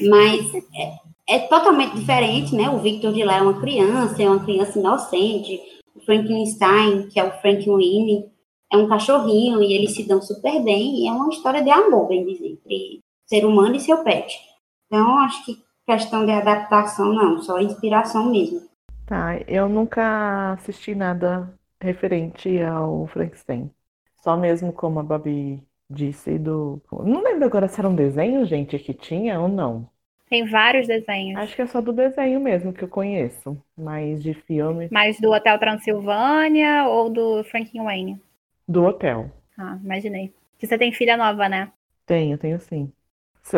[0.00, 2.70] Mas é, é, totalmente diferente, né?
[2.70, 5.60] O Victor de lá é uma criança, é uma criança inocente.
[5.94, 8.30] O Frankenstein, que é o Frankenweenie,
[8.72, 11.02] é um cachorrinho e eles se dão super bem.
[11.02, 14.38] E é uma história de amor, bem dizer, entre ser humano e seu pet.
[14.86, 18.60] Então, acho que questão de adaptação, não, só inspiração mesmo.
[19.06, 23.70] Tá, eu nunca assisti nada referente ao Frankenstein.
[24.22, 26.82] Só mesmo como a Babi disse do.
[26.90, 29.88] Não lembro agora se era um desenho, gente, que tinha ou não.
[30.28, 31.40] Tem vários desenhos.
[31.40, 33.56] Acho que é só do desenho mesmo que eu conheço.
[33.76, 34.88] Mas de filme.
[34.90, 38.20] Mais do Hotel Transilvânia ou do Frankenweenie?
[38.68, 39.30] Do hotel.
[39.58, 40.32] Ah, imaginei.
[40.58, 41.72] Que você tem filha nova, né?
[42.06, 42.92] Tenho, tenho sim.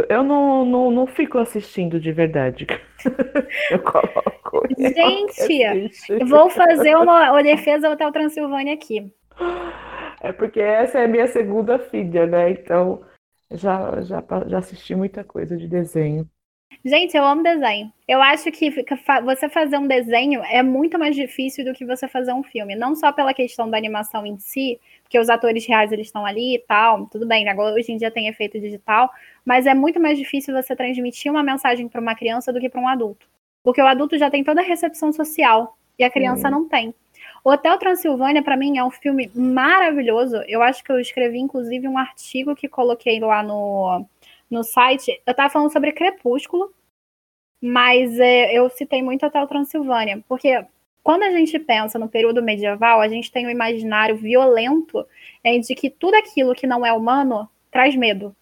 [0.08, 2.66] Eu não, não, não fico assistindo de verdade.
[3.70, 4.62] eu coloco.
[4.78, 5.62] Gente,
[6.08, 9.12] eu vou fazer uma, uma defesa Hotel Transilvânia aqui.
[10.20, 12.50] É porque essa é a minha segunda filha, né?
[12.50, 13.02] Então
[13.50, 16.28] já, já, já assisti muita coisa de desenho.
[16.84, 17.92] Gente, eu amo desenho.
[18.08, 18.70] Eu acho que
[19.24, 22.74] você fazer um desenho é muito mais difícil do que você fazer um filme.
[22.74, 24.80] Não só pela questão da animação em si,
[25.10, 28.12] porque os atores reais eles estão ali e tal, tudo bem, agora hoje em dia
[28.12, 29.10] tem efeito digital,
[29.44, 32.80] mas é muito mais difícil você transmitir uma mensagem para uma criança do que para
[32.80, 33.26] um adulto.
[33.60, 36.60] Porque o adulto já tem toda a recepção social e a criança uhum.
[36.60, 36.94] não tem.
[37.42, 40.36] O Hotel Transilvânia, para mim, é um filme maravilhoso.
[40.46, 44.06] Eu acho que eu escrevi, inclusive, um artigo que coloquei lá no,
[44.48, 45.20] no site.
[45.26, 46.72] Eu estava falando sobre Crepúsculo,
[47.60, 50.64] mas é, eu citei muito Hotel Transilvânia, porque
[51.02, 55.06] quando a gente pensa no período medieval, a gente tem um imaginário violento
[55.42, 58.34] em de que tudo aquilo que não é humano traz medo.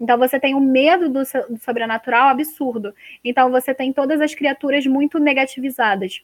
[0.00, 2.94] Então você tem um medo do, do sobrenatural absurdo.
[3.24, 6.22] Então você tem todas as criaturas muito negativizadas.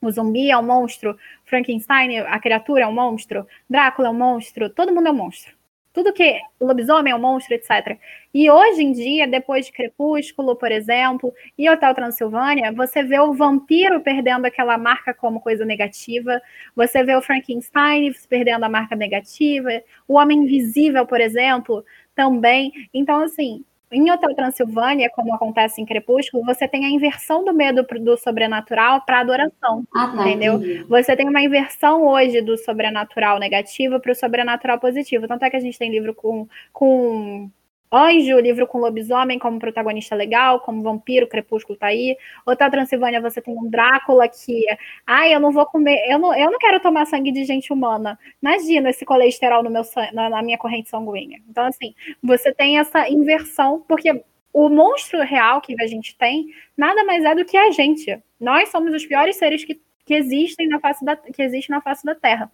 [0.00, 4.68] O zumbi é um monstro, Frankenstein, a criatura é um monstro, Drácula é um monstro,
[4.68, 5.54] todo mundo é um monstro.
[5.94, 7.96] Tudo que lobisomem é um monstro, etc.
[8.34, 13.32] E hoje em dia, depois de Crepúsculo, por exemplo, e Hotel Transilvânia, você vê o
[13.32, 16.42] vampiro perdendo aquela marca como coisa negativa,
[16.74, 19.70] você vê o Frankenstein perdendo a marca negativa,
[20.08, 22.72] o Homem Invisível, por exemplo, também.
[22.92, 23.64] Então, assim,
[23.94, 29.02] em Hotel Transilvânia, como acontece em Crepúsculo, você tem a inversão do medo do sobrenatural
[29.02, 30.54] para adoração, ah, tá, entendeu?
[30.54, 30.84] Entendi.
[30.84, 35.28] Você tem uma inversão hoje do sobrenatural negativo para o sobrenatural positivo.
[35.28, 37.48] Tanto é que a gente tem livro com, com
[37.92, 42.16] Anjo, livro com lobisomem como protagonista legal, como vampiro, crepúsculo tá aí.
[42.44, 44.66] Hotel Transilvânia, você tem um Drácula que,
[45.06, 48.18] ai, eu não vou comer, eu não, eu não quero tomar sangue de gente humana.
[48.42, 49.82] Imagina esse colesterol no meu
[50.12, 51.40] na, na minha corrente sanguínea.
[51.48, 56.46] Então, assim, você tem essa inversão, porque o monstro real que a gente tem
[56.76, 58.20] nada mais é do que a gente.
[58.40, 62.04] Nós somos os piores seres que, que existem na face da que existe na face
[62.04, 62.50] da Terra.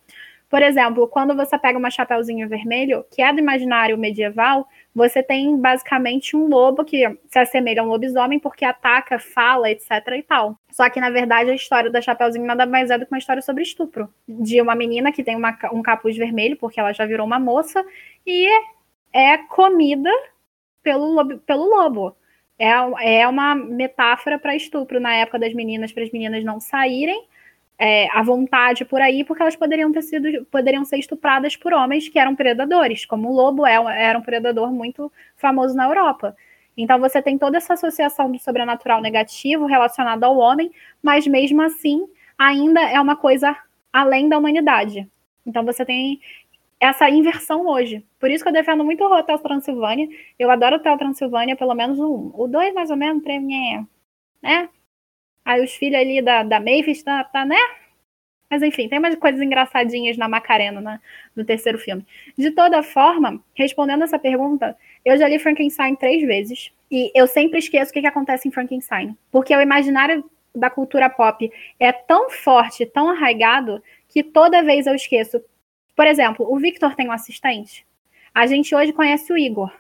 [0.49, 4.67] Por exemplo, quando você pega uma chapeuzinho vermelho, que é do imaginário medieval,
[5.01, 9.91] você tem basicamente um lobo que se assemelha a um lobisomem porque ataca, fala, etc
[10.15, 10.57] e tal.
[10.71, 13.41] Só que, na verdade, a história da Chapeuzinho nada mais é do que uma história
[13.41, 14.13] sobre estupro.
[14.29, 17.83] De uma menina que tem uma, um capuz vermelho, porque ela já virou uma moça,
[18.27, 18.47] e
[19.13, 20.11] é comida
[20.83, 21.39] pelo lobo.
[21.39, 22.17] Pelo lobo.
[22.59, 27.27] É, é uma metáfora para estupro na época das meninas, para as meninas não saírem
[27.81, 32.11] é, à vontade por aí, porque elas poderiam ter sido, poderiam ser estupradas por homens
[32.11, 36.37] que eram predadores, como o lobo é, era um predador muito famoso na Europa.
[36.77, 40.71] Então você tem toda essa associação do sobrenatural negativo relacionado ao homem,
[41.03, 42.07] mas mesmo assim
[42.39, 43.57] ainda é uma coisa
[43.91, 45.09] além da humanidade.
[45.47, 46.21] Então você tem
[46.79, 48.05] essa inversão hoje.
[48.19, 50.07] Por isso que eu defendo muito o Hotel Transilvânia.
[50.39, 52.31] Eu adoro o Hotel Transilvânia, pelo menos um.
[52.35, 53.87] O dois, mais ou menos, mim,
[54.43, 54.69] né?
[55.45, 57.57] Aí os filhos ali da, da Mavis tá, tá, né?
[58.51, 61.01] Mas enfim, tem umas coisas engraçadinhas na Macarena, né,
[61.37, 62.05] no terceiro filme.
[62.37, 66.73] De toda forma, respondendo essa pergunta, eu já li Frankenstein três vezes.
[66.91, 69.17] E eu sempre esqueço o que, que acontece em Frankenstein.
[69.31, 71.49] Porque o imaginário da cultura pop
[71.79, 75.41] é tão forte, tão arraigado, que toda vez eu esqueço.
[75.95, 77.87] Por exemplo, o Victor tem um assistente.
[78.35, 79.73] A gente hoje conhece o Igor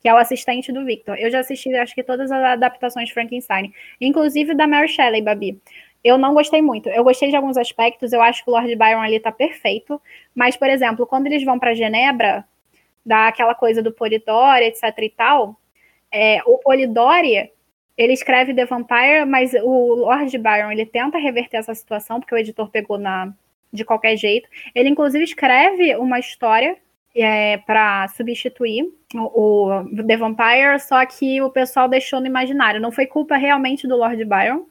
[0.00, 1.16] que é o assistente do Victor.
[1.18, 5.60] Eu já assisti, acho que todas as adaptações de Frankenstein, inclusive da Mary Shelley, Babi.
[6.02, 6.88] Eu não gostei muito.
[6.88, 10.00] Eu gostei de alguns aspectos, eu acho que o Lord Byron ali tá perfeito,
[10.34, 12.44] mas, por exemplo, quando eles vão para Genebra,
[13.04, 15.56] dá aquela coisa do Polidori, etc e tal,
[16.12, 17.50] é, o Polidori,
[17.96, 22.38] ele escreve The Vampire, mas o Lord Byron, ele tenta reverter essa situação, porque o
[22.38, 23.32] editor pegou na
[23.72, 24.48] de qualquer jeito.
[24.74, 26.76] Ele, inclusive, escreve uma história
[27.20, 28.84] é, para substituir
[29.14, 32.80] o, o, The Vampire, só que o pessoal deixou no imaginário.
[32.80, 34.66] Não foi culpa realmente do Lord Byron.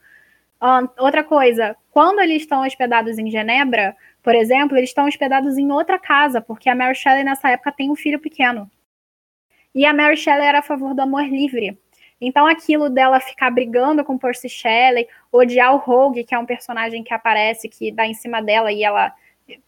[0.61, 5.71] Um, outra coisa, quando eles estão hospedados em Genebra, por exemplo, eles estão hospedados em
[5.71, 8.69] outra casa, porque a Mary Shelley nessa época tem um filho pequeno.
[9.73, 11.77] E a Mary Shelley era a favor do amor livre.
[12.19, 17.03] Então aquilo dela ficar brigando com Percy Shelley, odiar o Rogue, que é um personagem
[17.03, 19.13] que aparece, que dá em cima dela e ela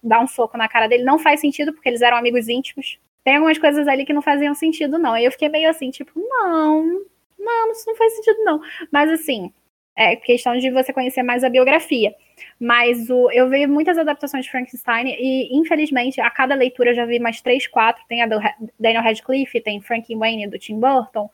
[0.03, 1.03] dar um soco na cara dele.
[1.03, 2.99] Não faz sentido, porque eles eram amigos íntimos.
[3.23, 5.17] Tem algumas coisas ali que não faziam sentido, não.
[5.17, 7.05] E eu fiquei meio assim, tipo, não,
[7.37, 8.61] não, isso não faz sentido, não.
[8.91, 9.51] Mas assim,
[9.95, 12.15] é questão de você conhecer mais a biografia.
[12.59, 17.05] Mas o, eu vi muitas adaptações de Frankenstein e, infelizmente, a cada leitura eu já
[17.05, 18.01] vi mais três, quatro.
[18.07, 18.39] Tem a do
[18.79, 21.29] Daniel Radcliffe, tem Frank Wayne do Tim Burton,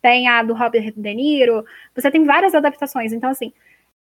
[0.00, 1.64] tem a do Robert De Niro.
[1.94, 3.12] Você tem várias adaptações.
[3.12, 3.52] Então, assim,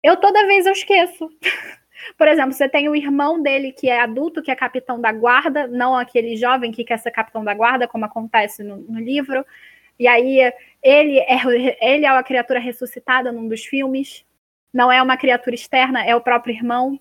[0.03, 1.29] eu toda vez eu esqueço.
[2.17, 5.67] Por exemplo, você tem o irmão dele que é adulto, que é capitão da guarda,
[5.67, 9.45] não aquele jovem que quer ser capitão da guarda, como acontece no, no livro.
[9.99, 10.53] E aí
[10.83, 14.25] ele é, ele é a criatura ressuscitada num dos filmes.
[14.73, 16.99] Não é uma criatura externa, é o próprio irmão.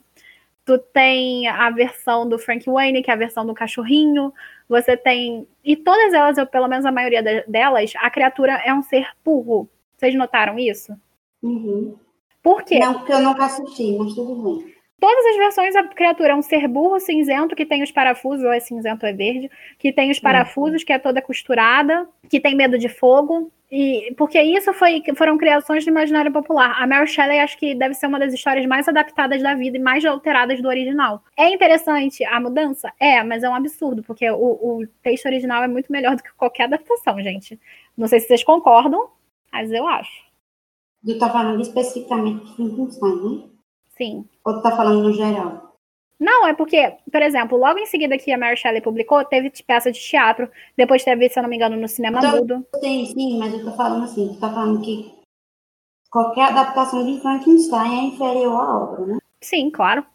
[0.65, 4.33] Tu tem a versão do Frank Wayne, que é a versão do cachorrinho.
[4.67, 5.47] Você tem.
[5.63, 9.69] E todas elas, ou pelo menos a maioria delas, a criatura é um ser burro.
[9.95, 10.93] Vocês notaram isso?
[11.41, 11.97] Uhum.
[12.43, 12.79] Por quê?
[12.79, 14.76] Não, porque eu nunca assisti, mas tudo bem.
[14.99, 18.51] Todas as versões a criatura é um ser burro cinzento que tem os parafusos, ou
[18.51, 22.55] é cinzento ou é verde, que tem os parafusos, que é toda costurada, que tem
[22.55, 23.51] medo de fogo.
[23.69, 26.81] E porque isso foi, foram criações do imaginário popular.
[26.81, 29.79] A Mary Shelley acho que deve ser uma das histórias mais adaptadas da vida e
[29.79, 31.21] mais alteradas do original.
[31.37, 32.91] É interessante a mudança?
[32.99, 36.33] É, mas é um absurdo, porque o, o texto original é muito melhor do que
[36.33, 37.59] qualquer adaptação, gente.
[37.95, 39.09] Não sei se vocês concordam,
[39.51, 40.25] mas eu acho.
[41.05, 43.43] Tu tá falando especificamente de Frankenstein, né?
[43.97, 44.25] Sim.
[44.47, 45.75] Ou tu tá falando no geral?
[46.17, 49.91] Não, é porque, por exemplo, logo em seguida que a Mary Shelley publicou, teve peça
[49.91, 52.65] de teatro, depois teve, se eu não me engano, no cinema então, mudo.
[52.79, 55.13] Sim, sim, mas eu tô falando assim, tu tá falando que
[56.09, 59.17] qualquer adaptação de Frankenstein é inferior à obra, né?
[59.43, 60.05] Sim, claro.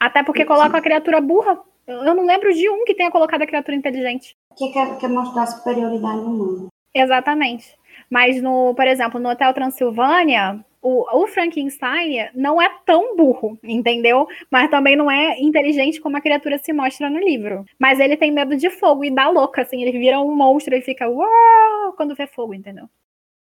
[0.00, 0.48] Até porque sim.
[0.48, 1.60] coloca a criatura burra.
[1.86, 4.34] Eu não lembro de um que tenha colocado a criatura inteligente.
[4.56, 6.68] que quer, quer mostrar superioridade humana.
[6.94, 7.76] Exatamente.
[8.08, 14.28] Mas, no, por exemplo, no Hotel Transilvânia, o, o, Frankenstein não é tão burro, entendeu?
[14.50, 17.64] Mas também não é inteligente como a criatura se mostra no livro.
[17.78, 20.82] Mas ele tem medo de fogo e dá louca, assim, ele vira um monstro e
[20.82, 22.86] fica uau quando vê fogo, entendeu?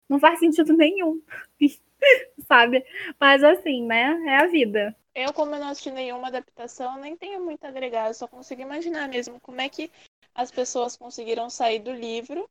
[0.07, 1.21] Não faz sentido nenhum,
[2.47, 2.85] sabe?
[3.19, 4.23] Mas assim, né?
[4.25, 4.95] É a vida.
[5.13, 8.07] Eu, como eu não assisti nenhuma adaptação, nem tenho muito a agregar.
[8.07, 9.91] Eu só consigo imaginar mesmo como é que
[10.33, 12.49] as pessoas conseguiram sair do livro,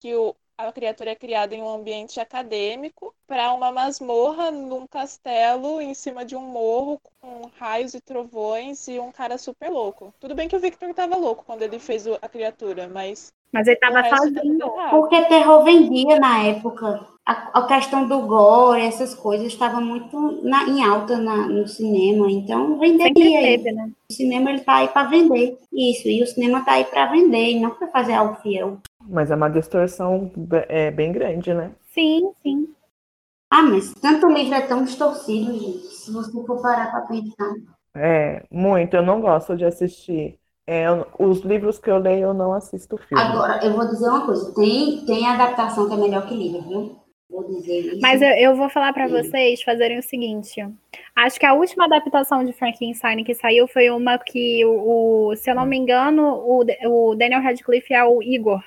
[0.00, 5.80] que o, a criatura é criada em um ambiente acadêmico, para uma masmorra num castelo
[5.80, 10.14] em cima de um morro com raios e trovões e um cara super louco.
[10.20, 13.32] Tudo bem que o Victor estava louco quando ele fez a criatura, mas.
[13.52, 14.58] Mas ele estava sozinho.
[14.90, 20.64] Porque terror vendia na época a, a, questão do gore, essas coisas, estava muito na,
[20.64, 23.40] em alta na, no cinema, então venderia.
[23.40, 23.90] Teve, né?
[24.10, 27.52] O cinema ele tá aí para vender, isso, e o cinema tá aí para vender,
[27.52, 28.78] e não para fazer algo fiel.
[29.08, 30.30] Mas é uma distorção
[30.68, 31.72] é, bem grande, né?
[31.94, 32.68] Sim, sim.
[33.50, 37.54] Ah, mas tanto livro é tão distorcido, gente, se você for parar para pensar.
[37.94, 40.86] É, muito, eu não gosto de assistir é,
[41.18, 43.22] os livros que eu leio, eu não assisto filme.
[43.22, 47.02] Agora, eu vou dizer uma coisa: tem, tem adaptação que é melhor que livro, viu?
[48.00, 50.62] Mas eu, eu, vou falar para vocês fazerem o seguinte.
[51.16, 55.50] Acho que a última adaptação de Frankenstein que saiu foi uma que, o, o se
[55.50, 58.62] eu não me engano, o, o, Daniel Radcliffe é o Igor.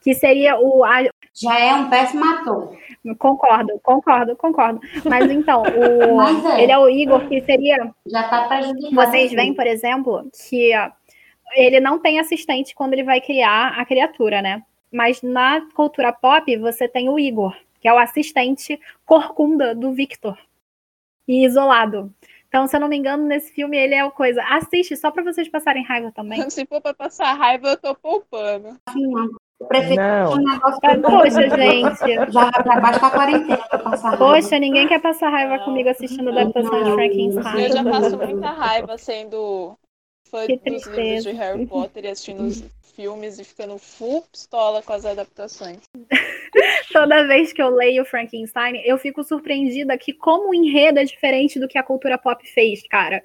[0.00, 0.82] Que seria o.
[0.82, 1.02] A...
[1.34, 2.74] Já é um péssimo ator.
[3.18, 4.80] Concordo, concordo, concordo.
[5.04, 6.62] Mas então, o, Mas é.
[6.62, 7.76] ele é o Igor, que seria.
[8.06, 8.94] Já tá prejudicado.
[8.94, 10.72] Vocês veem, por exemplo, que
[11.52, 14.62] ele não tem assistente quando ele vai criar a criatura, né?
[14.92, 20.38] Mas na cultura pop, você tem o Igor que é o assistente corcunda do Victor.
[21.26, 22.12] E isolado.
[22.48, 24.42] Então, se eu não me engano, nesse filme ele é o coisa.
[24.42, 26.38] Assiste só para vocês passarem raiva também.
[26.50, 28.76] Se for para passar raiva, eu tô poupando.
[29.68, 30.32] Prefiro não.
[30.32, 32.32] um negócio pra Poxa, gente.
[32.32, 34.24] Já pra baixo da quarentena pra passar raiva.
[34.24, 35.64] Poxa, ninguém quer passar raiva não.
[35.64, 37.62] comigo assistindo a adaptação de Frankenstein.
[37.62, 39.78] Eu já passo muita raiva sendo
[40.30, 42.62] fã dos livros de Harry Potter e assistindo os
[42.94, 45.78] filmes e ficando full pistola com as adaptações.
[46.92, 51.58] Toda vez que eu leio Frankenstein, eu fico surpreendida que como o enredo é diferente
[51.58, 53.22] do que a cultura pop fez, cara.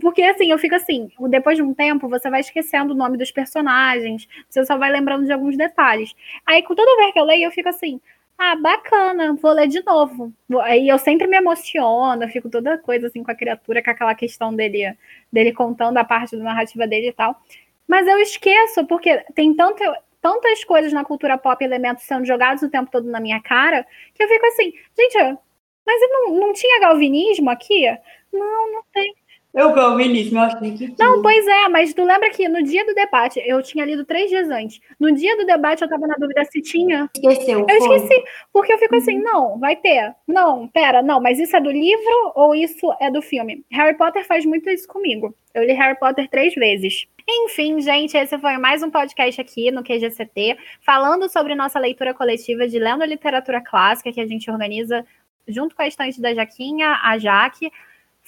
[0.00, 3.30] Porque assim, eu fico assim, depois de um tempo, você vai esquecendo o nome dos
[3.30, 6.14] personagens, você só vai lembrando de alguns detalhes.
[6.46, 8.00] Aí, com toda vez que eu leio, eu fico assim,
[8.42, 10.32] ah, bacana, vou ler de novo.
[10.62, 14.54] Aí eu sempre me emociono, fico toda coisa assim com a criatura, com aquela questão
[14.54, 14.96] dele,
[15.30, 17.38] dele contando a parte da narrativa dele e tal.
[17.86, 19.82] Mas eu esqueço, porque tem tanto,
[20.22, 24.22] tantas coisas na cultura pop, elementos sendo jogados o tempo todo na minha cara, que
[24.24, 25.38] eu fico assim, gente,
[25.86, 27.86] mas não, não tinha galvinismo aqui?
[28.32, 29.14] Não, não tem.
[29.52, 30.94] Eu calvinismo, eu achei que.
[30.96, 34.30] Não, pois é, mas tu lembra que no dia do debate, eu tinha lido três
[34.30, 34.80] dias antes.
[34.98, 37.10] No dia do debate, eu tava na dúvida se tinha.
[37.14, 37.66] Esqueceu.
[37.68, 37.96] Eu foi.
[37.96, 39.24] esqueci, porque eu fico assim, uhum.
[39.24, 40.14] não, vai ter.
[40.26, 43.64] Não, pera, não, mas isso é do livro ou isso é do filme?
[43.72, 45.34] Harry Potter faz muito isso comigo.
[45.52, 47.08] Eu li Harry Potter três vezes.
[47.28, 52.68] Enfim, gente, esse foi mais um podcast aqui no QGCT, falando sobre nossa leitura coletiva
[52.68, 55.04] de Lendo Literatura Clássica, que a gente organiza
[55.46, 57.70] junto com a estante da Jaquinha, a Jaque.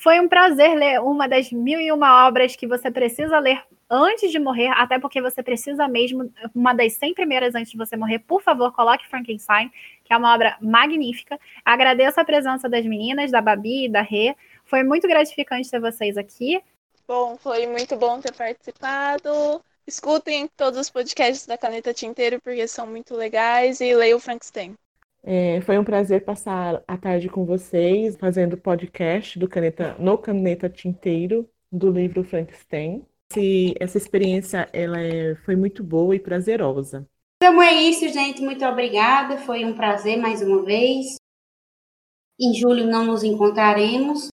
[0.03, 4.33] Foi um prazer ler uma das mil e uma obras que você precisa ler antes
[4.33, 8.19] de morrer, até porque você precisa mesmo, uma das 100 primeiras antes de você morrer,
[8.19, 9.71] por favor, coloque Frankenstein,
[10.03, 11.39] que é uma obra magnífica.
[11.65, 14.35] Agradeço a presença das meninas, da Babi e da Rê.
[14.65, 16.61] Foi muito gratificante ter vocês aqui.
[17.07, 19.63] Bom, foi muito bom ter participado.
[19.87, 24.75] Escutem todos os podcasts da Caneta Tinteiro, porque são muito legais, e leiam Frankenstein.
[25.25, 30.69] É, foi um prazer passar a tarde com vocês, fazendo podcast do Caneta, no Caneta
[30.69, 33.07] Tinteiro, do livro Frankenstein.
[33.31, 37.09] Esse, essa experiência ela é, foi muito boa e prazerosa.
[37.43, 38.43] Então é isso, gente.
[38.43, 39.39] Muito obrigada.
[39.39, 41.17] Foi um prazer mais uma vez.
[42.41, 44.29] Em julho não nos encontraremos,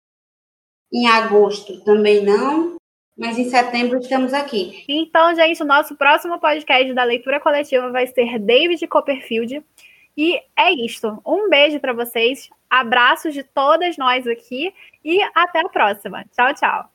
[0.92, 2.76] em agosto também não.
[3.16, 4.84] Mas em setembro estamos aqui.
[4.88, 9.62] Então, gente, o nosso próximo podcast da leitura coletiva vai ser David Copperfield.
[10.16, 11.20] E é isto.
[11.26, 12.48] Um beijo para vocês.
[12.70, 14.72] Abraços de todas nós aqui
[15.04, 16.24] e até a próxima.
[16.32, 16.90] Tchau, tchau.